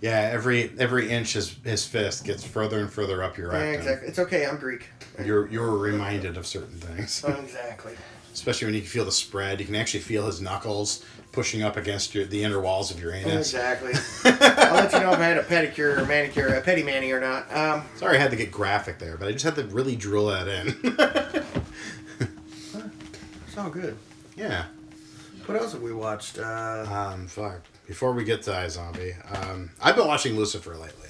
Yeah, 0.00 0.30
every 0.32 0.72
every 0.78 1.10
inch 1.10 1.34
his 1.34 1.56
his 1.62 1.84
fist 1.86 2.24
gets 2.24 2.42
further 2.42 2.78
and 2.80 2.90
further 2.90 3.22
up 3.22 3.36
your 3.36 3.52
yeah, 3.52 3.58
rectum. 3.58 3.80
exactly. 3.80 4.08
It's 4.08 4.18
okay. 4.18 4.46
I'm 4.46 4.56
Greek. 4.56 4.86
You're 5.22 5.46
you're 5.48 5.76
reminded 5.76 6.38
of 6.38 6.46
certain 6.46 6.78
things. 6.78 7.22
Exactly. 7.22 7.92
especially 8.32 8.64
when 8.66 8.74
you 8.74 8.80
can 8.80 8.88
feel 8.88 9.04
the 9.04 9.12
spread. 9.12 9.60
You 9.60 9.66
can 9.66 9.74
actually 9.74 10.00
feel 10.00 10.24
his 10.24 10.40
knuckles 10.40 11.04
pushing 11.32 11.62
up 11.62 11.76
against 11.76 12.14
your, 12.14 12.24
the 12.24 12.42
inner 12.42 12.60
walls 12.60 12.90
of 12.90 13.00
your 13.00 13.12
anus. 13.12 13.52
Exactly. 13.54 13.92
I'll 14.24 14.74
let 14.74 14.92
you 14.92 15.00
know 15.00 15.12
if 15.12 15.18
I 15.18 15.24
had 15.24 15.38
a 15.38 15.42
pedicure 15.44 15.98
or 15.98 16.04
manicure, 16.06 16.48
a 16.48 16.60
petty 16.60 16.82
mani 16.82 17.10
or 17.12 17.20
not. 17.20 17.54
Um, 17.56 17.82
Sorry, 17.96 18.16
I 18.16 18.20
had 18.20 18.30
to 18.32 18.36
get 18.36 18.50
graphic 18.50 18.98
there, 18.98 19.16
but 19.16 19.28
I 19.28 19.32
just 19.32 19.44
had 19.44 19.54
to 19.56 19.64
really 19.64 19.94
drill 19.96 20.26
that 20.26 20.48
in. 20.48 20.76
it's 23.46 23.56
all 23.58 23.70
good. 23.70 23.96
yeah. 24.36 24.64
What 25.46 25.60
else 25.60 25.72
have 25.72 25.82
we 25.82 25.92
watched? 25.92 26.38
Uh, 26.38 26.84
Um. 26.88 27.26
Fuck. 27.26 27.62
Before 27.86 28.12
we 28.12 28.22
get 28.22 28.42
to 28.42 28.50
iZombie, 28.52 29.14
um, 29.48 29.70
I've 29.82 29.96
been 29.96 30.06
watching 30.06 30.36
Lucifer 30.36 30.76
lately. 30.76 31.08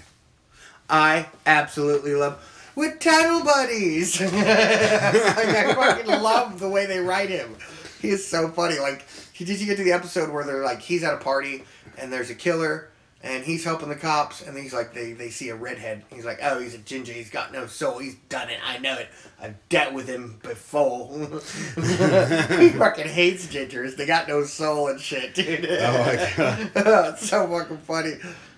I 0.88 1.26
absolutely 1.44 2.14
love 2.14 2.42
with 2.74 2.98
Tunnel 3.00 3.44
Buddies. 3.44 4.18
like, 4.20 4.32
I 4.32 5.74
fucking 5.74 6.06
love 6.22 6.58
the 6.58 6.70
way 6.70 6.86
they 6.86 6.98
write 7.00 7.28
him. 7.28 7.54
He 8.00 8.08
is 8.08 8.26
so 8.26 8.48
funny. 8.48 8.78
Like, 8.78 9.04
did 9.44 9.60
you 9.60 9.66
get 9.66 9.76
to 9.76 9.84
the 9.84 9.92
episode 9.92 10.30
where 10.30 10.44
they're 10.44 10.64
like, 10.64 10.80
he's 10.80 11.02
at 11.02 11.14
a 11.14 11.18
party 11.18 11.64
and 11.98 12.12
there's 12.12 12.30
a 12.30 12.34
killer 12.34 12.90
and 13.22 13.44
he's 13.44 13.64
helping 13.64 13.90
the 13.90 13.96
cops 13.96 14.40
and 14.40 14.56
he's 14.56 14.72
like, 14.72 14.94
they, 14.94 15.12
they 15.12 15.28
see 15.28 15.50
a 15.50 15.54
redhead. 15.54 16.04
He's 16.10 16.24
like, 16.24 16.38
oh, 16.42 16.58
he's 16.58 16.74
a 16.74 16.78
ginger. 16.78 17.12
He's 17.12 17.30
got 17.30 17.52
no 17.52 17.66
soul. 17.66 17.98
He's 17.98 18.14
done 18.28 18.48
it. 18.48 18.58
I 18.66 18.78
know 18.78 18.94
it. 18.94 19.08
I've 19.40 19.56
dealt 19.68 19.92
with 19.92 20.08
him 20.08 20.38
before. 20.42 21.10
he 21.18 22.70
fucking 22.70 23.08
hates 23.08 23.46
gingers. 23.46 23.96
They 23.96 24.06
got 24.06 24.26
no 24.26 24.44
soul 24.44 24.88
and 24.88 25.00
shit, 25.00 25.34
dude. 25.34 25.66
Oh 25.68 25.98
my 25.98 26.32
god. 26.74 27.14
it's 27.14 27.28
so 27.28 27.46
fucking 27.46 27.78
funny. 27.78 28.14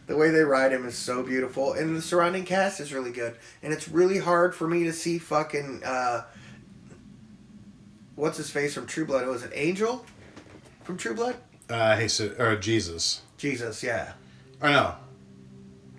The 0.06 0.16
way 0.16 0.30
they 0.30 0.40
write 0.40 0.72
him 0.72 0.84
is 0.84 0.96
so 0.96 1.22
beautiful, 1.22 1.74
and 1.74 1.96
the 1.96 2.02
surrounding 2.02 2.44
cast 2.44 2.80
is 2.80 2.92
really 2.92 3.12
good. 3.12 3.36
And 3.62 3.72
it's 3.72 3.88
really 3.88 4.18
hard 4.18 4.54
for 4.54 4.66
me 4.66 4.82
to 4.84 4.92
see 4.92 5.18
fucking 5.18 5.82
uh, 5.84 6.24
what's 8.16 8.36
his 8.36 8.50
face 8.50 8.74
from 8.74 8.86
True 8.86 9.06
Blood? 9.06 9.26
Was 9.26 9.44
it 9.44 9.52
Angel 9.54 10.04
from 10.84 10.96
True 10.96 11.14
Blood? 11.14 11.36
Uh, 11.68 11.96
Jesus 11.98 12.38
or 12.38 12.56
Jesus. 12.56 13.22
Jesus, 13.38 13.82
yeah, 13.82 14.12
Or 14.60 14.70
no. 14.70 14.94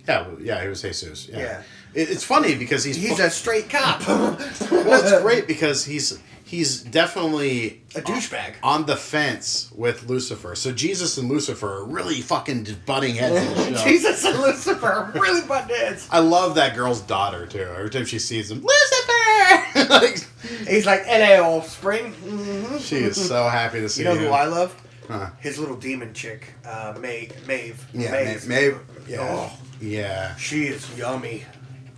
Yeah, 0.07 0.27
yeah, 0.41 0.61
he 0.61 0.67
was 0.67 0.81
Jesus. 0.81 1.27
Yeah. 1.29 1.39
Yeah. 1.39 1.61
It, 1.93 2.09
it's 2.09 2.23
funny 2.23 2.55
because 2.55 2.83
he's 2.83 2.95
he's 2.97 3.19
a 3.19 3.29
straight 3.29 3.69
cop. 3.69 4.05
well, 4.07 4.37
it's 4.39 5.21
great 5.21 5.47
because 5.47 5.85
he's 5.85 6.19
he's 6.43 6.81
definitely 6.81 7.81
A 7.95 8.01
douchebag. 8.01 8.55
on 8.63 8.85
the 8.85 8.95
fence 8.97 9.71
with 9.75 10.09
Lucifer. 10.09 10.55
So 10.55 10.71
Jesus 10.73 11.17
and 11.17 11.29
Lucifer 11.29 11.69
are 11.79 11.85
really 11.85 12.19
fucking 12.21 12.65
just 12.65 12.85
butting 12.85 13.15
heads 13.15 13.35
in 13.65 13.73
the 13.73 13.77
show. 13.79 13.85
Jesus 13.87 14.25
and 14.25 14.39
Lucifer 14.39 14.85
are 14.87 15.11
really 15.15 15.45
butt 15.47 15.69
heads. 15.71 16.07
I 16.11 16.19
love 16.19 16.55
that 16.55 16.75
girl's 16.75 17.01
daughter 17.01 17.45
too. 17.45 17.59
Every 17.61 17.89
time 17.89 18.05
she 18.05 18.19
sees 18.19 18.51
him, 18.51 18.61
Lucifer. 18.65 19.89
like, 19.89 20.27
He's 20.67 20.85
like 20.85 21.03
L.A. 21.07 21.39
Offspring. 21.39 22.13
hmm 22.13 22.77
she 22.77 22.97
is 22.97 23.15
so 23.27 23.47
happy 23.47 23.79
to 23.79 23.89
see 23.89 24.01
You 24.03 24.09
know 24.09 24.15
him. 24.15 24.25
who 24.25 24.29
I 24.31 24.45
love? 24.45 24.75
Huh. 25.07 25.29
His 25.39 25.57
little 25.59 25.75
demon 25.75 26.13
chick, 26.13 26.53
uh, 26.65 26.95
May, 26.99 27.29
Maeve. 27.47 27.85
Yeah, 27.93 28.11
Maeve. 28.11 28.47
Maeve. 28.47 28.79
Yeah. 29.07 29.17
Oh. 29.21 29.57
Yeah. 29.81 30.35
She 30.37 30.65
is 30.65 30.97
yummy. 30.97 31.43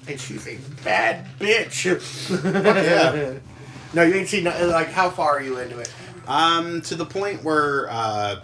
And 0.07 0.19
she's 0.19 0.47
a 0.47 0.57
bad 0.83 1.25
bitch. 1.39 1.85
yeah. 2.53 3.39
No, 3.93 4.03
you 4.03 4.13
ain't 4.15 4.27
seen 4.27 4.43
like 4.43 4.89
how 4.91 5.09
far 5.09 5.37
are 5.37 5.41
you 5.41 5.57
into 5.59 5.79
it? 5.79 5.91
Um, 6.27 6.81
to 6.83 6.95
the 6.95 7.05
point 7.05 7.43
where, 7.43 7.87
uh, 7.89 8.41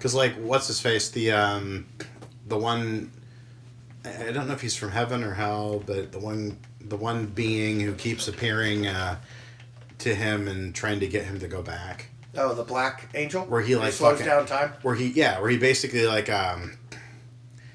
cause 0.00 0.14
like, 0.14 0.34
what's 0.36 0.66
his 0.68 0.80
face? 0.80 1.10
The 1.10 1.32
um, 1.32 1.86
the 2.46 2.56
one. 2.58 3.12
I 4.04 4.32
don't 4.32 4.46
know 4.46 4.54
if 4.54 4.60
he's 4.60 4.76
from 4.76 4.90
heaven 4.90 5.22
or 5.22 5.34
hell, 5.34 5.82
but 5.84 6.12
the 6.12 6.18
one, 6.18 6.58
the 6.80 6.96
one 6.96 7.26
being 7.26 7.80
who 7.80 7.94
keeps 7.94 8.28
appearing 8.28 8.86
uh, 8.86 9.18
to 9.98 10.14
him 10.14 10.48
and 10.48 10.74
trying 10.74 11.00
to 11.00 11.06
get 11.06 11.24
him 11.24 11.38
to 11.40 11.48
go 11.48 11.62
back. 11.62 12.06
Oh, 12.36 12.54
the 12.54 12.62
Black 12.62 13.08
Angel, 13.14 13.42
Where 13.46 13.60
he, 13.62 13.74
like, 13.76 13.92
slows 13.92 14.12
fucking- 14.18 14.26
down 14.26 14.46
time. 14.46 14.72
where 14.82 14.94
he 14.94 15.08
yeah 15.08 15.40
where 15.40 15.50
he 15.50 15.58
basically 15.58 16.06
like 16.06 16.28
um 16.30 16.78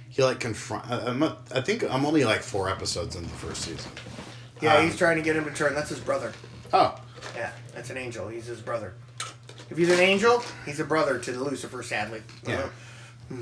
he 0.09 0.23
like 0.23 0.39
confront 0.39 0.89
I- 0.89 1.07
I'm 1.07 1.19
not, 1.19 1.47
think 1.65 1.83
I'm 1.83 2.05
only 2.05 2.23
like 2.23 2.41
four 2.41 2.69
episodes 2.69 3.15
in 3.15 3.23
the 3.23 3.29
first 3.29 3.63
season. 3.63 3.91
Yeah, 4.61 4.75
Um, 4.77 4.85
he's 4.85 4.95
trying 4.97 5.17
to 5.17 5.23
get 5.23 5.35
him 5.35 5.43
to 5.45 5.51
turn. 5.51 5.73
That's 5.73 5.89
his 5.89 5.99
brother. 5.99 6.31
Oh, 6.71 6.95
Yeah, 7.35 7.51
that's 7.73 7.89
an 7.89 7.97
angel. 7.97 8.29
He's 8.29 8.45
his 8.45 8.61
brother. 8.61 8.93
If 9.69 9.77
he's 9.77 9.89
an 9.89 9.99
angel, 9.99 10.43
he's 10.65 10.79
a 10.79 10.85
brother 10.85 11.17
to 11.19 11.31
the 11.31 11.43
Lucifer. 11.43 11.81
Sadly. 11.83 12.21
Yeah. 12.47 12.67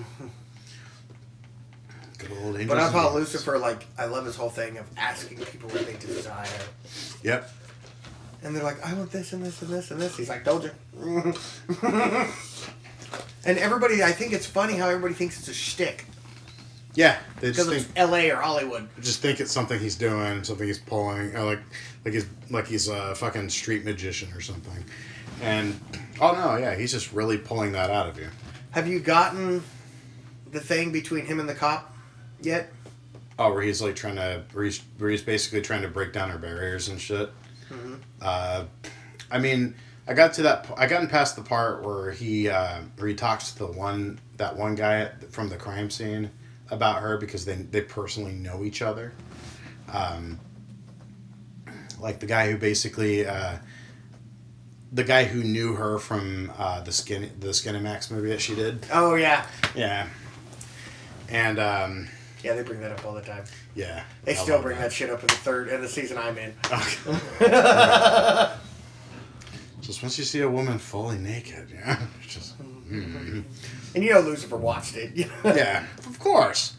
Uh, 2.24 2.28
good 2.28 2.38
old. 2.60 2.68
But 2.68 2.78
I 2.78 2.90
thought. 2.90 3.14
Lucifer, 3.14 3.58
like, 3.58 3.86
I 3.98 4.06
love 4.06 4.26
his 4.26 4.36
whole 4.36 4.50
thing 4.50 4.78
of 4.78 4.86
asking 4.98 5.38
people 5.40 5.70
what 5.70 5.86
they 5.86 5.94
desire. 5.98 6.48
Yep. 7.24 7.50
and 8.44 8.56
they're 8.56 8.64
like, 8.64 8.86
I 8.86 8.94
want 8.94 9.12
this 9.12 9.34
and 9.34 9.44
this 9.46 9.62
and 9.62 9.72
this 9.72 9.92
and 9.92 10.02
this. 10.02 10.18
He's 10.18 10.30
like, 10.30 10.44
told 10.44 10.64
you. 11.00 11.34
and 13.46 13.58
everybody, 13.58 14.04
I 14.04 14.12
think 14.12 14.34
it's 14.34 14.46
funny 14.46 14.76
how 14.76 14.88
everybody 14.90 15.14
thinks 15.14 15.40
it's 15.40 15.48
a 15.48 15.54
shtick 15.54 16.06
Yeah, 16.96 17.18
they 17.40 17.52
just 17.52 17.70
think 17.70 17.82
it's 17.82 17.92
L.A. 17.96 18.32
or 18.32 18.38
Hollywood. 18.38 18.88
just 19.02 19.22
think 19.22 19.40
it's 19.40 19.52
something 19.52 19.80
he's 19.80 19.96
doing, 19.96 20.44
something 20.44 20.68
he's 20.68 20.80
pulling, 20.80 21.34
like 21.34 21.60
like 22.06 22.14
he's 22.14 22.26
like 22.50 22.68
he's 22.68 22.88
a 22.88 23.16
fucking 23.16 23.50
street 23.50 23.86
magician 23.86 24.32
or 24.34 24.42
something. 24.42 24.84
And 25.42 25.80
oh 26.20 26.34
no, 26.34 26.58
yeah, 26.58 26.76
he's 26.76 26.92
just 26.92 27.14
really 27.14 27.38
pulling 27.38 27.72
that 27.74 27.90
out 27.90 28.08
of 28.10 28.18
you. 28.20 28.28
Have 28.72 28.88
you 28.88 29.00
gotten 29.00 29.64
the 30.52 30.60
thing 30.60 30.92
between 30.92 31.26
him 31.26 31.40
and 31.40 31.48
the 31.48 31.56
cop 31.56 31.91
yet? 32.46 32.72
Oh, 33.40 33.54
where 33.54 33.62
he's 33.62 33.82
like 33.82 33.96
trying 33.96 34.16
to, 34.16 34.44
where 34.54 34.66
he's, 34.66 34.82
where 34.98 35.10
he's 35.10 35.22
basically 35.24 35.62
trying 35.62 35.82
to 35.82 35.88
break 35.88 36.14
down 36.14 36.30
her 36.30 36.38
barriers 36.38 36.90
and 36.90 37.00
shit. 37.00 37.32
Uh, 38.22 38.66
I 39.32 39.40
mean, 39.40 39.76
I 40.08 40.14
got 40.14 40.34
to 40.34 40.44
that. 40.44 40.68
I 40.78 40.88
gotten 40.88 41.08
past 41.08 41.36
the 41.36 41.42
part 41.42 41.84
where 41.84 42.12
he, 42.12 42.50
uh, 42.50 42.82
where 42.98 43.08
he 43.08 43.16
talks 43.16 43.52
to 43.54 43.60
the 43.60 43.72
one, 43.72 44.20
that 44.38 44.56
one 44.56 44.76
guy 44.76 45.10
from 45.30 45.50
the 45.50 45.58
crime 45.58 45.90
scene 45.90 46.30
about 46.70 47.02
her 47.02 47.18
because 47.18 47.46
they 47.46 47.56
they 47.56 47.82
personally 47.82 48.32
know 48.34 48.64
each 48.64 48.82
other. 48.82 49.14
Um, 49.92 50.40
like 52.00 52.20
the 52.20 52.26
guy 52.26 52.50
who 52.50 52.58
basically, 52.58 53.26
uh, 53.26 53.58
the 54.92 55.04
guy 55.04 55.24
who 55.26 55.44
knew 55.44 55.76
her 55.76 56.00
from 56.00 56.52
uh, 56.58 56.82
the 56.82 56.92
skin 56.92 57.32
the 57.40 57.50
Skinemax 57.50 58.12
movie 58.12 58.30
that 58.30 58.42
she 58.42 58.56
did. 58.56 58.86
Oh 58.92 59.16
yeah, 59.16 59.46
Yeah. 59.76 60.08
And 61.30 61.60
um, 61.60 62.10
yeah. 62.44 62.54
They 62.56 62.64
bring 62.64 62.80
that 62.82 62.92
up 62.92 63.06
all 63.06 63.14
the 63.14 63.22
time. 63.22 63.44
yeah, 63.76 64.04
They 64.24 64.32
I 64.34 64.36
still 64.36 64.56
love 64.56 64.64
bring 64.64 64.78
that. 64.80 64.92
shit 64.92 65.10
up 65.10 65.22
in 65.22 65.28
the 65.28 65.34
third 65.36 65.70
in 65.70 65.82
the 65.82 65.88
season 65.88 66.18
I'm 66.18 66.38
in. 66.38 66.54
Just 69.82 70.04
once 70.04 70.18
you 70.18 70.24
see 70.24 70.42
a 70.42 70.50
woman 70.50 70.78
fully 70.78 71.18
naked, 71.18 71.70
yeah, 71.74 72.00
it's 72.24 72.34
just 72.36 72.54
And 72.60 73.44
you 73.96 74.14
know 74.14 74.20
Lucifer 74.20 74.56
watched 74.58 74.96
it. 74.96 75.12
yeah, 75.44 75.86
of 76.08 76.20
course, 76.20 76.74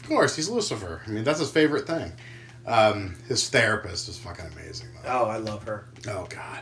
of 0.00 0.08
course, 0.08 0.34
he's 0.34 0.48
Lucifer. 0.48 1.02
I 1.06 1.10
mean, 1.10 1.22
that's 1.24 1.38
his 1.38 1.50
favorite 1.52 1.86
thing. 1.86 2.10
Um, 2.66 3.14
his 3.28 3.48
therapist 3.48 4.08
is 4.08 4.18
fucking 4.18 4.46
amazing, 4.56 4.88
though. 5.02 5.08
oh, 5.08 5.24
I 5.26 5.36
love 5.36 5.62
her. 5.64 5.86
Oh 6.08 6.26
God. 6.28 6.58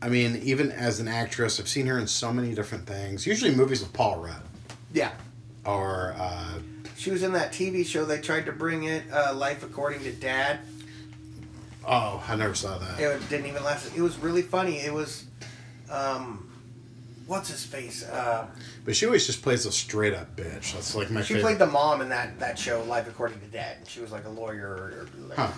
I 0.00 0.08
mean, 0.08 0.36
even 0.42 0.70
as 0.72 1.00
an 1.00 1.08
actress, 1.08 1.58
I've 1.60 1.68
seen 1.68 1.86
her 1.86 1.98
in 1.98 2.06
so 2.06 2.32
many 2.32 2.54
different 2.54 2.86
things. 2.86 3.26
Usually 3.26 3.54
movies 3.54 3.82
with 3.82 3.92
Paul 3.92 4.20
Rudd 4.20 4.40
Yeah. 4.94 5.10
or 5.66 6.14
uh, 6.16 6.60
She 7.00 7.10
was 7.10 7.22
in 7.22 7.32
that 7.32 7.52
TV 7.52 7.86
show 7.86 8.04
they 8.04 8.20
tried 8.20 8.44
to 8.44 8.52
bring 8.52 8.84
it, 8.84 9.04
uh, 9.10 9.32
Life 9.34 9.62
According 9.62 10.00
to 10.00 10.12
Dad. 10.12 10.58
oh, 11.88 12.22
I 12.28 12.36
never 12.36 12.54
saw 12.54 12.76
that. 12.76 13.00
It 13.00 13.26
didn't 13.30 13.46
even 13.46 13.64
last. 13.64 13.96
It 13.96 14.02
was 14.02 14.18
really 14.18 14.42
funny. 14.42 14.80
It 14.80 14.92
was, 14.92 15.24
um, 15.90 16.46
what's 17.26 17.48
his 17.48 17.64
face? 17.64 18.06
Uh, 18.06 18.48
But 18.84 18.96
she 18.96 19.06
always 19.06 19.26
just 19.26 19.40
plays 19.40 19.64
a 19.64 19.72
straight 19.72 20.12
up 20.12 20.36
bitch. 20.36 20.74
That's 20.74 20.94
like 20.94 21.10
my 21.10 21.22
she 21.22 21.32
favorite. 21.32 21.56
played 21.56 21.58
the 21.58 21.72
mom 21.72 22.02
in 22.02 22.10
that, 22.10 22.38
that 22.38 22.58
show, 22.58 22.82
Life 22.82 23.08
According 23.08 23.40
to 23.40 23.46
Dad. 23.46 23.78
And 23.78 23.88
she 23.88 24.02
was 24.02 24.12
like 24.12 24.26
a 24.26 24.30
lawyer. 24.30 24.68
Or, 24.68 24.82
or 25.00 25.08
like, 25.26 25.38
Huh. 25.38 25.52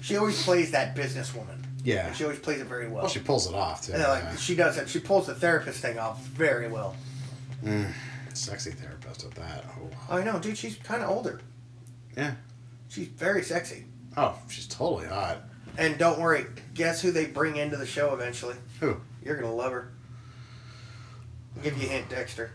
She 0.00 0.16
always 0.16 0.42
plays 0.42 0.72
that 0.72 0.96
businesswoman. 0.96 1.62
Yeah. 1.84 2.08
And 2.08 2.16
she 2.16 2.24
always 2.24 2.40
plays 2.40 2.60
it 2.60 2.66
very 2.66 2.88
well. 2.88 3.02
well, 3.02 3.08
she 3.08 3.20
pulls 3.20 3.48
it 3.48 3.54
off 3.54 3.86
too. 3.86 3.92
And, 3.92 4.02
like 4.02 4.24
yeah. 4.24 4.34
she 4.34 4.56
does 4.56 4.76
it. 4.76 4.88
She 4.88 4.98
pulls 4.98 5.28
the 5.28 5.36
therapist 5.36 5.78
thing 5.82 6.00
off 6.00 6.20
very 6.24 6.66
well. 6.66 6.96
Sexy 8.34 8.70
therapist 8.70 9.24
with 9.24 9.34
that. 9.34 9.64
Oh. 9.80 10.14
I 10.16 10.22
know, 10.24 10.38
dude. 10.38 10.56
She's 10.58 10.76
kind 10.76 11.02
of 11.02 11.10
older. 11.10 11.40
Yeah. 12.16 12.34
She's 12.88 13.08
very 13.08 13.42
sexy. 13.42 13.84
Oh, 14.16 14.36
she's 14.48 14.66
totally 14.66 15.06
hot. 15.06 15.42
And 15.78 15.98
don't 15.98 16.20
worry, 16.20 16.46
guess 16.74 17.00
who 17.00 17.12
they 17.12 17.26
bring 17.26 17.56
into 17.56 17.76
the 17.76 17.86
show 17.86 18.12
eventually? 18.14 18.56
Who? 18.80 18.96
You're 19.24 19.36
gonna 19.36 19.54
love 19.54 19.72
her. 19.72 19.92
I'll 21.56 21.62
give 21.62 21.78
you 21.80 21.86
a 21.88 21.90
hint, 21.90 22.08
Dexter. 22.08 22.50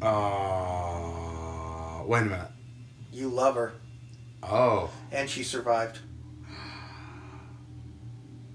Uh, 0.00 2.02
wait 2.04 2.22
a 2.22 2.24
minute. 2.24 2.48
You 3.12 3.28
love 3.28 3.54
her, 3.54 3.74
Oh, 4.42 4.90
and 5.12 5.28
she 5.30 5.44
survived. 5.44 6.00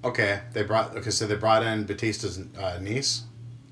okay. 0.03 0.41
They 0.53 0.63
brought 0.63 0.95
okay, 0.97 1.11
so 1.11 1.25
they 1.27 1.35
brought 1.35 1.63
in 1.63 1.85
Batista's 1.85 2.39
uh, 2.59 2.79
niece. 2.81 3.23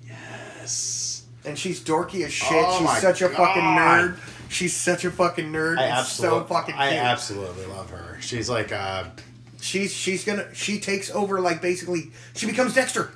Yes. 0.07 1.14
And 1.45 1.57
she's 1.57 1.79
dorky 1.79 2.25
as 2.25 2.33
shit. 2.33 2.51
Oh 2.53 2.79
she's 2.79 3.01
such 3.01 3.21
a 3.21 3.29
fucking 3.29 3.61
nerd. 3.61 4.17
She's 4.49 4.75
such 4.75 5.05
a 5.05 5.11
fucking 5.11 5.51
nerd. 5.51 5.77
I 5.77 5.87
absolutely, 5.87 6.39
so 6.39 6.45
fucking 6.45 6.75
I 6.75 6.89
cute. 6.91 7.01
absolutely 7.01 7.65
love 7.65 7.89
her. 7.91 8.17
She's 8.21 8.49
like, 8.49 8.71
uh, 8.71 9.05
she's 9.61 9.93
she's 9.93 10.23
gonna 10.23 10.53
she 10.53 10.79
takes 10.79 11.09
over 11.11 11.39
like 11.41 11.61
basically 11.61 12.11
she 12.35 12.45
becomes 12.45 12.73
Dexter. 12.73 13.11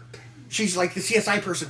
She's 0.50 0.76
like 0.78 0.94
the 0.94 1.00
CSI 1.02 1.42
person. 1.42 1.70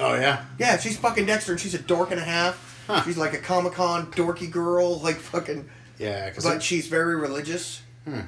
oh 0.00 0.14
yeah, 0.14 0.44
Yeah, 0.58 0.78
she's 0.78 0.96
fucking 0.98 1.26
Dexter, 1.26 1.52
and 1.52 1.60
she's 1.60 1.74
a 1.74 1.78
dork 1.78 2.10
and 2.10 2.20
a 2.20 2.24
half. 2.24 2.84
Huh. 2.86 3.02
She's 3.02 3.18
like 3.18 3.34
a 3.34 3.38
Comic 3.38 3.74
Con 3.74 4.10
dorky 4.12 4.50
girl, 4.50 4.98
like 5.00 5.16
fucking. 5.16 5.68
yeah. 5.98 6.28
Because 6.28 6.44
But 6.44 6.62
she's 6.62 6.86
very 6.86 7.16
religious. 7.16 7.82
Hmm. 8.04 8.20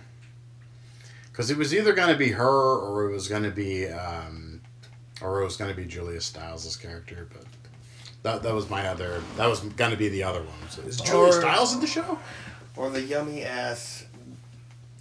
Because 1.30 1.50
it 1.50 1.56
was 1.56 1.74
either 1.74 1.92
going 1.94 2.10
to 2.12 2.18
be 2.18 2.30
her 2.32 2.46
or 2.46 3.08
it 3.08 3.12
was 3.12 3.28
going 3.28 3.44
to 3.44 3.50
be, 3.50 3.86
um, 3.88 4.60
or 5.22 5.40
it 5.40 5.44
was 5.44 5.56
going 5.56 5.70
to 5.70 5.76
be 5.76 5.86
Julia 5.86 6.20
Stiles' 6.20 6.76
character, 6.76 7.28
but. 7.32 7.44
That, 8.22 8.42
that 8.42 8.54
was 8.54 8.68
my 8.68 8.86
other. 8.88 9.22
That 9.36 9.48
was 9.48 9.60
going 9.60 9.90
to 9.92 9.96
be 9.96 10.08
the 10.08 10.22
other 10.22 10.40
one. 10.42 10.68
So 10.68 10.82
is 10.82 11.00
Julia 11.00 11.28
Or- 11.28 11.32
Stiles 11.40 11.72
in 11.74 11.80
the 11.80 11.86
show? 11.86 12.18
Or 12.76 12.90
the 12.90 13.00
yummy 13.00 13.42
ass 13.44 14.04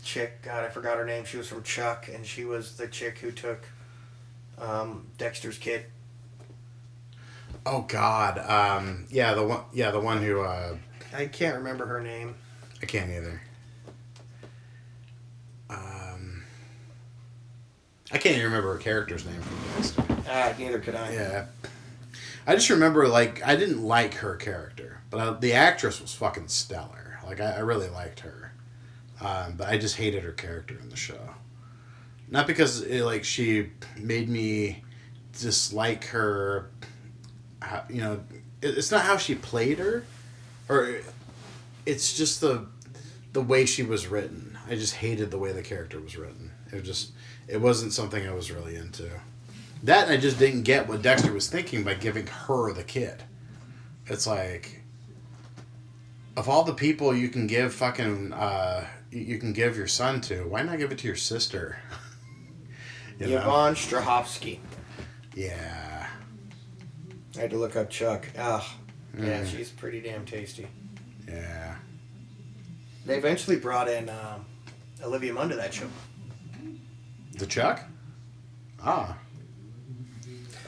chick. 0.03 0.41
God, 0.41 0.63
I 0.63 0.69
forgot 0.69 0.97
her 0.97 1.05
name. 1.05 1.25
She 1.25 1.37
was 1.37 1.47
from 1.47 1.63
Chuck, 1.63 2.09
and 2.13 2.25
she 2.25 2.45
was 2.45 2.77
the 2.77 2.87
chick 2.87 3.19
who 3.19 3.31
took 3.31 3.63
um, 4.57 5.05
Dexter's 5.17 5.57
kid. 5.57 5.85
Oh 7.65 7.81
God. 7.87 8.39
Um, 8.39 9.05
yeah, 9.09 9.33
the 9.33 9.43
one. 9.45 9.61
Yeah, 9.73 9.91
the 9.91 9.99
one 9.99 10.21
who. 10.23 10.41
Uh, 10.41 10.77
I 11.13 11.25
can't 11.27 11.57
remember 11.57 11.85
her 11.85 12.01
name. 12.01 12.35
I 12.81 12.85
can't 12.85 13.09
either. 13.11 13.41
Um, 15.69 16.43
I 18.11 18.17
can't 18.17 18.35
even 18.37 18.45
remember 18.45 18.73
her 18.73 18.79
character's 18.79 19.25
name 19.25 19.39
from 19.41 19.57
Dexter. 19.75 20.03
Ah, 20.29 20.53
neither 20.57 20.79
could 20.79 20.95
I. 20.95 21.11
Yeah. 21.13 21.45
I 22.49 22.55
just 22.55 22.71
remember, 22.71 23.07
like, 23.07 23.45
I 23.45 23.55
didn't 23.55 23.83
like 23.83 24.15
her 24.15 24.35
character, 24.35 25.01
but 25.11 25.19
I, 25.19 25.39
the 25.39 25.53
actress 25.53 26.01
was 26.01 26.15
fucking 26.15 26.47
stellar. 26.47 27.19
Like, 27.23 27.39
I, 27.39 27.57
I 27.57 27.59
really 27.59 27.89
liked 27.89 28.21
her. 28.21 28.53
Um, 29.21 29.53
but 29.55 29.67
I 29.67 29.77
just 29.77 29.97
hated 29.97 30.23
her 30.23 30.31
character 30.31 30.75
in 30.81 30.89
the 30.89 30.95
show. 30.95 31.35
Not 32.27 32.47
because, 32.47 32.81
it, 32.81 33.03
like, 33.03 33.23
she 33.23 33.69
made 33.99 34.29
me 34.29 34.83
dislike 35.39 36.05
her, 36.05 36.71
you 37.87 38.01
know, 38.01 38.23
it, 38.63 38.79
it's 38.79 38.89
not 38.89 39.03
how 39.03 39.17
she 39.17 39.35
played 39.35 39.77
her, 39.77 40.03
or 40.67 40.95
it's 41.85 42.17
just 42.17 42.41
the 42.41 42.65
the 43.31 43.41
way 43.43 43.67
she 43.67 43.83
was 43.83 44.07
written. 44.07 44.57
I 44.67 44.73
just 44.73 44.95
hated 44.95 45.29
the 45.29 45.37
way 45.37 45.51
the 45.51 45.61
character 45.61 45.99
was 45.99 46.17
written. 46.17 46.49
It 46.71 46.81
just 46.81 47.11
it 47.47 47.61
wasn't 47.61 47.93
something 47.93 48.27
I 48.27 48.33
was 48.33 48.51
really 48.51 48.75
into. 48.75 49.07
That 49.83 50.09
I 50.09 50.17
just 50.17 50.37
didn't 50.39 50.63
get 50.63 50.87
what 50.87 51.01
Dexter 51.01 51.31
was 51.31 51.47
thinking 51.47 51.83
by 51.83 51.93
giving 51.93 52.27
her 52.27 52.73
the 52.73 52.83
kid. 52.83 53.23
It's 54.07 54.27
like 54.27 54.81
of 56.35 56.47
all 56.49 56.63
the 56.63 56.73
people 56.73 57.15
you 57.15 57.29
can 57.29 57.47
give 57.47 57.73
fucking 57.73 58.33
uh 58.33 58.85
you- 59.11 59.39
can 59.39 59.53
give 59.53 59.75
your 59.77 59.87
son 59.87 60.21
to, 60.21 60.43
why 60.43 60.61
not 60.61 60.77
give 60.77 60.91
it 60.91 60.97
to 60.99 61.07
your 61.07 61.15
sister? 61.15 61.77
you 63.19 63.27
know? 63.27 63.37
Yvonne 63.37 63.73
Strahovski. 63.75 64.59
Yeah. 65.33 66.07
I 67.37 67.39
had 67.41 67.49
to 67.51 67.57
look 67.57 67.75
up 67.75 67.89
Chuck. 67.89 68.27
Ugh. 68.37 68.63
Yeah, 69.17 69.41
Mm. 69.41 69.47
she's 69.49 69.69
pretty 69.69 70.01
damn 70.01 70.25
tasty. 70.25 70.67
Yeah. 71.27 71.75
They 73.05 73.17
eventually 73.17 73.55
brought 73.57 73.87
in 73.89 74.07
um, 74.09 74.45
Olivia 75.03 75.33
Munn 75.33 75.49
to 75.49 75.55
that 75.55 75.73
show. 75.73 75.87
The 77.37 77.47
Chuck? 77.47 77.83
Ah. 78.83 79.17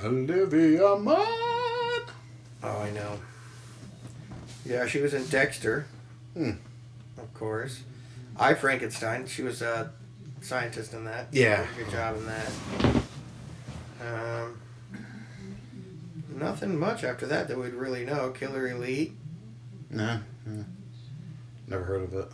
Olivia 0.04 0.96
Munn. 0.96 1.18
Oh, 2.64 2.80
I 2.82 2.90
know. 2.92 3.20
Yeah, 4.66 4.86
she 4.88 5.00
was 5.00 5.14
in 5.14 5.26
Dexter. 5.28 5.86
Hmm. 6.34 6.52
Of 7.18 7.34
course. 7.34 7.84
I 8.38 8.54
Frankenstein. 8.54 9.28
She 9.28 9.42
was 9.44 9.62
a 9.62 9.92
scientist 10.42 10.94
in 10.94 11.06
that. 11.06 11.28
Yeah. 11.32 11.66
Did 11.76 11.82
a 11.82 11.84
good 11.84 11.92
job 11.92 12.18
in 12.18 12.26
that. 12.26 12.52
Um, 14.04 14.62
nothing 16.36 16.80
much 16.80 17.04
after 17.04 17.26
that 17.28 17.48
that 17.48 17.58
we'd 17.58 17.74
really 17.74 18.06
know. 18.06 18.32
Killer 18.32 18.68
Elite. 18.68 19.14
Nah. 19.90 20.20
Never 21.68 21.84
heard 21.84 22.04
of 22.04 22.14
it. 22.14 22.28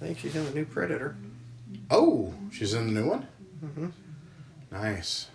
I 0.00 0.04
think 0.04 0.18
she's 0.18 0.34
in 0.34 0.44
the 0.44 0.52
new 0.52 0.64
Predator. 0.64 1.16
Oh, 1.90 2.34
she's 2.50 2.74
in 2.74 2.86
the 2.92 3.00
new 3.00 3.08
one? 3.08 3.26
Mm-hmm. 3.64 3.86
Nice. 4.70 5.28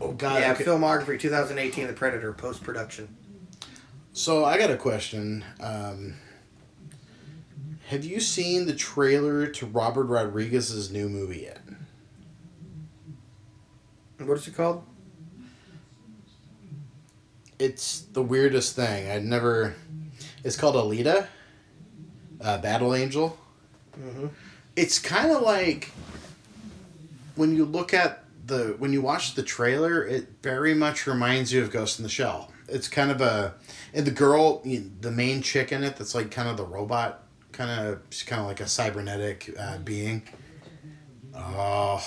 Oh, 0.00 0.12
God. 0.12 0.40
yeah, 0.40 0.52
okay. 0.52 0.64
filmography 0.64 1.18
2018, 1.18 1.86
The 1.86 1.92
Predator, 1.92 2.32
post 2.32 2.62
production. 2.62 3.08
So 4.12 4.44
I 4.44 4.58
got 4.58 4.70
a 4.70 4.76
question. 4.76 5.44
Um, 5.60 6.14
Have 7.88 8.04
you 8.04 8.20
seen 8.20 8.66
the 8.66 8.74
trailer 8.74 9.46
to 9.46 9.66
Robert 9.66 10.04
Rodriguez's 10.04 10.90
new 10.90 11.08
movie 11.08 11.40
yet? 11.42 11.60
What 14.18 14.38
is 14.38 14.46
it 14.46 14.54
called? 14.54 14.84
It's 17.58 18.00
the 18.00 18.22
weirdest 18.22 18.76
thing. 18.76 19.10
I'd 19.10 19.24
never. 19.24 19.74
It's 20.44 20.56
called 20.56 20.74
Alita, 20.74 21.26
uh, 22.40 22.58
Battle 22.58 22.94
Angel. 22.94 23.38
Mm-hmm. 24.00 24.26
It's 24.76 24.98
kind 24.98 25.30
of 25.32 25.42
like 25.42 25.90
when 27.36 27.54
you 27.54 27.64
look 27.64 27.92
at 27.94 28.24
the 28.46 28.74
when 28.78 28.92
you 28.92 29.00
watch 29.02 29.34
the 29.34 29.42
trailer, 29.42 30.04
it 30.04 30.28
very 30.42 30.74
much 30.74 31.06
reminds 31.06 31.52
you 31.52 31.62
of 31.62 31.70
Ghost 31.70 31.98
in 31.98 32.02
the 32.02 32.08
Shell. 32.08 32.50
It's 32.68 32.88
kind 32.88 33.10
of 33.10 33.20
a 33.20 33.54
and 33.94 34.06
the 34.06 34.10
girl, 34.10 34.62
you- 34.64 34.90
the 35.00 35.10
main 35.10 35.42
chick 35.42 35.72
in 35.72 35.84
it, 35.84 35.96
that's 35.96 36.14
like 36.14 36.30
kind 36.30 36.48
of 36.48 36.56
the 36.56 36.64
robot, 36.64 37.22
kind 37.52 37.70
of 37.70 38.00
she's 38.10 38.22
kind 38.22 38.40
of 38.40 38.46
like 38.48 38.60
a 38.60 38.66
cybernetic 38.68 39.54
uh, 39.58 39.78
being. 39.78 40.22
Oh, 41.34 42.02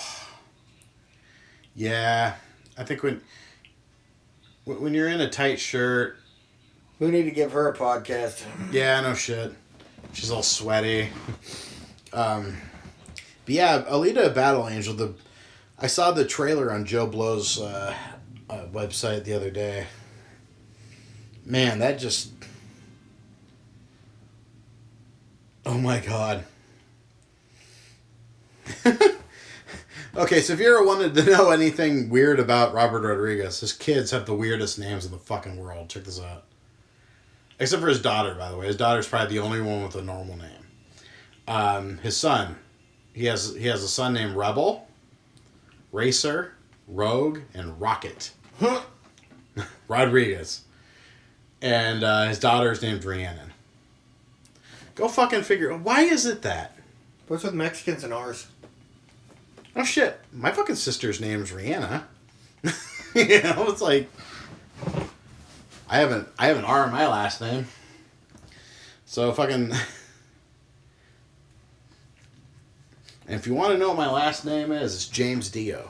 yeah. 1.76 2.36
I 2.78 2.84
think 2.84 3.04
when 3.04 3.22
when 4.66 4.82
when 4.82 4.94
you're 4.94 5.08
in 5.10 5.22
a 5.22 5.30
tight 5.30 5.60
shirt, 5.60 6.18
We 7.00 7.12
need 7.12 7.24
to 7.24 7.32
give 7.32 7.52
her 7.52 7.70
a 7.70 7.76
podcast. 7.76 8.44
yeah, 8.72 9.02
no 9.02 9.14
shit. 9.14 9.54
She's 10.14 10.32
all 10.32 10.44
sweaty. 10.44 11.10
Um, 12.14 12.58
but 13.46 13.54
yeah, 13.54 13.84
Alita 13.84 14.34
Battle 14.34 14.68
Angel. 14.68 14.94
The 14.94 15.14
I 15.78 15.88
saw 15.88 16.12
the 16.12 16.26
trailer 16.26 16.72
on 16.72 16.86
JoBlo's 16.86 17.60
uh, 17.60 17.94
uh, 18.50 18.66
website 18.72 19.24
the 19.26 19.34
other 19.34 19.52
day. 19.52 19.88
Man, 21.46 21.80
that 21.80 22.00
just. 22.00 22.32
Oh 25.66 25.78
my 25.78 26.00
god. 26.00 26.46
okay, 30.16 30.42
so 30.42 30.54
if 30.54 30.60
you 30.60 30.76
ever 30.76 30.86
wanted 30.86 31.14
to 31.16 31.24
know 31.26 31.52
anything 31.52 32.10
weird 32.10 32.40
about 32.40 32.74
Robert 32.74 33.02
Rodriguez, 33.02 33.60
his 33.60 33.74
kids 33.74 34.12
have 34.12 34.26
the 34.26 34.34
weirdest 34.34 34.80
names 34.80 35.06
in 35.06 35.12
the 35.12 35.18
fucking 35.18 35.58
world. 35.58 35.90
Check 35.90 36.04
this 36.06 36.20
out. 36.20 36.46
Except 37.60 37.82
for 37.82 37.90
his 37.90 38.02
daughter, 38.02 38.36
by 38.36 38.50
the 38.52 38.58
way. 38.58 38.68
His 38.68 38.78
daughter's 38.78 39.08
probably 39.08 39.38
the 39.38 39.44
only 39.44 39.62
one 39.62 39.84
with 39.84 39.96
a 39.96 40.02
normal 40.02 40.38
name. 40.38 40.65
Um, 41.48 41.98
his 42.00 42.18
son, 42.18 42.58
he 43.14 43.26
has 43.26 43.56
he 43.56 43.68
has 43.68 43.84
a 43.84 43.88
son 43.88 44.14
named 44.14 44.36
Rebel, 44.36 44.88
Racer, 45.92 46.54
Rogue, 46.88 47.40
and 47.54 47.80
Rocket. 47.80 48.32
Rodriguez. 49.88 50.62
And 51.62 52.04
uh, 52.04 52.28
his 52.28 52.40
daughter 52.40 52.72
is 52.72 52.82
named 52.82 53.04
Rhiannon. 53.04 53.52
Go 54.96 55.08
fucking 55.08 55.44
figure. 55.44 55.76
Why 55.76 56.02
is 56.02 56.26
it 56.26 56.42
that? 56.44 56.78
What's 57.28 57.44
with 57.44 57.54
Mexicans 57.54 58.04
and 58.04 58.14
ours? 58.14 58.48
Oh 59.76 59.84
shit! 59.84 60.20
My 60.32 60.52
fucking 60.52 60.76
sister's 60.76 61.20
name's 61.20 61.52
Rihanna. 61.52 62.04
you 63.16 63.44
know, 63.44 63.66
it's 63.68 63.82
like 63.82 64.10
I 65.90 65.98
haven't 65.98 66.28
I 66.40 66.48
have 66.48 66.58
an 66.58 66.66
R 66.66 66.86
in 66.86 66.92
my 66.92 67.08
last 67.08 67.42
name. 67.42 67.68
So 69.06 69.32
fucking. 69.32 69.74
And 73.28 73.36
if 73.40 73.48
you 73.48 73.54
want 73.54 73.72
to 73.72 73.78
know 73.78 73.88
what 73.90 73.98
my 73.98 74.10
last 74.12 74.46
name 74.46 74.72
is, 74.72 74.94
it's 74.96 75.08
James 75.08 75.50
Dio. 75.50 75.90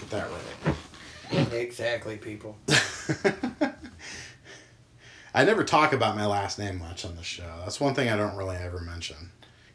Get 0.00 0.10
that 0.10 0.28
right. 0.30 0.74
Exactly, 1.52 2.16
people. 2.16 2.56
I 5.34 5.44
never 5.44 5.64
talk 5.64 5.92
about 5.92 6.14
my 6.16 6.26
last 6.26 6.60
name 6.60 6.78
much 6.78 7.04
on 7.04 7.16
the 7.16 7.24
show. 7.24 7.50
That's 7.64 7.80
one 7.80 7.92
thing 7.94 8.08
I 8.08 8.16
don't 8.16 8.36
really 8.36 8.56
ever 8.56 8.78
mention. 8.80 9.16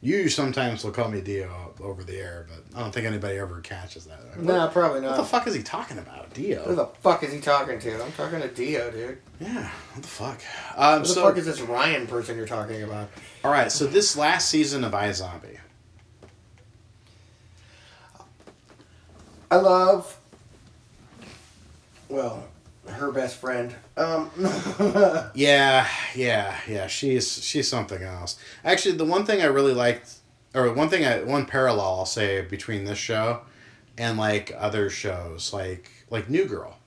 You 0.02 0.30
sometimes 0.30 0.86
will 0.86 0.92
call 0.92 1.10
me 1.10 1.20
Dio 1.20 1.74
over 1.82 2.06
the 2.06 2.16
air, 2.16 2.48
but 2.50 2.64
I 2.78 2.82
don't 2.82 2.94
think 2.94 3.06
anybody 3.06 3.38
ever 3.38 3.60
catches 3.60 4.06
that. 4.06 4.20
What, 4.38 4.40
No, 4.46 4.70
probably 4.70 5.02
not. 5.02 5.12
what 5.12 5.18
the 5.18 5.26
fuck 5.26 5.48
is 5.48 5.54
he 5.54 5.62
talking 5.62 5.98
about? 5.98 6.34
Dio? 6.34 6.64
Who 6.64 6.76
the 6.76 6.86
fuck 7.02 7.24
is 7.24 7.34
he 7.34 7.42
talking 7.42 7.78
to? 7.80 8.02
I'm 8.04 8.12
talking 8.14 8.40
to 8.40 8.48
Dio, 8.48 8.90
dude. 8.92 9.18
Yeah, 9.42 9.70
what 9.94 10.02
the 10.02 10.08
fuck? 10.08 10.40
Um, 10.78 11.02
Who 11.02 11.08
the 11.08 11.14
so, 11.14 11.24
fuck 11.24 11.38
is 11.38 11.46
this 11.46 11.60
Ryan 11.60 12.08
person 12.08 12.38
you're 12.38 12.48
talking 12.48 12.84
about? 12.84 13.10
all 13.44 13.52
right, 13.52 13.70
so 13.70 13.86
this 13.86 14.16
last 14.16 14.48
season 14.48 14.86
of 14.86 14.94
iZombie. 14.94 15.58
I 19.52 19.56
love. 19.58 20.18
Well, 22.08 22.44
her 22.88 23.12
best 23.12 23.38
friend. 23.38 23.76
Um. 23.98 24.30
Yeah, 25.34 25.88
yeah, 26.16 26.58
yeah. 26.68 26.88
She's 26.88 27.44
she's 27.44 27.68
something 27.68 28.02
else. 28.02 28.38
Actually, 28.64 28.96
the 28.98 29.06
one 29.06 29.26
thing 29.26 29.42
I 29.42 29.46
really 29.46 29.74
liked, 29.74 30.16
or 30.54 30.72
one 30.74 30.90
thing 30.90 31.06
I 31.06 31.24
one 31.24 31.46
parallel 31.46 32.00
I'll 32.00 32.06
say 32.06 32.42
between 32.42 32.86
this 32.86 32.98
show 32.98 33.42
and 33.98 34.18
like 34.18 34.52
other 34.58 34.90
shows, 34.90 35.54
like 35.54 35.90
like 36.10 36.30
New 36.30 36.46
Girl. 36.46 36.78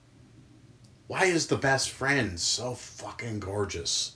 Why 1.07 1.25
is 1.25 1.47
the 1.47 1.57
best 1.57 1.89
friend 1.89 2.39
so 2.39 2.73
fucking 2.73 3.39
gorgeous? 3.39 4.13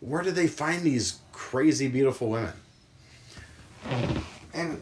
Where 0.00 0.22
do 0.22 0.30
they 0.30 0.46
find 0.46 0.82
these 0.82 1.20
crazy 1.32 1.88
beautiful 1.88 2.28
women? 2.30 2.52
and 4.52 4.80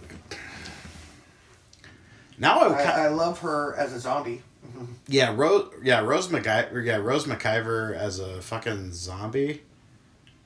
Now 2.38 2.60
I, 2.60 2.82
I, 2.82 2.82
I 3.04 3.08
love 3.08 3.38
her 3.40 3.74
as 3.76 3.92
a 3.92 4.00
zombie. 4.00 4.42
yeah 5.08 5.32
Rose 5.36 5.70
yeah 5.82 6.00
Rose 6.00 6.28
McIver 6.28 6.84
yeah 6.84 6.96
Rose 6.96 7.26
McIver 7.26 7.94
as 7.94 8.18
a 8.18 8.40
fucking 8.40 8.92
zombie 8.92 9.62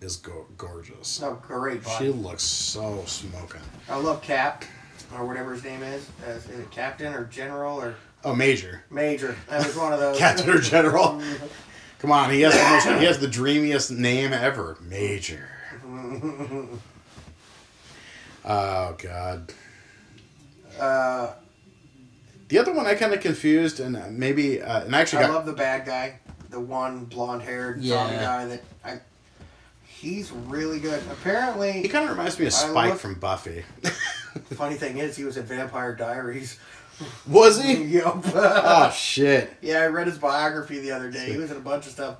is 0.01 0.17
go- 0.17 0.47
gorgeous. 0.57 1.21
Oh, 1.23 1.35
great 1.43 1.83
She 1.99 2.09
looks 2.09 2.43
so 2.43 3.03
smoking. 3.07 3.61
I 3.89 3.97
love 3.97 4.23
Cap, 4.23 4.65
or 5.17 5.25
whatever 5.27 5.53
his 5.55 5.65
name 5.65 5.83
is. 5.83 6.09
As, 6.25 6.49
is 6.49 6.61
it 6.61 6.71
Captain 6.71 7.13
or 7.15 7.25
General 7.25 7.81
or 7.81 7.95
Oh, 8.25 8.35
Major. 8.35 8.83
Major? 8.91 9.37
That 9.49 9.65
was 9.67 9.77
one 9.77 9.93
of 9.93 9.99
those. 10.01 10.19
Captain 10.21 10.51
or 10.51 10.59
General. 10.59 11.21
Come 12.01 12.13
on, 12.13 12.31
he 12.31 12.43
has 12.43 12.55
the 12.55 12.63
most, 12.93 13.01
he 13.01 13.07
has 13.07 13.19
the 13.19 13.27
dreamiest 13.29 13.91
name 13.91 14.33
ever. 14.33 14.77
Major. 14.81 15.49
Oh 18.45 18.97
god. 18.99 19.53
Uh, 20.79 21.33
The 22.49 22.59
other 22.59 22.73
one 22.73 22.87
I 22.87 22.95
kind 22.95 23.13
of 23.13 23.21
confused, 23.21 23.79
and 23.81 23.97
uh, 23.97 24.07
maybe, 24.11 24.63
uh, 24.63 24.85
and 24.85 24.95
I 24.97 25.01
actually 25.03 25.25
I 25.25 25.27
got. 25.29 25.35
love 25.35 25.47
the 25.47 25.53
bad 25.53 25.85
guy, 25.87 26.19
the 26.51 26.61
one 26.61 27.05
blonde-haired 27.05 27.83
zombie 27.83 28.17
guy 28.17 28.47
that 28.47 28.63
I. 28.85 29.01
He's 29.87 30.31
really 30.31 30.79
good. 30.79 31.03
Apparently, 31.11 31.73
he 31.73 31.89
kind 31.89 32.05
of 32.05 32.11
reminds 32.11 32.39
me 32.39 32.47
of 32.47 32.53
Spike 32.53 32.91
look- 32.93 33.01
from 33.01 33.15
Buffy. 33.19 33.65
The 33.83 33.91
funny 34.55 34.77
thing 34.77 34.99
is, 34.99 35.17
he 35.17 35.25
was 35.25 35.37
in 35.37 35.45
Vampire 35.45 35.95
Diaries. 35.95 36.59
Was 37.27 37.61
he? 37.63 37.75
Yup. 37.85 38.23
Oh 38.35 38.91
shit! 38.91 39.53
Yeah, 39.61 39.81
I 39.81 39.87
read 39.87 40.07
his 40.07 40.19
biography 40.19 40.79
the 40.79 40.93
other 40.93 41.11
day. 41.11 41.31
He 41.33 41.37
was 41.37 41.51
in 41.51 41.57
a 41.57 41.61
bunch 41.61 41.87
of 41.87 41.93
stuff. 41.93 42.17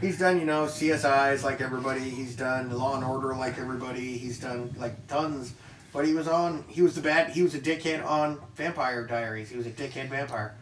He's 0.00 0.18
done, 0.18 0.38
you 0.40 0.46
know, 0.46 0.64
CSIs 0.64 1.42
like 1.42 1.60
everybody. 1.60 2.00
He's 2.00 2.34
done 2.36 2.70
Law 2.70 2.96
and 2.96 3.04
Order 3.04 3.34
like 3.34 3.58
everybody. 3.58 4.16
He's 4.18 4.38
done 4.40 4.74
like 4.78 5.06
tons. 5.08 5.52
But 5.92 6.06
he 6.06 6.14
was 6.14 6.28
on. 6.28 6.64
He 6.68 6.82
was 6.82 6.94
the 6.94 7.00
bad. 7.00 7.30
He 7.30 7.42
was 7.42 7.54
a 7.54 7.58
dickhead 7.60 8.04
on 8.04 8.40
Vampire 8.54 9.06
Diaries. 9.06 9.50
He 9.50 9.56
was 9.56 9.66
a 9.66 9.70
dickhead 9.70 10.08
vampire. 10.08 10.54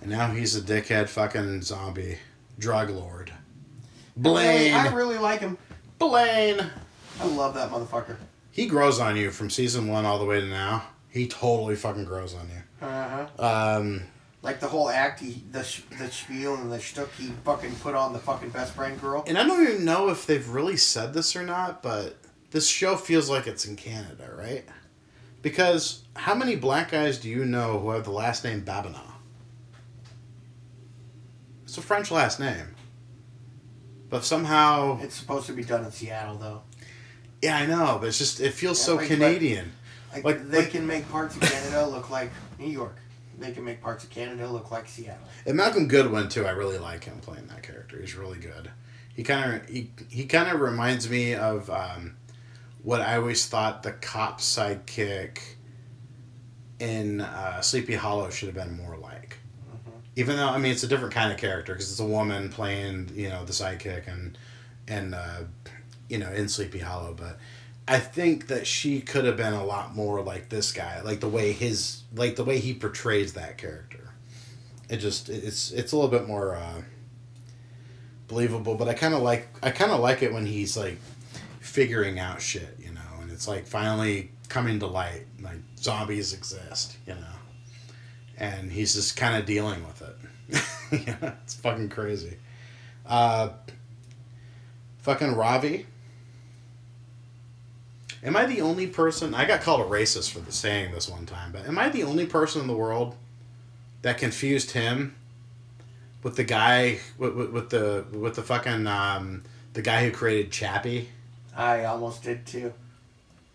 And 0.00 0.10
now 0.10 0.30
he's 0.32 0.56
a 0.56 0.60
dickhead 0.60 1.08
fucking 1.08 1.62
zombie 1.62 2.18
drug 2.58 2.90
lord. 2.90 3.30
I 3.32 3.36
Blaine. 4.16 4.46
really, 4.48 4.72
I 4.72 4.92
really 4.94 5.18
like 5.18 5.40
him. 5.40 5.58
Blaine. 5.98 6.60
I 7.20 7.26
love 7.26 7.54
that 7.54 7.70
motherfucker. 7.70 8.16
He 8.50 8.66
grows 8.66 8.98
on 8.98 9.16
you 9.16 9.30
from 9.30 9.50
season 9.50 9.86
one 9.88 10.04
all 10.04 10.18
the 10.18 10.24
way 10.24 10.40
to 10.40 10.46
now. 10.46 10.84
He 11.08 11.26
totally 11.28 11.76
fucking 11.76 12.04
grows 12.04 12.34
on 12.34 12.48
you. 12.48 12.86
Uh 12.86 13.26
huh. 13.38 13.76
Um, 13.78 14.02
Like 14.42 14.58
the 14.60 14.66
whole 14.68 14.88
act, 14.88 15.20
he, 15.20 15.42
the 15.52 15.60
the 15.98 16.10
spiel 16.10 16.54
and 16.56 16.70
the 16.70 16.78
shtick 16.80 17.08
he 17.16 17.32
fucking 17.44 17.74
put 17.76 17.94
on 17.94 18.12
the 18.12 18.18
fucking 18.18 18.50
best 18.50 18.74
friend 18.74 19.00
girl. 19.00 19.24
and 19.26 19.38
I 19.38 19.44
don't 19.46 19.62
even 19.68 19.84
know 19.84 20.08
if 20.10 20.26
they've 20.26 20.48
really 20.48 20.76
said 20.76 21.12
this 21.14 21.34
or 21.36 21.42
not, 21.44 21.82
but 21.82 22.16
this 22.50 22.66
show 22.68 22.96
feels 22.96 23.28
like 23.30 23.46
it's 23.46 23.64
in 23.66 23.76
Canada, 23.76 24.30
right? 24.36 24.64
Because 25.42 26.02
how 26.16 26.34
many 26.34 26.56
black 26.56 26.90
guys 26.90 27.18
do 27.18 27.28
you 27.28 27.44
know 27.44 27.78
who 27.78 27.90
have 27.90 28.04
the 28.04 28.10
last 28.10 28.44
name 28.44 28.62
Babineaux? 28.62 29.00
It's 31.64 31.76
a 31.78 31.82
French 31.82 32.10
last 32.10 32.40
name. 32.40 32.74
But 34.10 34.24
somehow, 34.24 34.98
It's 35.02 35.14
supposed 35.14 35.46
to 35.46 35.52
be 35.52 35.62
done 35.62 35.84
in 35.84 35.92
Seattle 35.92 36.36
though. 36.36 36.62
yeah, 37.42 37.56
I 37.58 37.66
know, 37.66 37.98
but 38.00 38.08
it's 38.08 38.18
just 38.18 38.40
it 38.40 38.54
feels 38.54 38.78
Yeah, 38.80 38.84
so 38.86 38.94
like, 38.96 39.06
Canadian. 39.08 39.72
Like, 40.12 40.24
Like- 40.24 40.48
they 40.50 40.58
like- 40.60 40.70
can 40.70 40.86
make 40.86 41.08
parts 41.10 41.34
of 41.36 41.42
Canada 41.42 41.86
look 41.86 42.08
like 42.10 42.30
New 42.58 42.68
York. 42.70 42.96
They 43.38 43.52
can 43.52 43.64
make 43.64 43.80
parts 43.82 44.02
of 44.02 44.10
Canada 44.10 44.48
look 44.48 44.70
like 44.72 44.88
Seattle. 44.88 45.28
And 45.46 45.56
Malcolm 45.56 45.86
Goodwin 45.86 46.28
too. 46.28 46.44
I 46.46 46.50
really 46.50 46.78
like 46.78 47.04
him 47.04 47.20
playing 47.20 47.46
that 47.48 47.62
character. 47.62 48.00
He's 48.00 48.16
really 48.16 48.38
good. 48.38 48.70
He 49.14 49.22
kind 49.22 49.54
of 49.62 49.68
he, 49.68 49.90
he 50.08 50.24
kind 50.24 50.48
of 50.50 50.60
reminds 50.60 51.08
me 51.08 51.34
of 51.34 51.68
um, 51.70 52.16
what 52.82 53.00
I 53.00 53.16
always 53.16 53.46
thought 53.46 53.82
the 53.82 53.92
cop 53.92 54.40
sidekick 54.40 55.40
in 56.78 57.20
uh, 57.20 57.60
Sleepy 57.60 57.94
Hollow 57.94 58.30
should 58.30 58.46
have 58.46 58.54
been 58.54 58.76
more 58.76 58.96
like. 58.96 59.38
Even 60.16 60.36
though 60.36 60.48
I 60.48 60.58
mean 60.58 60.72
it's 60.72 60.82
a 60.82 60.88
different 60.88 61.14
kind 61.14 61.32
of 61.32 61.38
character 61.38 61.74
because 61.74 61.90
it's 61.90 62.00
a 62.00 62.04
woman 62.04 62.48
playing 62.48 63.10
you 63.14 63.28
know 63.28 63.44
the 63.44 63.52
sidekick 63.52 64.08
and 64.08 64.36
and 64.88 65.14
uh, 65.14 65.40
you 66.08 66.18
know 66.18 66.30
in 66.30 66.48
Sleepy 66.48 66.78
Hollow, 66.78 67.14
but 67.14 67.38
I 67.88 67.98
think 67.98 68.48
that 68.48 68.66
she 68.66 69.00
could 69.00 69.24
have 69.24 69.38
been 69.38 69.54
a 69.54 69.64
lot 69.64 69.96
more 69.96 70.20
like 70.20 70.50
this 70.50 70.72
guy, 70.72 71.00
like 71.00 71.20
the 71.20 71.28
way 71.28 71.52
his, 71.52 72.02
like 72.14 72.36
the 72.36 72.44
way 72.44 72.58
he 72.58 72.74
portrays 72.74 73.32
that 73.32 73.56
character. 73.56 74.10
It 74.90 74.98
just 74.98 75.30
it's 75.30 75.70
it's 75.72 75.92
a 75.92 75.96
little 75.96 76.10
bit 76.10 76.28
more 76.28 76.54
uh, 76.54 76.82
believable, 78.26 78.74
but 78.74 78.88
I 78.88 78.94
kind 78.94 79.14
of 79.14 79.22
like 79.22 79.48
I 79.62 79.70
kind 79.70 79.90
of 79.90 80.00
like 80.00 80.22
it 80.22 80.32
when 80.32 80.44
he's 80.44 80.76
like 80.76 80.98
figuring 81.68 82.18
out 82.18 82.40
shit, 82.40 82.76
you 82.78 82.90
know, 82.92 83.00
and 83.20 83.30
it's 83.30 83.46
like 83.46 83.66
finally 83.66 84.30
coming 84.48 84.78
to 84.80 84.86
light, 84.86 85.26
like 85.40 85.58
zombies 85.78 86.32
exist, 86.32 86.96
you 87.06 87.14
know, 87.14 87.36
and 88.36 88.72
he's 88.72 88.94
just 88.94 89.16
kind 89.16 89.36
of 89.36 89.44
dealing 89.44 89.86
with 89.86 90.02
it. 90.02 90.16
yeah, 91.06 91.34
it's 91.44 91.54
fucking 91.54 91.90
crazy. 91.90 92.38
Uh, 93.06 93.50
fucking 94.98 95.34
Ravi. 95.34 95.86
Am 98.24 98.36
I 98.36 98.46
the 98.46 98.62
only 98.62 98.86
person? 98.86 99.34
I 99.34 99.44
got 99.44 99.60
called 99.60 99.80
a 99.80 99.84
racist 99.84 100.32
for 100.32 100.50
saying 100.50 100.92
this 100.92 101.08
one 101.08 101.26
time, 101.26 101.52
but 101.52 101.66
am 101.66 101.78
I 101.78 101.88
the 101.88 102.02
only 102.02 102.26
person 102.26 102.62
in 102.62 102.66
the 102.66 102.74
world 102.74 103.14
that 104.02 104.18
confused 104.18 104.72
him 104.72 105.14
with 106.22 106.36
the 106.36 106.44
guy 106.44 106.98
with, 107.16 107.34
with, 107.34 107.50
with 107.50 107.70
the 107.70 108.04
with 108.12 108.34
the 108.34 108.42
fucking 108.42 108.86
um, 108.86 109.44
the 109.74 109.82
guy 109.82 110.04
who 110.04 110.10
created 110.10 110.50
Chappie? 110.50 111.10
I 111.58 111.84
almost 111.84 112.22
did 112.22 112.46
too. 112.46 112.72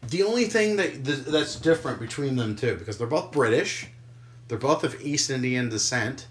The 0.09 0.21
only 0.23 0.45
thing 0.45 0.75
that 0.75 1.03
th- 1.05 1.19
that's 1.19 1.55
different 1.55 1.99
between 1.99 2.35
them 2.35 2.55
two 2.55 2.75
because 2.75 2.97
they're 2.97 3.07
both 3.07 3.31
British, 3.31 3.87
they're 4.49 4.57
both 4.57 4.83
of 4.83 5.01
East 5.01 5.29
Indian 5.31 5.69
descent. 5.69 6.27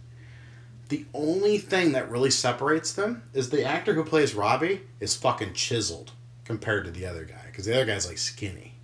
The 0.90 1.06
only 1.14 1.56
thing 1.56 1.92
that 1.92 2.10
really 2.10 2.30
separates 2.30 2.92
them 2.92 3.22
is 3.32 3.48
the 3.48 3.64
actor 3.64 3.94
who 3.94 4.04
plays 4.04 4.34
Robbie 4.34 4.82
is 5.00 5.16
fucking 5.16 5.54
chiseled 5.54 6.12
compared 6.44 6.84
to 6.84 6.90
the 6.90 7.06
other 7.06 7.24
guy 7.24 7.46
because 7.46 7.64
the 7.64 7.74
other 7.74 7.86
guy's 7.86 8.06
like 8.06 8.18
skinny. 8.18 8.74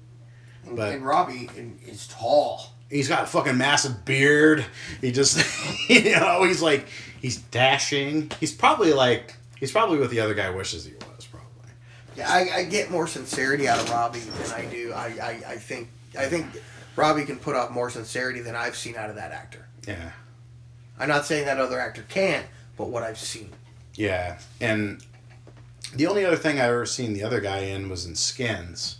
And, 0.64 0.74
But- 0.76 0.94
and 0.94 1.04
Robbie 1.04 1.50
is 1.86 2.06
tall. 2.08 2.72
He's 2.88 3.06
got 3.08 3.24
a 3.24 3.26
fucking 3.26 3.58
massive 3.58 4.06
beard. 4.06 4.64
He 5.02 5.12
just, 5.12 5.36
you 5.90 6.12
know, 6.18 6.44
he's 6.44 6.62
like, 6.62 6.86
he's 7.20 7.36
dashing. 7.36 8.30
He's 8.40 8.54
probably 8.54 8.94
like, 8.94 9.34
he's 9.60 9.70
probably 9.72 9.98
what 9.98 10.08
the 10.08 10.20
other 10.20 10.32
guy 10.32 10.48
wishes 10.48 10.86
he 10.86 10.94
was, 10.94 11.04
I, 12.26 12.50
I 12.56 12.64
get 12.64 12.90
more 12.90 13.06
sincerity 13.06 13.68
out 13.68 13.78
of 13.78 13.90
Robbie 13.90 14.20
than 14.20 14.52
I 14.52 14.64
do. 14.64 14.92
I, 14.92 15.06
I, 15.06 15.52
I 15.52 15.56
think 15.56 15.88
I 16.18 16.26
think 16.26 16.46
Robbie 16.96 17.24
can 17.24 17.36
put 17.38 17.54
off 17.54 17.70
more 17.70 17.90
sincerity 17.90 18.40
than 18.40 18.56
I've 18.56 18.76
seen 18.76 18.96
out 18.96 19.10
of 19.10 19.16
that 19.16 19.32
actor. 19.32 19.66
Yeah. 19.86 20.10
I'm 20.98 21.08
not 21.08 21.26
saying 21.26 21.46
that 21.46 21.58
other 21.58 21.78
actor 21.78 22.04
can't, 22.08 22.46
but 22.76 22.88
what 22.88 23.02
I've 23.02 23.18
seen. 23.18 23.50
Yeah. 23.94 24.38
And 24.60 25.04
the 25.94 26.06
only 26.06 26.24
other 26.24 26.36
thing 26.36 26.58
I've 26.58 26.70
ever 26.70 26.86
seen 26.86 27.12
the 27.12 27.22
other 27.22 27.40
guy 27.40 27.58
in 27.58 27.88
was 27.88 28.04
in 28.04 28.14
Skins, 28.16 28.98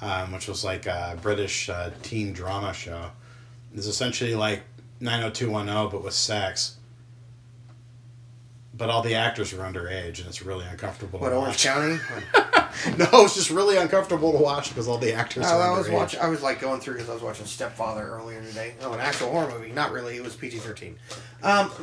um, 0.00 0.32
which 0.32 0.48
was 0.48 0.64
like 0.64 0.86
a 0.86 1.18
British 1.20 1.68
uh, 1.68 1.90
teen 2.02 2.32
drama 2.32 2.72
show. 2.72 3.10
It's 3.74 3.86
essentially 3.86 4.34
like 4.34 4.62
90210, 5.00 5.90
but 5.90 6.04
with 6.04 6.14
sex. 6.14 6.76
But 8.82 8.90
all 8.90 9.00
the 9.02 9.14
actors 9.14 9.52
are 9.52 9.58
underage, 9.58 10.18
and 10.18 10.26
it's 10.26 10.42
really 10.42 10.64
uncomfortable 10.66 11.20
What 11.20 11.28
to 11.28 11.36
Orange 11.36 11.54
watch. 11.54 11.62
County? 11.64 11.98
no, 12.98 13.06
it's 13.24 13.36
just 13.36 13.50
really 13.50 13.76
uncomfortable 13.76 14.32
to 14.32 14.38
watch 14.38 14.70
because 14.70 14.88
all 14.88 14.98
the 14.98 15.12
actors 15.12 15.44
Oh, 15.46 15.56
are 15.56 15.62
I 15.72 15.78
was 15.78 15.86
underage. 15.86 15.92
watching. 15.92 16.20
I 16.20 16.26
was 16.26 16.42
like 16.42 16.60
going 16.60 16.80
through 16.80 16.94
because 16.94 17.08
I 17.08 17.14
was 17.14 17.22
watching 17.22 17.46
Stepfather 17.46 18.02
earlier 18.08 18.42
today. 18.42 18.74
Oh, 18.82 18.92
an 18.92 18.98
actual 18.98 19.30
horror 19.30 19.48
movie. 19.56 19.70
Not 19.70 19.92
really. 19.92 20.16
It 20.16 20.24
was 20.24 20.34
PG-13. 20.34 20.94
Um, 21.44 21.70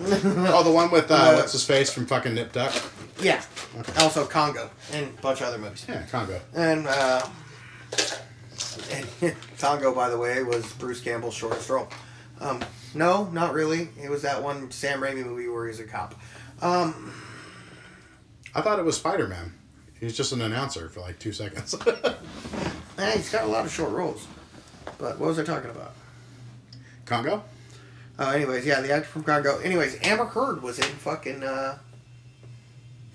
Oh, 0.52 0.62
the 0.62 0.72
one 0.74 0.92
with 0.92 1.10
uh, 1.10 1.14
Uh, 1.16 1.34
what's 1.36 1.54
his 1.54 1.64
face 1.64 1.90
from 1.90 2.06
fucking 2.06 2.34
Nip/Tuck? 2.34 2.74
yeah. 3.22 3.42
Also 4.00 4.26
Congo 4.26 4.70
and 4.92 5.08
a 5.18 5.22
bunch 5.22 5.40
of 5.40 5.48
other 5.48 5.58
movies. 5.58 5.86
Yeah, 5.88 6.06
Congo. 6.08 6.42
And, 6.54 6.86
uh, 6.86 7.26
and 8.92 9.36
Congo, 9.58 9.96
by 9.96 10.10
the 10.10 10.18
way, 10.18 10.44
was 10.44 10.70
Bruce 10.74 11.00
Campbell's 11.00 11.34
shortest 11.34 11.70
role. 11.70 11.88
Um, 12.42 12.62
no, 12.94 13.26
not 13.32 13.54
really. 13.54 13.88
It 14.04 14.10
was 14.10 14.24
that 14.24 14.44
one 14.44 14.70
Sam 14.72 15.00
Raimi 15.00 15.24
movie 15.26 15.48
where 15.48 15.66
he's 15.68 15.80
a 15.80 15.86
cop. 15.86 16.16
Um, 16.62 17.14
I 18.54 18.62
thought 18.62 18.80
it 18.80 18.86
was 18.86 18.98
Spider 18.98 19.28
Man. 19.28 19.54
He's 20.00 20.16
just 20.16 20.32
an 20.32 20.42
announcer 20.42 20.90
for 20.90 21.02
like 21.02 21.20
two 21.20 21.34
seconds. 21.34 21.76
eh, 22.98 23.12
he's 23.16 23.30
got 23.30 23.44
a 23.44 23.48
lot 23.48 23.66
of 23.66 23.72
short 23.72 23.92
roles. 23.92 24.28
But 24.98 25.20
what 25.20 25.28
was 25.28 25.40
I 25.40 25.44
talking 25.44 25.70
about? 25.70 25.94
Congo? 27.06 27.44
Oh, 28.18 28.30
anyways, 28.32 28.66
yeah, 28.66 28.82
the 28.82 28.92
actor 28.92 29.08
from 29.08 29.24
Congo. 29.24 29.60
Anyways, 29.60 29.98
Amber 30.04 30.26
Heard 30.26 30.62
was 30.62 30.78
in 30.78 30.86
fucking 30.86 31.44
uh, 31.44 31.78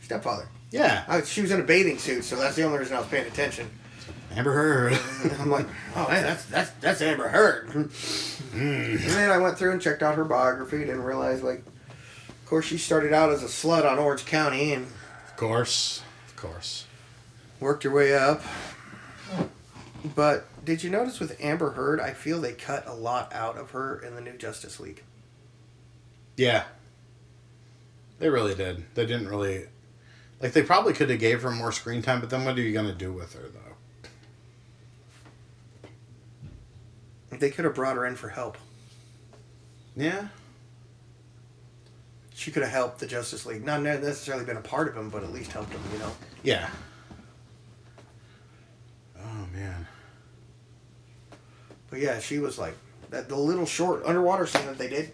Stepfather. 0.03 0.49
Yeah. 0.71 1.05
I, 1.07 1.23
she 1.23 1.43
was 1.43 1.51
in 1.51 1.61
a 1.61 1.65
bathing 1.65 1.99
suit, 1.99 2.25
so 2.25 2.37
that's 2.37 2.57
the 2.57 2.63
only 2.63 2.79
reason 2.79 2.97
I 2.97 3.01
was 3.01 3.09
paying 3.09 3.27
attention. 3.27 3.71
Amber 4.35 4.53
Heard. 4.53 4.99
I'm 5.41 5.51
like, 5.51 5.67
oh 5.95 6.09
man, 6.09 6.23
that's 6.23 6.45
that's 6.47 6.71
that's 6.81 7.01
Amber 7.03 7.29
Heard. 7.29 7.89
And 8.55 9.01
then 9.01 9.33
I 9.33 9.39
went 9.39 9.59
through 9.59 9.73
and 9.73 9.83
checked 9.83 10.01
out 10.01 10.15
her 10.15 10.25
biography 10.25 10.89
and 10.89 11.05
realized, 11.05 11.43
like, 11.43 11.65
of 12.45 12.51
course, 12.51 12.67
she 12.67 12.77
started 12.77 13.15
out 13.15 13.31
as 13.31 13.43
a 13.43 13.47
slut 13.47 13.91
on 13.91 13.99
Orange 13.99 14.27
County 14.27 14.75
and 14.75 14.85
of 14.85 15.37
course. 15.39 16.03
Of 16.29 16.37
course. 16.37 16.85
worked 17.59 17.85
her 17.85 17.91
way 17.91 18.15
up. 18.15 18.43
But 20.15 20.47
did 20.63 20.85
you 20.85 20.91
notice 20.91 21.21
with 21.21 21.41
Amber 21.41 21.71
Heard? 21.71 22.01
I 22.01 22.13
feel 22.13 22.43
they 22.43 22.53
cut 22.53 22.87
a 22.87 22.93
lot 22.93 23.33
out 23.33 23.57
of 23.57 23.71
her 23.71 23.99
in 23.99 24.15
the 24.15 24.21
new 24.21 24.37
Justice 24.37 24.79
League. 24.79 25.03
Yeah. 26.37 26.65
They 28.19 28.29
really 28.29 28.55
did. 28.55 28.85
They 28.95 29.07
didn't 29.07 29.31
really. 29.31 29.65
Like, 30.39 30.53
they 30.53 30.63
probably 30.63 30.93
could 30.93 31.09
have 31.09 31.21
gave 31.21 31.41
her 31.41 31.51
more 31.51 31.73
screen 31.73 32.03
time, 32.03 32.21
but 32.21 32.29
then 32.29 32.45
what 32.45 32.59
are 32.59 32.61
you 32.61 32.75
going 32.75 32.85
to 32.85 32.93
do 32.93 33.11
with 33.11 33.33
her, 33.33 33.49
though? 33.49 34.09
They 37.39 37.51
could 37.51 37.65
have 37.65 37.75
brought 37.75 37.97
her 37.97 38.05
in 38.05 38.17
for 38.17 38.29
help. 38.29 38.59
Yeah. 39.97 40.29
She 42.35 42.51
could 42.51 42.63
have 42.65 42.73
helped 42.73 42.99
the 42.99 43.07
Justice 43.07 43.47
League. 43.47 43.65
Not 43.65 43.83
necessarily 43.83 44.45
been 44.45 44.57
a 44.57 44.61
part 44.61 44.89
of 44.89 44.95
them, 44.97 45.09
but 45.09 45.23
at 45.23 45.33
least 45.33 45.53
helped 45.53 45.71
them. 45.71 45.81
You 45.93 45.99
know. 46.01 46.11
Yeah. 46.43 46.69
Oh, 49.19 49.47
man. 49.55 49.87
But 51.91 52.01
yeah, 52.01 52.19
she 52.19 52.41
was 52.41 52.59
like 52.59 52.75
that 53.11 53.29
the 53.29 53.37
little 53.37 53.67
short 53.67 54.03
underwater 54.05 54.47
scene 54.47 54.67
that 54.67 54.79
they 54.79 54.89
did. 54.89 55.13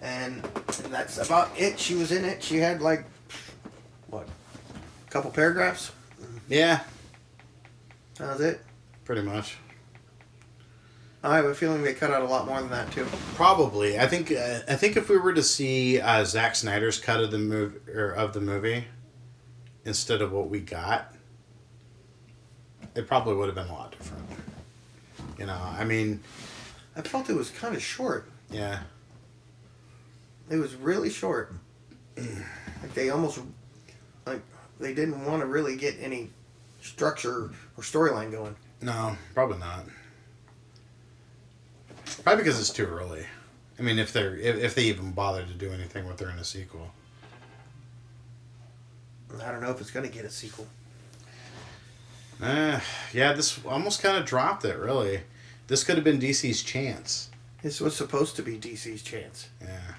And 0.00 0.42
that's 0.90 1.18
about 1.18 1.50
it. 1.58 1.78
She 1.78 1.94
was 1.94 2.10
in 2.12 2.24
it. 2.24 2.42
She 2.42 2.56
had 2.56 2.80
like 2.80 3.04
what? 4.08 4.26
A 5.06 5.10
couple 5.10 5.30
paragraphs. 5.30 5.92
Yeah, 6.48 6.80
That 8.16 8.32
was 8.32 8.40
it. 8.40 8.60
pretty 9.04 9.22
much. 9.22 9.56
I 11.24 11.36
have 11.36 11.44
a 11.44 11.54
feeling 11.54 11.82
they 11.82 11.94
cut 11.94 12.10
out 12.10 12.22
a 12.22 12.26
lot 12.26 12.46
more 12.46 12.60
than 12.60 12.70
that 12.70 12.90
too. 12.90 13.06
Probably. 13.36 13.98
I 13.98 14.06
think. 14.08 14.32
Uh, 14.32 14.60
I 14.68 14.74
think 14.74 14.96
if 14.96 15.08
we 15.08 15.16
were 15.18 15.32
to 15.32 15.42
see 15.42 16.00
uh, 16.00 16.24
Zack 16.24 16.56
Snyder's 16.56 16.98
cut 16.98 17.20
of 17.22 17.30
the 17.30 17.38
movie 17.38 17.78
or 17.92 18.10
of 18.10 18.32
the 18.32 18.40
movie, 18.40 18.86
instead 19.84 20.20
of 20.20 20.32
what 20.32 20.48
we 20.48 20.58
got, 20.60 21.14
it 22.96 23.06
probably 23.06 23.34
would 23.34 23.46
have 23.46 23.54
been 23.54 23.68
a 23.68 23.72
lot 23.72 23.92
different. 23.92 24.24
You 25.38 25.46
know, 25.46 25.58
I 25.78 25.84
mean, 25.84 26.20
I 26.96 27.02
felt 27.02 27.30
it 27.30 27.36
was 27.36 27.50
kind 27.50 27.74
of 27.76 27.82
short. 27.82 28.28
yeah, 28.50 28.80
It 30.50 30.56
was 30.56 30.74
really 30.74 31.10
short. 31.10 31.54
Like 32.16 32.94
they 32.94 33.10
almost 33.10 33.40
like 34.26 34.42
they 34.80 34.92
didn't 34.92 35.24
want 35.24 35.40
to 35.40 35.46
really 35.46 35.76
get 35.76 35.96
any 36.00 36.30
structure 36.80 37.52
or 37.76 37.82
storyline 37.82 38.30
going. 38.32 38.56
no, 38.80 39.16
probably 39.34 39.58
not. 39.58 39.84
Probably 42.22 42.44
because 42.44 42.60
it's 42.60 42.70
too 42.70 42.86
early. 42.86 43.26
I 43.78 43.82
mean, 43.82 43.98
if 43.98 44.12
they're 44.12 44.36
if, 44.36 44.56
if 44.56 44.74
they 44.74 44.84
even 44.84 45.12
bother 45.12 45.44
to 45.44 45.54
do 45.54 45.72
anything 45.72 46.06
with 46.06 46.20
her 46.20 46.30
in 46.30 46.38
a 46.38 46.44
sequel. 46.44 46.90
I 49.42 49.50
don't 49.50 49.62
know 49.62 49.70
if 49.70 49.80
it's 49.80 49.90
gonna 49.90 50.08
get 50.08 50.24
a 50.24 50.30
sequel. 50.30 50.66
Uh, 52.40 52.80
yeah, 53.12 53.32
this 53.32 53.58
almost 53.64 54.02
kind 54.02 54.16
of 54.16 54.24
dropped 54.24 54.64
it. 54.64 54.76
Really, 54.76 55.20
this 55.68 55.84
could 55.84 55.96
have 55.96 56.04
been 56.04 56.18
DC's 56.18 56.62
chance. 56.62 57.30
This 57.62 57.80
was 57.80 57.96
supposed 57.96 58.36
to 58.36 58.42
be 58.42 58.58
DC's 58.58 59.02
chance. 59.02 59.48
Yeah. 59.60 59.94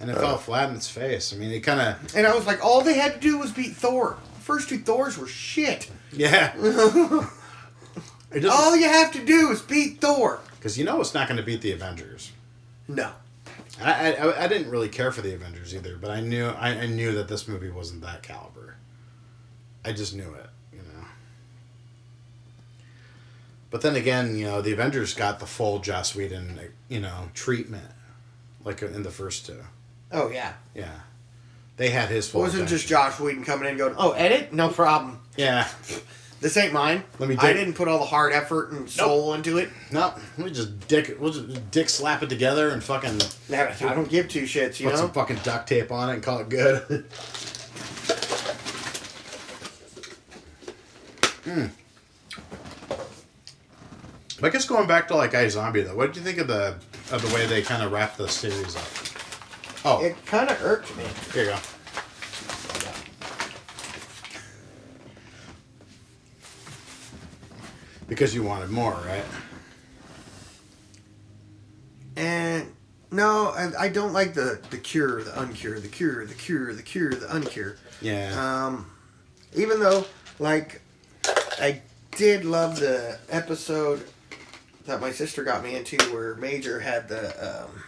And 0.00 0.10
it 0.10 0.16
fell 0.16 0.38
flat 0.38 0.70
in 0.70 0.76
its 0.76 0.88
face. 0.88 1.32
I 1.32 1.36
mean, 1.36 1.50
it 1.50 1.60
kind 1.60 1.80
of. 1.80 2.16
And 2.16 2.26
I 2.26 2.34
was 2.34 2.46
like, 2.46 2.64
all 2.64 2.82
they 2.82 2.94
had 2.94 3.14
to 3.14 3.20
do 3.20 3.38
was 3.38 3.52
beat 3.52 3.74
Thor. 3.74 4.18
The 4.34 4.40
first 4.40 4.68
two 4.68 4.78
Thors 4.78 5.16
were 5.16 5.26
shit. 5.26 5.90
Yeah. 6.12 6.52
All 8.50 8.76
you 8.76 8.88
have 8.88 9.12
to 9.12 9.24
do 9.24 9.50
is 9.50 9.62
beat 9.62 10.00
Thor. 10.00 10.40
Because 10.64 10.78
you 10.78 10.84
know 10.86 10.98
it's 10.98 11.12
not 11.12 11.28
going 11.28 11.36
to 11.36 11.42
beat 11.42 11.60
the 11.60 11.72
Avengers. 11.72 12.32
No. 12.88 13.10
I, 13.82 14.14
I, 14.14 14.44
I 14.44 14.48
didn't 14.48 14.70
really 14.70 14.88
care 14.88 15.12
for 15.12 15.20
the 15.20 15.34
Avengers 15.34 15.74
either, 15.74 15.98
but 15.98 16.10
I 16.10 16.20
knew 16.20 16.46
I, 16.46 16.70
I 16.70 16.86
knew 16.86 17.12
that 17.12 17.28
this 17.28 17.46
movie 17.46 17.68
wasn't 17.68 18.00
that 18.00 18.22
caliber. 18.22 18.76
I 19.84 19.92
just 19.92 20.16
knew 20.16 20.32
it, 20.32 20.48
you 20.72 20.78
know. 20.78 21.04
But 23.70 23.82
then 23.82 23.94
again, 23.94 24.38
you 24.38 24.46
know, 24.46 24.62
the 24.62 24.72
Avengers 24.72 25.12
got 25.12 25.38
the 25.38 25.44
full 25.44 25.80
Joss 25.80 26.14
Whedon, 26.14 26.58
you 26.88 27.00
know, 27.00 27.28
treatment, 27.34 27.90
like 28.64 28.80
in 28.80 29.02
the 29.02 29.10
first 29.10 29.44
two. 29.44 29.60
Oh 30.12 30.30
yeah. 30.30 30.54
Yeah, 30.74 31.00
they 31.76 31.90
had 31.90 32.08
his 32.08 32.26
full. 32.26 32.40
It 32.40 32.44
wasn't 32.44 32.62
attention. 32.62 32.78
just 32.78 32.88
Joss 32.88 33.20
Whedon 33.20 33.44
coming 33.44 33.68
in 33.68 33.76
going, 33.76 33.96
"Oh, 33.98 34.12
edit, 34.12 34.54
no 34.54 34.70
problem." 34.70 35.20
Yeah, 35.36 35.68
This 36.40 36.56
ain't 36.58 36.72
mine. 36.74 37.02
Let 37.18 37.28
me 37.30 37.36
I 37.38 37.46
dig- 37.48 37.56
didn't 37.56 37.74
put 37.74 37.88
all 37.88 37.98
the 37.98 38.04
hard 38.04 38.32
effort 38.34 38.72
and 38.72 38.88
soul 38.90 39.32
into 39.34 39.56
it. 39.58 39.70
No, 39.90 40.12
we 40.36 40.50
just 40.50 40.86
dick, 40.88 41.16
we'll 41.18 41.32
just 41.32 41.70
dick 41.70 41.88
slap 41.88 42.22
it 42.22 42.28
together 42.28 42.68
and 42.68 42.82
fucking 42.84 43.20
I 43.50 43.94
don't 43.94 44.08
give 44.10 44.28
two 44.28 44.42
shits, 44.42 44.78
you 44.78 44.86
put 44.86 44.94
know. 44.96 45.00
some 45.00 45.12
fucking 45.12 45.38
duct 45.42 45.68
tape 45.68 45.90
on 45.90 46.10
it 46.10 46.14
and 46.14 46.22
call 46.22 46.40
it 46.40 46.48
good. 46.50 47.06
Hmm. 51.44 51.66
I 54.42 54.48
guess 54.48 54.64
going 54.66 54.86
back 54.86 55.08
to 55.08 55.14
like 55.16 55.32
iZombie 55.32 55.84
though, 55.86 55.94
what 55.94 56.06
did 56.06 56.16
you 56.16 56.22
think 56.22 56.38
of 56.38 56.46
the 56.48 56.76
of 57.12 57.20
the 57.26 57.34
way 57.34 57.46
they 57.46 57.60
kind 57.62 57.82
of 57.82 57.92
wrapped 57.92 58.16
the 58.18 58.28
series 58.28 58.74
up? 58.76 58.82
Oh, 59.84 60.02
It 60.02 60.16
kind 60.24 60.48
of 60.48 60.60
irked 60.62 60.96
me. 60.96 61.04
here 61.34 61.44
you 61.44 61.50
go. 61.50 61.58
Because 68.14 68.32
you 68.32 68.44
wanted 68.44 68.70
more, 68.70 68.92
right? 69.06 69.24
And 72.16 72.72
no, 73.10 73.48
I, 73.48 73.72
I 73.86 73.88
don't 73.88 74.12
like 74.12 74.34
the 74.34 74.60
the 74.70 74.78
cure, 74.78 75.24
the 75.24 75.32
uncure, 75.32 75.82
the 75.82 75.88
cure, 75.88 76.24
the 76.24 76.34
cure, 76.34 76.72
the 76.72 76.82
cure, 76.82 77.10
the 77.10 77.26
uncure. 77.26 77.76
Yeah. 78.00 78.66
Um, 78.66 78.88
even 79.56 79.80
though, 79.80 80.04
like, 80.38 80.80
I 81.60 81.82
did 82.12 82.44
love 82.44 82.78
the 82.78 83.18
episode 83.30 84.06
that 84.86 85.00
my 85.00 85.10
sister 85.10 85.42
got 85.42 85.64
me 85.64 85.74
into 85.74 85.96
where 86.12 86.36
Major 86.36 86.78
had 86.78 87.08
the 87.08 87.64
um, 87.64 87.82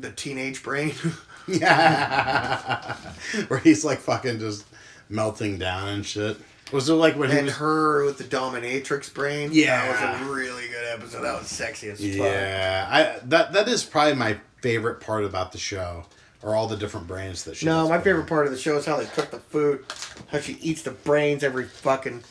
the 0.00 0.12
teenage 0.12 0.62
brain. 0.62 0.94
Yeah. 1.48 2.94
Where 3.48 3.58
he's 3.58 3.84
like 3.84 3.98
fucking 3.98 4.38
just 4.38 4.64
melting 5.08 5.58
down 5.58 5.88
and 5.88 6.06
shit. 6.06 6.36
Was 6.72 6.88
it 6.88 6.94
like 6.94 7.16
when 7.16 7.30
he 7.30 7.38
and 7.38 7.46
was 7.46 7.56
her 7.56 8.04
with 8.04 8.18
the 8.18 8.24
dominatrix 8.24 9.12
brain. 9.12 9.50
Yeah. 9.52 9.92
that 9.92 10.20
was 10.20 10.28
a 10.28 10.32
really 10.32 10.68
good 10.68 10.84
episode. 10.98 11.22
That 11.22 11.38
was 11.38 11.48
sexy 11.48 11.90
as 11.90 11.98
fuck. 11.98 12.08
Yeah. 12.08 12.88
I 12.90 13.26
that 13.26 13.52
that 13.52 13.68
is 13.68 13.84
probably 13.84 14.14
my 14.14 14.38
favorite 14.60 15.00
part 15.00 15.24
about 15.24 15.52
the 15.52 15.58
show. 15.58 16.04
Or 16.44 16.56
all 16.56 16.66
the 16.66 16.76
different 16.76 17.06
brains 17.06 17.44
that 17.44 17.56
she 17.56 17.66
No, 17.66 17.88
my 17.88 18.00
favorite 18.00 18.26
part 18.26 18.46
of 18.46 18.52
the 18.52 18.58
show 18.58 18.76
is 18.76 18.84
how 18.84 18.96
they 18.96 19.04
cook 19.04 19.30
the 19.30 19.38
food, 19.38 19.84
how 20.32 20.40
she 20.40 20.54
eats 20.54 20.82
the 20.82 20.90
brains 20.90 21.44
every 21.44 21.66
fucking. 21.66 22.24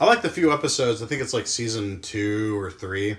I 0.00 0.04
like 0.06 0.22
the 0.22 0.28
few 0.28 0.52
episodes, 0.52 1.02
I 1.02 1.06
think 1.06 1.22
it's 1.22 1.34
like 1.34 1.46
season 1.46 2.00
two 2.02 2.56
or 2.60 2.70
three, 2.70 3.16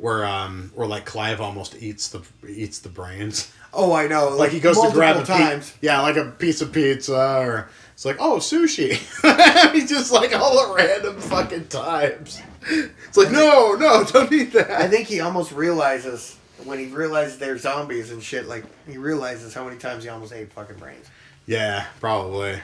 where 0.00 0.24
um 0.24 0.72
where 0.74 0.86
like 0.86 1.04
Clive 1.04 1.40
almost 1.40 1.80
eats 1.80 2.08
the 2.08 2.22
eats 2.48 2.78
the 2.78 2.88
brains. 2.88 3.52
Oh, 3.72 3.92
I 3.92 4.08
know. 4.08 4.30
Like 4.30 4.50
he 4.50 4.58
goes 4.60 4.80
to 4.80 4.90
grab 4.90 5.16
a 5.16 5.24
times. 5.24 5.74
yeah, 5.80 6.00
like 6.00 6.16
a 6.16 6.30
piece 6.30 6.60
of 6.60 6.72
pizza, 6.72 7.38
or 7.38 7.68
it's 7.92 8.04
like, 8.04 8.16
oh, 8.18 8.38
sushi. 8.38 8.92
He's 9.72 9.88
just 9.88 10.10
like 10.10 10.34
all 10.34 10.68
the 10.68 10.74
random 10.74 11.20
fucking 11.20 11.68
times. 11.68 12.40
It's 12.68 13.16
like, 13.16 13.30
no, 13.30 13.74
no, 13.74 14.04
don't 14.04 14.32
eat 14.32 14.52
that. 14.54 14.70
I 14.70 14.88
think 14.88 15.06
he 15.06 15.20
almost 15.20 15.52
realizes 15.52 16.36
when 16.64 16.78
he 16.78 16.86
realizes 16.86 17.38
they're 17.38 17.58
zombies 17.58 18.10
and 18.10 18.22
shit. 18.22 18.48
Like 18.48 18.64
he 18.88 18.98
realizes 18.98 19.54
how 19.54 19.64
many 19.64 19.76
times 19.76 20.02
he 20.02 20.08
almost 20.08 20.32
ate 20.32 20.52
fucking 20.52 20.76
brains. 20.76 21.06
yeah, 21.46 21.86
probably. 22.00 22.58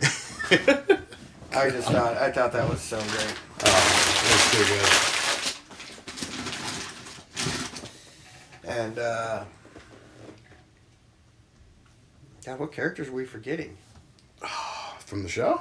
I 1.56 1.70
just 1.70 1.88
thought 1.88 2.16
I 2.16 2.32
thought 2.32 2.52
that 2.52 2.68
was 2.68 2.80
so 2.80 2.98
great. 2.98 3.34
Oh, 3.64 4.22
it's 4.26 4.50
too 4.50 4.74
good. 4.74 5.13
And 8.66 8.98
uh 8.98 9.44
God, 12.44 12.60
what 12.60 12.72
characters 12.72 13.08
are 13.08 13.12
we 13.12 13.24
forgetting? 13.24 13.76
From 15.00 15.22
the 15.22 15.28
show? 15.28 15.60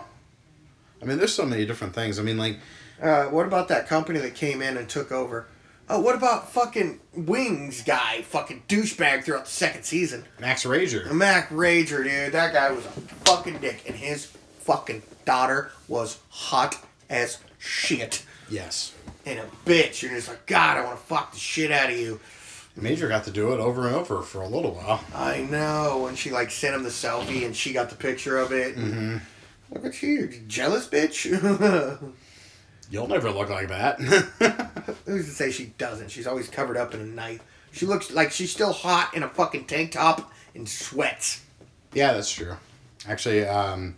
I 1.01 1.05
mean, 1.05 1.17
there's 1.17 1.33
so 1.33 1.45
many 1.45 1.65
different 1.65 1.93
things. 1.93 2.19
I 2.19 2.23
mean, 2.23 2.37
like, 2.37 2.59
Uh, 3.01 3.25
what 3.25 3.45
about 3.45 3.67
that 3.69 3.87
company 3.87 4.19
that 4.19 4.35
came 4.35 4.61
in 4.61 4.77
and 4.77 4.87
took 4.87 5.11
over? 5.11 5.47
Oh, 5.89 5.99
what 5.99 6.15
about 6.15 6.51
fucking 6.51 7.01
Wings 7.13 7.83
guy, 7.83 8.21
fucking 8.21 8.63
douchebag 8.69 9.23
throughout 9.25 9.45
the 9.45 9.51
second 9.51 9.83
season? 9.83 10.23
Max 10.39 10.63
Rager. 10.63 11.11
Max 11.11 11.51
Rager, 11.51 12.03
dude, 12.05 12.31
that 12.33 12.53
guy 12.53 12.71
was 12.71 12.85
a 12.85 12.89
fucking 13.25 13.57
dick, 13.57 13.83
and 13.85 13.95
his 13.95 14.25
fucking 14.59 15.01
daughter 15.25 15.71
was 15.89 16.19
hot 16.29 16.77
as 17.09 17.39
shit. 17.59 18.23
Yes. 18.49 18.93
And 19.25 19.39
a 19.39 19.45
bitch. 19.65 20.01
You're 20.01 20.11
just 20.11 20.29
like, 20.29 20.45
God, 20.45 20.77
I 20.77 20.85
want 20.85 20.97
to 20.97 21.03
fuck 21.05 21.33
the 21.33 21.39
shit 21.39 21.71
out 21.71 21.89
of 21.89 21.97
you. 21.97 22.19
Major 22.75 23.07
got 23.07 23.23
to 23.25 23.31
do 23.31 23.53
it 23.53 23.59
over 23.59 23.87
and 23.87 23.95
over 23.95 24.21
for 24.23 24.41
a 24.41 24.47
little 24.47 24.71
while. 24.73 25.03
I 25.13 25.41
know. 25.41 26.07
And 26.07 26.17
she 26.17 26.31
like 26.31 26.49
sent 26.51 26.75
him 26.75 26.83
the 26.83 26.89
selfie, 26.89 27.45
and 27.45 27.55
she 27.55 27.71
got 27.71 27.89
the 27.89 27.95
picture 27.95 28.37
of 28.37 28.51
it. 28.51 28.75
Mm-hmm. 28.75 29.17
Look 29.71 29.85
at 29.85 30.03
you, 30.03 30.27
jealous 30.47 30.87
bitch. 30.87 31.25
You'll 32.89 33.07
never 33.07 33.31
look 33.31 33.49
like 33.49 33.69
that. 33.69 33.99
Who's 35.05 35.25
to 35.25 35.31
say 35.31 35.51
she 35.51 35.67
doesn't? 35.77 36.11
She's 36.11 36.27
always 36.27 36.47
covered 36.49 36.77
up 36.77 36.93
in 36.93 36.99
a 36.99 37.05
night. 37.05 37.41
She 37.71 37.85
looks 37.85 38.11
like 38.11 38.31
she's 38.31 38.51
still 38.51 38.73
hot 38.73 39.15
in 39.15 39.23
a 39.23 39.29
fucking 39.29 39.65
tank 39.65 39.91
top 39.93 40.31
and 40.53 40.67
sweats. 40.69 41.41
yeah, 41.93 42.13
that's 42.13 42.31
true. 42.31 42.55
Actually, 43.07 43.45
um, 43.45 43.95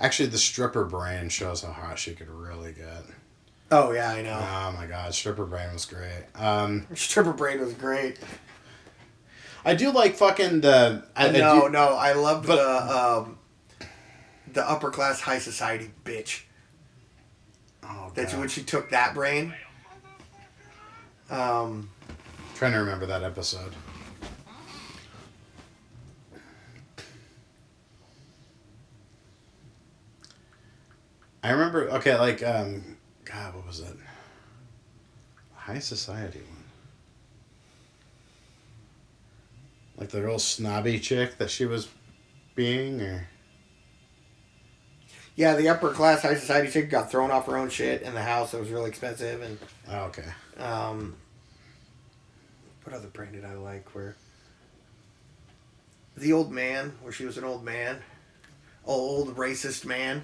actually, 0.00 0.28
the 0.28 0.38
stripper 0.38 0.84
brand 0.84 1.30
shows 1.32 1.62
how 1.62 1.70
hot 1.72 1.98
she 1.98 2.14
could 2.14 2.28
really 2.28 2.72
get. 2.72 3.04
Oh 3.74 3.90
yeah, 3.90 4.10
I 4.10 4.20
know. 4.20 4.38
Oh 4.38 4.76
my 4.78 4.86
god, 4.86 5.14
stripper 5.14 5.46
brain 5.46 5.72
was 5.72 5.86
great. 5.86 6.24
Um, 6.34 6.86
Stripper 6.94 7.32
brain 7.32 7.58
was 7.58 7.72
great. 7.72 8.18
I 9.64 9.74
do 9.74 9.90
like 9.90 10.14
fucking 10.14 10.60
the. 10.60 11.02
I, 11.16 11.28
I 11.28 11.30
no, 11.32 11.62
do- 11.62 11.68
no, 11.70 11.94
I 11.96 12.12
love 12.12 12.46
the 12.46 12.60
um, 12.62 13.38
the 14.52 14.68
upper 14.68 14.90
class 14.90 15.20
high 15.20 15.38
society 15.38 15.90
bitch. 16.04 16.42
oh, 17.82 18.12
That's 18.14 18.34
when 18.34 18.48
she 18.48 18.62
took 18.62 18.90
that 18.90 19.14
brain. 19.14 19.54
Um, 21.30 21.88
trying 22.54 22.72
to 22.72 22.78
remember 22.78 23.06
that 23.06 23.22
episode. 23.22 23.72
I 31.42 31.50
remember. 31.50 31.90
Okay, 31.92 32.16
like 32.18 32.42
um, 32.42 32.91
God, 33.32 33.54
what 33.54 33.66
was 33.66 33.80
it? 33.80 33.96
High 35.54 35.78
society 35.78 36.40
one. 36.40 36.64
Like 39.96 40.10
the 40.10 40.22
real 40.22 40.38
snobby 40.38 40.98
chick 40.98 41.38
that 41.38 41.50
she 41.50 41.64
was 41.64 41.88
being, 42.54 43.00
or 43.00 43.28
yeah, 45.36 45.54
the 45.54 45.68
upper 45.68 45.90
class 45.90 46.22
high 46.22 46.34
society 46.34 46.70
chick 46.70 46.90
got 46.90 47.10
thrown 47.10 47.30
off 47.30 47.46
her 47.46 47.56
own 47.56 47.70
shit 47.70 48.02
in 48.02 48.12
the 48.12 48.22
house 48.22 48.50
that 48.50 48.60
was 48.60 48.70
really 48.70 48.90
expensive, 48.90 49.40
and 49.40 49.58
oh, 49.88 50.04
okay. 50.06 50.24
um, 50.58 51.14
what 52.84 52.94
other 52.94 53.08
brain 53.08 53.32
did 53.32 53.44
I 53.44 53.54
like? 53.54 53.94
Where 53.94 54.16
the 56.16 56.32
old 56.32 56.50
man, 56.50 56.92
where 57.00 57.12
she 57.12 57.24
was 57.24 57.38
an 57.38 57.44
old 57.44 57.64
man, 57.64 57.98
old 58.84 59.36
racist 59.36 59.84
man. 59.84 60.22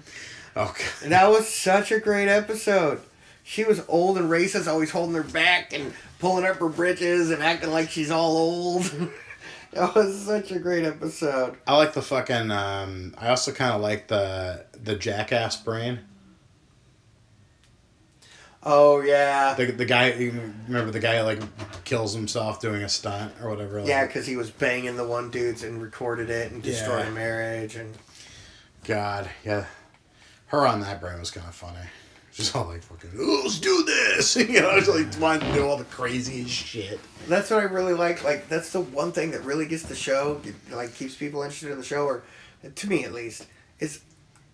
Okay. 0.59 0.85
And 1.03 1.11
that 1.11 1.29
was 1.29 1.47
such 1.47 1.91
a 1.91 1.99
great 1.99 2.27
episode. 2.27 3.01
She 3.43 3.63
was 3.63 3.81
old 3.87 4.17
and 4.17 4.29
racist, 4.29 4.67
always 4.67 4.91
holding 4.91 5.15
her 5.15 5.23
back 5.23 5.73
and 5.73 5.93
pulling 6.19 6.45
up 6.45 6.57
her 6.57 6.69
britches 6.69 7.31
and 7.31 7.41
acting 7.41 7.71
like 7.71 7.89
she's 7.89 8.11
all 8.11 8.37
old. 8.37 8.83
that 9.71 9.95
was 9.95 10.19
such 10.21 10.51
a 10.51 10.59
great 10.59 10.85
episode. 10.85 11.55
I 11.65 11.75
like 11.77 11.93
the 11.93 12.01
fucking. 12.01 12.51
Um, 12.51 13.15
I 13.17 13.29
also 13.29 13.51
kind 13.51 13.73
of 13.73 13.81
like 13.81 14.07
the 14.07 14.65
the 14.83 14.95
jackass 14.95 15.55
brain. 15.57 15.99
Oh 18.61 18.99
yeah, 19.01 19.53
The, 19.55 19.67
the 19.71 19.85
guy, 19.85 20.11
you 20.11 20.53
remember 20.67 20.91
the 20.91 20.99
guy 20.99 21.21
like 21.21 21.39
kills 21.85 22.13
himself 22.13 22.59
doing 22.59 22.83
a 22.83 22.89
stunt 22.89 23.33
or 23.41 23.49
whatever. 23.49 23.79
Like, 23.79 23.87
yeah, 23.87 24.05
because 24.05 24.27
he 24.27 24.35
was 24.35 24.51
banging 24.51 24.97
the 24.97 25.07
one 25.07 25.31
dudes 25.31 25.63
and 25.63 25.81
recorded 25.81 26.29
it 26.29 26.51
and 26.51 26.61
destroyed 26.61 27.05
Yeah. 27.05 27.11
marriage 27.11 27.75
and 27.77 27.97
God, 28.83 29.29
yeah. 29.45 29.65
Her 30.49 30.67
on 30.67 30.81
that 30.81 30.99
brain 31.01 31.19
was 31.19 31.31
kind 31.31 31.47
of 31.47 31.55
funny. 31.55 31.79
She's 32.31 32.53
all 32.55 32.65
like 32.67 32.83
fucking, 32.83 33.11
"Oh, 33.19 33.41
let's 33.43 33.59
do 33.59 33.83
this. 33.83 34.35
you 34.35 34.61
know, 34.61 34.79
just 34.79 34.89
like 34.89 35.19
wanting 35.21 35.49
to 35.49 35.55
do 35.55 35.65
all 35.67 35.77
the 35.77 35.83
craziest 35.85 36.51
shit. 36.51 36.99
that's 37.27 37.49
what 37.49 37.59
I 37.59 37.63
really 37.63 37.93
like. 37.93 38.23
Like 38.23 38.47
that's 38.49 38.71
the 38.71 38.81
one 38.81 39.11
thing 39.11 39.31
that 39.31 39.43
really 39.43 39.65
gets 39.65 39.83
the 39.83 39.95
show, 39.95 40.39
like 40.71 40.93
keeps 40.95 41.15
people 41.15 41.41
interested 41.41 41.71
in 41.71 41.77
the 41.77 41.83
show, 41.83 42.05
or 42.05 42.23
to 42.75 42.87
me 42.89 43.03
at 43.03 43.13
least, 43.13 43.47
is 43.79 44.01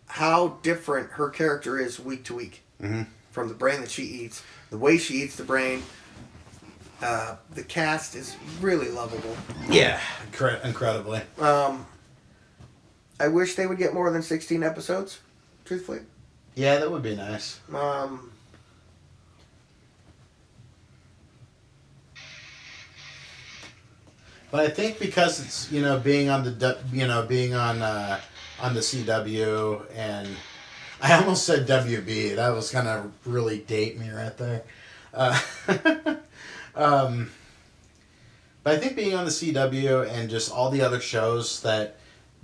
how 0.08 0.58
different 0.64 1.12
her 1.12 1.30
character 1.30 1.78
is 1.80 2.00
week 2.00 2.24
to 2.26 2.36
week. 2.36 2.62
Mhm. 2.82 3.08
From 3.32 3.50
the 3.50 3.54
brain 3.54 3.82
that 3.82 3.92
she 3.92 4.04
eats, 4.04 4.42
the 4.70 4.78
way 4.78 4.98
she 4.98 5.16
eats 5.16 5.36
the 5.36 5.44
brain. 5.44 5.84
Uh, 7.02 7.36
the 7.54 7.64
cast 7.64 8.16
is 8.16 8.36
really 8.62 8.90
lovable. 8.90 9.36
Yeah, 9.70 10.00
Incre- 10.32 10.64
incredibly. 10.64 11.22
Um, 11.40 11.86
I 13.20 13.28
wish 13.28 13.56
they 13.56 13.68
would 13.68 13.78
get 13.78 13.94
more 13.94 14.10
than 14.12 14.24
sixteen 14.24 14.64
episodes. 14.64 15.20
Truthfully, 15.66 16.00
Yeah, 16.56 16.78
that 16.80 16.90
would 16.92 17.02
be 17.04 17.16
nice. 17.16 17.60
um, 17.74 18.32
But 24.52 24.68
I 24.68 24.70
think 24.70 25.00
because 25.00 25.44
it's 25.44 25.72
you 25.72 25.82
know 25.82 26.00
being 26.00 26.30
on 26.30 26.44
the 26.44 26.78
you 26.94 27.08
know 27.08 27.26
being 27.26 27.54
on 27.54 27.82
uh, 27.82 28.22
on 28.62 28.74
the 28.74 28.80
CW 28.80 29.86
and 29.94 30.30
I 31.02 31.14
almost 31.20 31.46
said 31.46 31.68
WB. 31.68 32.36
That 32.38 32.50
was 32.50 32.72
kind 32.72 32.88
of 32.88 33.12
really 33.26 33.60
date 33.60 34.00
me 34.00 34.10
right 34.10 34.36
there. 34.38 34.64
Uh, 35.14 35.38
um, 36.76 37.32
but 38.64 38.76
I 38.76 38.78
think 38.78 38.96
being 38.96 39.14
on 39.14 39.26
the 39.26 39.32
CW 39.32 40.10
and 40.10 40.30
just 40.30 40.52
all 40.52 40.70
the 40.70 40.82
other 40.82 41.00
shows 41.02 41.62
that 41.62 41.98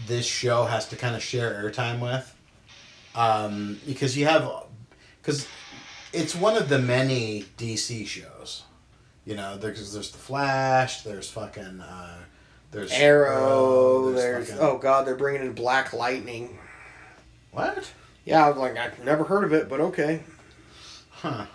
this 0.05 0.25
show 0.25 0.65
has 0.65 0.87
to 0.89 0.95
kind 0.95 1.15
of 1.15 1.23
share 1.23 1.63
airtime 1.63 1.99
with, 2.01 2.35
um, 3.15 3.79
because 3.85 4.17
you 4.17 4.25
have 4.25 4.49
because 5.21 5.47
it's 6.13 6.35
one 6.35 6.55
of 6.57 6.69
the 6.69 6.79
many 6.79 7.45
DC 7.57 8.05
shows. 8.07 8.63
You 9.25 9.35
know, 9.35 9.57
there's 9.57 9.93
there's 9.93 10.11
the 10.11 10.17
Flash. 10.17 11.01
There's 11.03 11.29
fucking 11.29 11.79
uh, 11.81 12.17
there's 12.71 12.91
Arrow. 12.91 14.09
uh, 14.09 14.11
there's 14.11 14.49
fucking- 14.49 14.63
oh 14.63 14.77
god, 14.77 15.05
they're 15.05 15.15
bringing 15.15 15.41
in 15.41 15.53
Black 15.53 15.93
Lightning. 15.93 16.57
what? 17.51 17.91
Yeah, 18.25 18.45
I 18.45 18.49
was 18.49 18.57
like, 18.57 18.77
I've 18.77 19.03
never 19.03 19.23
heard 19.23 19.43
of 19.43 19.53
it, 19.53 19.67
but 19.67 19.79
okay. 19.79 20.21
Huh? 21.09 21.45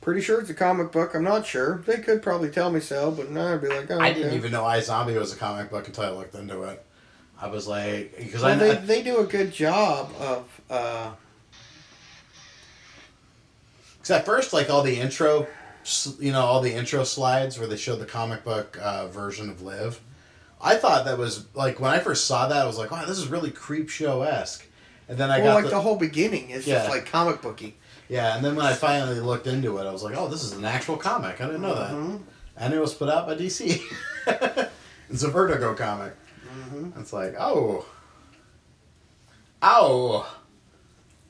Pretty 0.00 0.22
sure 0.22 0.40
it's 0.40 0.48
a 0.48 0.54
comic 0.54 0.92
book. 0.92 1.14
I'm 1.14 1.24
not 1.24 1.44
sure. 1.46 1.82
They 1.86 1.98
could 1.98 2.22
probably 2.22 2.48
tell 2.50 2.70
me 2.70 2.80
so, 2.80 3.10
but 3.10 3.30
no, 3.30 3.52
I'd 3.54 3.60
be 3.60 3.68
like, 3.68 3.90
oh, 3.90 3.98
I 3.98 4.10
okay. 4.10 4.14
didn't 4.22 4.34
even 4.34 4.50
know 4.52 4.62
iZombie 4.62 5.18
was 5.18 5.32
a 5.34 5.36
comic 5.36 5.70
book 5.70 5.86
until 5.86 6.04
I 6.04 6.10
looked 6.10 6.34
into 6.34 6.62
it. 6.62 6.84
I 7.40 7.48
was 7.48 7.66
like, 7.68 8.14
because 8.16 8.42
Well, 8.42 8.54
I, 8.54 8.56
they, 8.56 8.70
I 8.72 8.74
they 8.76 9.02
do 9.02 9.18
a 9.18 9.24
good 9.24 9.52
job 9.52 10.10
of. 10.18 10.59
Uh, 10.70 11.10
Because 13.98 14.10
at 14.12 14.24
first, 14.24 14.52
like 14.54 14.70
all 14.70 14.82
the 14.82 14.98
intro, 14.98 15.46
you 16.18 16.32
know, 16.32 16.40
all 16.40 16.60
the 16.62 16.72
intro 16.72 17.04
slides 17.04 17.58
where 17.58 17.68
they 17.68 17.76
showed 17.76 17.98
the 17.98 18.06
comic 18.06 18.44
book 18.44 18.78
uh, 18.80 19.08
version 19.08 19.50
of 19.50 19.60
Liv, 19.62 20.00
I 20.62 20.76
thought 20.76 21.04
that 21.04 21.18
was 21.18 21.46
like 21.54 21.80
when 21.80 21.90
I 21.90 21.98
first 21.98 22.26
saw 22.26 22.48
that, 22.48 22.62
I 22.62 22.66
was 22.66 22.78
like, 22.78 22.90
wow, 22.90 23.04
this 23.04 23.18
is 23.18 23.28
really 23.28 23.50
Creepshow 23.50 24.26
esque. 24.26 24.66
And 25.08 25.18
then 25.18 25.30
I 25.30 25.38
well, 25.40 25.48
got 25.48 25.54
like 25.56 25.64
the, 25.64 25.70
the, 25.70 25.80
whole 25.80 25.96
beginning 25.96 26.50
is 26.50 26.66
Yeah. 26.66 26.76
just 26.76 26.88
like 26.88 27.06
comic 27.06 27.42
booky. 27.42 27.76
yeah, 28.08 28.36
and 28.36 28.44
then 28.44 28.54
when 28.56 28.64
I 28.64 28.72
finally 28.72 29.20
looked 29.20 29.46
into 29.46 29.76
it, 29.78 29.84
I 29.86 29.92
was 29.92 30.02
like, 30.02 30.16
oh, 30.16 30.28
this 30.28 30.44
is 30.44 30.52
an 30.52 30.64
actual 30.64 30.96
comic. 30.96 31.40
I 31.40 31.46
didn't 31.46 31.62
know 31.62 31.74
that, 31.74 31.90
Mhm. 31.90 32.22
and 32.56 32.72
it 32.72 32.80
was 32.80 32.94
put 32.94 33.08
out 33.10 33.26
by 33.26 33.34
DC. 33.34 33.82
it's 35.10 35.22
a 35.24 35.28
Vertigo 35.28 35.74
comic. 35.74 36.14
Mhm. 36.72 36.98
It's 37.00 37.12
like, 37.12 37.34
oh, 37.38 37.84
oh, 39.62 40.39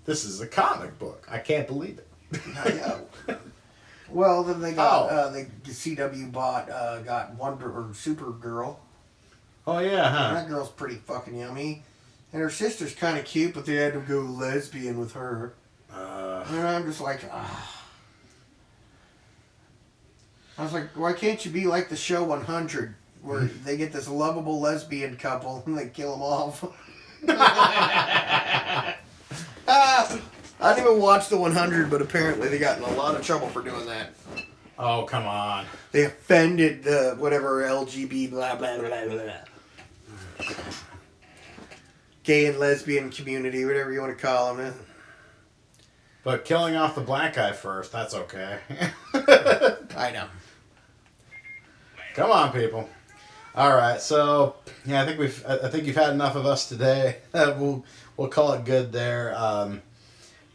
this 0.04 0.24
is 0.24 0.40
a 0.40 0.46
comic 0.46 0.98
book. 0.98 1.26
I 1.30 1.38
can't 1.38 1.66
believe 1.66 1.98
it. 1.98 2.06
I 2.56 2.70
know. 2.70 3.06
Well, 4.08 4.42
then 4.44 4.60
they 4.60 4.72
got 4.72 5.10
Oh. 5.10 5.14
uh, 5.14 5.30
the 5.30 5.46
CW 5.64 6.32
bought 6.32 6.68
uh, 6.70 6.98
got 7.00 7.34
Wonder 7.34 7.70
or 7.70 7.84
Supergirl. 7.92 8.76
Oh 9.66 9.78
yeah, 9.78 10.10
huh? 10.10 10.34
That 10.34 10.48
girl's 10.48 10.70
pretty 10.70 10.96
fucking 10.96 11.36
yummy, 11.36 11.82
and 12.32 12.42
her 12.42 12.50
sister's 12.50 12.94
kind 12.94 13.18
of 13.18 13.24
cute, 13.24 13.54
but 13.54 13.66
they 13.66 13.76
had 13.76 13.92
to 13.92 14.00
go 14.00 14.20
lesbian 14.20 14.98
with 14.98 15.12
her. 15.12 15.54
Uh, 15.92 16.44
And 16.48 16.66
I'm 16.66 16.86
just 16.86 17.00
like, 17.00 17.20
ah. 17.30 17.76
I 20.58 20.62
was 20.64 20.72
like, 20.72 20.88
why 20.96 21.12
can't 21.12 21.44
you 21.44 21.50
be 21.52 21.66
like 21.66 21.88
the 21.88 21.96
show 21.96 22.24
100, 22.24 22.94
where 23.22 23.40
they 23.64 23.76
get 23.76 23.92
this 23.92 24.08
lovable 24.08 24.60
lesbian 24.60 25.16
couple 25.16 25.62
and 25.66 25.76
they 25.78 25.88
kill 25.88 26.12
them 26.12 26.22
off? 26.22 26.64
ah, 29.70 30.20
I 30.60 30.74
didn't 30.74 30.88
even 30.88 31.00
watch 31.00 31.28
the 31.28 31.38
100, 31.38 31.88
but 31.88 32.02
apparently 32.02 32.48
they 32.48 32.58
got 32.58 32.78
in 32.78 32.84
a 32.84 32.90
lot 32.92 33.14
of 33.14 33.24
trouble 33.24 33.48
for 33.48 33.62
doing 33.62 33.86
that. 33.86 34.10
oh 34.78 35.04
come 35.04 35.26
on. 35.26 35.64
They 35.92 36.04
offended 36.04 36.82
the 36.82 37.16
whatever 37.18 37.62
LGB 37.62 38.30
blah 38.30 38.56
blah 38.56 38.78
blah 38.78 39.06
blah 39.06 39.22
blah. 39.22 40.46
Gay 42.22 42.46
and 42.46 42.58
lesbian 42.58 43.10
community, 43.10 43.64
whatever 43.64 43.92
you 43.92 44.00
want 44.00 44.16
to 44.16 44.22
call 44.22 44.54
them. 44.54 44.74
But 46.22 46.44
killing 46.44 46.76
off 46.76 46.94
the 46.94 47.00
black 47.00 47.34
guy 47.34 47.52
first, 47.52 47.92
that's 47.92 48.14
okay. 48.14 48.58
I 49.14 50.10
know. 50.12 50.26
Come 52.14 52.30
on, 52.30 52.52
people. 52.52 52.88
All 53.54 53.74
right, 53.74 54.00
so 54.00 54.56
yeah, 54.84 55.02
I 55.02 55.06
think 55.06 55.18
we've. 55.18 55.44
I 55.46 55.58
I 55.58 55.68
think 55.68 55.84
you've 55.84 55.96
had 55.96 56.10
enough 56.10 56.36
of 56.36 56.46
us 56.46 56.68
today. 56.68 57.18
we'll 57.34 57.84
we'll 58.20 58.28
call 58.28 58.52
it 58.52 58.66
good 58.66 58.92
there. 58.92 59.34
Um, 59.34 59.80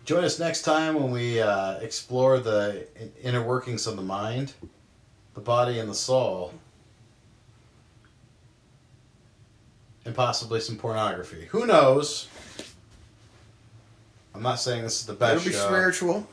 join 0.05 0.24
us 0.24 0.38
next 0.38 0.61
time 0.61 0.93
when 0.93 1.09
we 1.09 1.41
uh, 1.41 1.80
explore 1.80 2.38
the 2.38 2.86
inner 3.24 3.41
workings 3.41 3.88
of 3.88 3.95
the 3.95 4.03
mind, 4.03 4.53
the 5.34 5.41
body, 5.41 5.80
and 5.80 5.89
the 5.89 5.95
soul, 5.95 6.53
and 10.05 10.13
possibly 10.13 10.59
some 10.59 10.78
pornography. 10.78 11.47
Who 11.49 11.66
knows? 11.66 12.28
I'm 14.36 14.43
not 14.43 14.59
saying 14.59 14.84
this 14.84 14.99
is 14.99 15.07
the 15.07 15.13
best 15.13 15.38
It'll 15.38 15.45
be 15.49 15.53
show. 15.53 15.66
spiritual. 15.66 16.28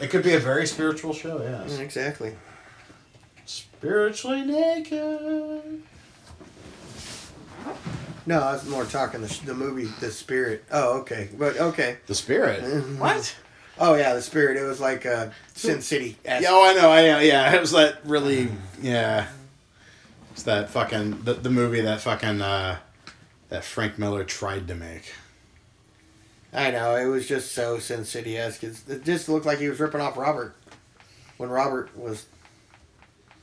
It 0.00 0.08
could 0.08 0.22
be 0.22 0.32
a 0.32 0.38
very 0.38 0.66
spiritual 0.66 1.12
show. 1.12 1.42
Yes. 1.42 1.78
Exactly. 1.78 2.34
Spiritually 3.44 4.46
naked. 4.46 5.82
No, 8.26 8.40
I 8.40 8.52
was 8.52 8.68
more 8.68 8.84
talking 8.84 9.20
the, 9.20 9.28
sh- 9.28 9.40
the 9.40 9.54
movie, 9.54 9.86
The 10.00 10.10
Spirit. 10.10 10.64
Oh, 10.70 11.00
okay. 11.00 11.28
But 11.36 11.56
okay. 11.58 11.98
The 12.06 12.14
spirit. 12.14 12.62
Mhm. 12.62 12.98
What? 12.98 13.36
Oh 13.78 13.94
yeah, 13.94 14.14
The 14.14 14.22
Spirit. 14.22 14.56
It 14.56 14.64
was 14.64 14.80
like 14.80 15.04
uh, 15.06 15.30
Sin 15.54 15.82
City. 15.82 16.16
Yeah, 16.24 16.42
oh, 16.48 16.64
I 16.64 16.74
know. 16.74 16.90
I 16.90 17.02
know. 17.02 17.18
Yeah, 17.18 17.54
it 17.54 17.60
was 17.60 17.72
that 17.72 17.98
really. 18.04 18.48
Yeah, 18.80 19.26
it's 20.30 20.44
that 20.44 20.70
fucking 20.70 21.22
the, 21.22 21.34
the 21.34 21.50
movie 21.50 21.80
that 21.80 22.00
fucking 22.00 22.40
uh, 22.40 22.78
that 23.48 23.64
Frank 23.64 23.98
Miller 23.98 24.24
tried 24.24 24.68
to 24.68 24.74
make. 24.74 25.12
I 26.52 26.70
know. 26.70 26.96
It 26.96 27.06
was 27.06 27.26
just 27.26 27.52
so 27.52 27.78
Sin 27.78 28.04
City 28.04 28.36
esque. 28.36 28.62
It 28.62 29.04
just 29.04 29.28
looked 29.28 29.46
like 29.46 29.58
he 29.58 29.68
was 29.68 29.80
ripping 29.80 30.00
off 30.02 30.16
Robert 30.18 30.54
when 31.38 31.48
Robert 31.48 31.96
was, 31.96 32.26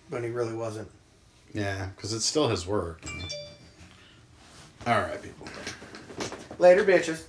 when 0.10 0.24
he 0.24 0.30
really 0.30 0.54
wasn't. 0.54 0.90
Yeah, 1.54 1.88
because 1.96 2.14
it's 2.14 2.26
still 2.26 2.48
his 2.50 2.68
work. 2.68 3.02
All 4.90 5.02
right, 5.02 5.22
people. 5.22 5.48
Later, 6.58 6.84
bitches. 6.84 7.22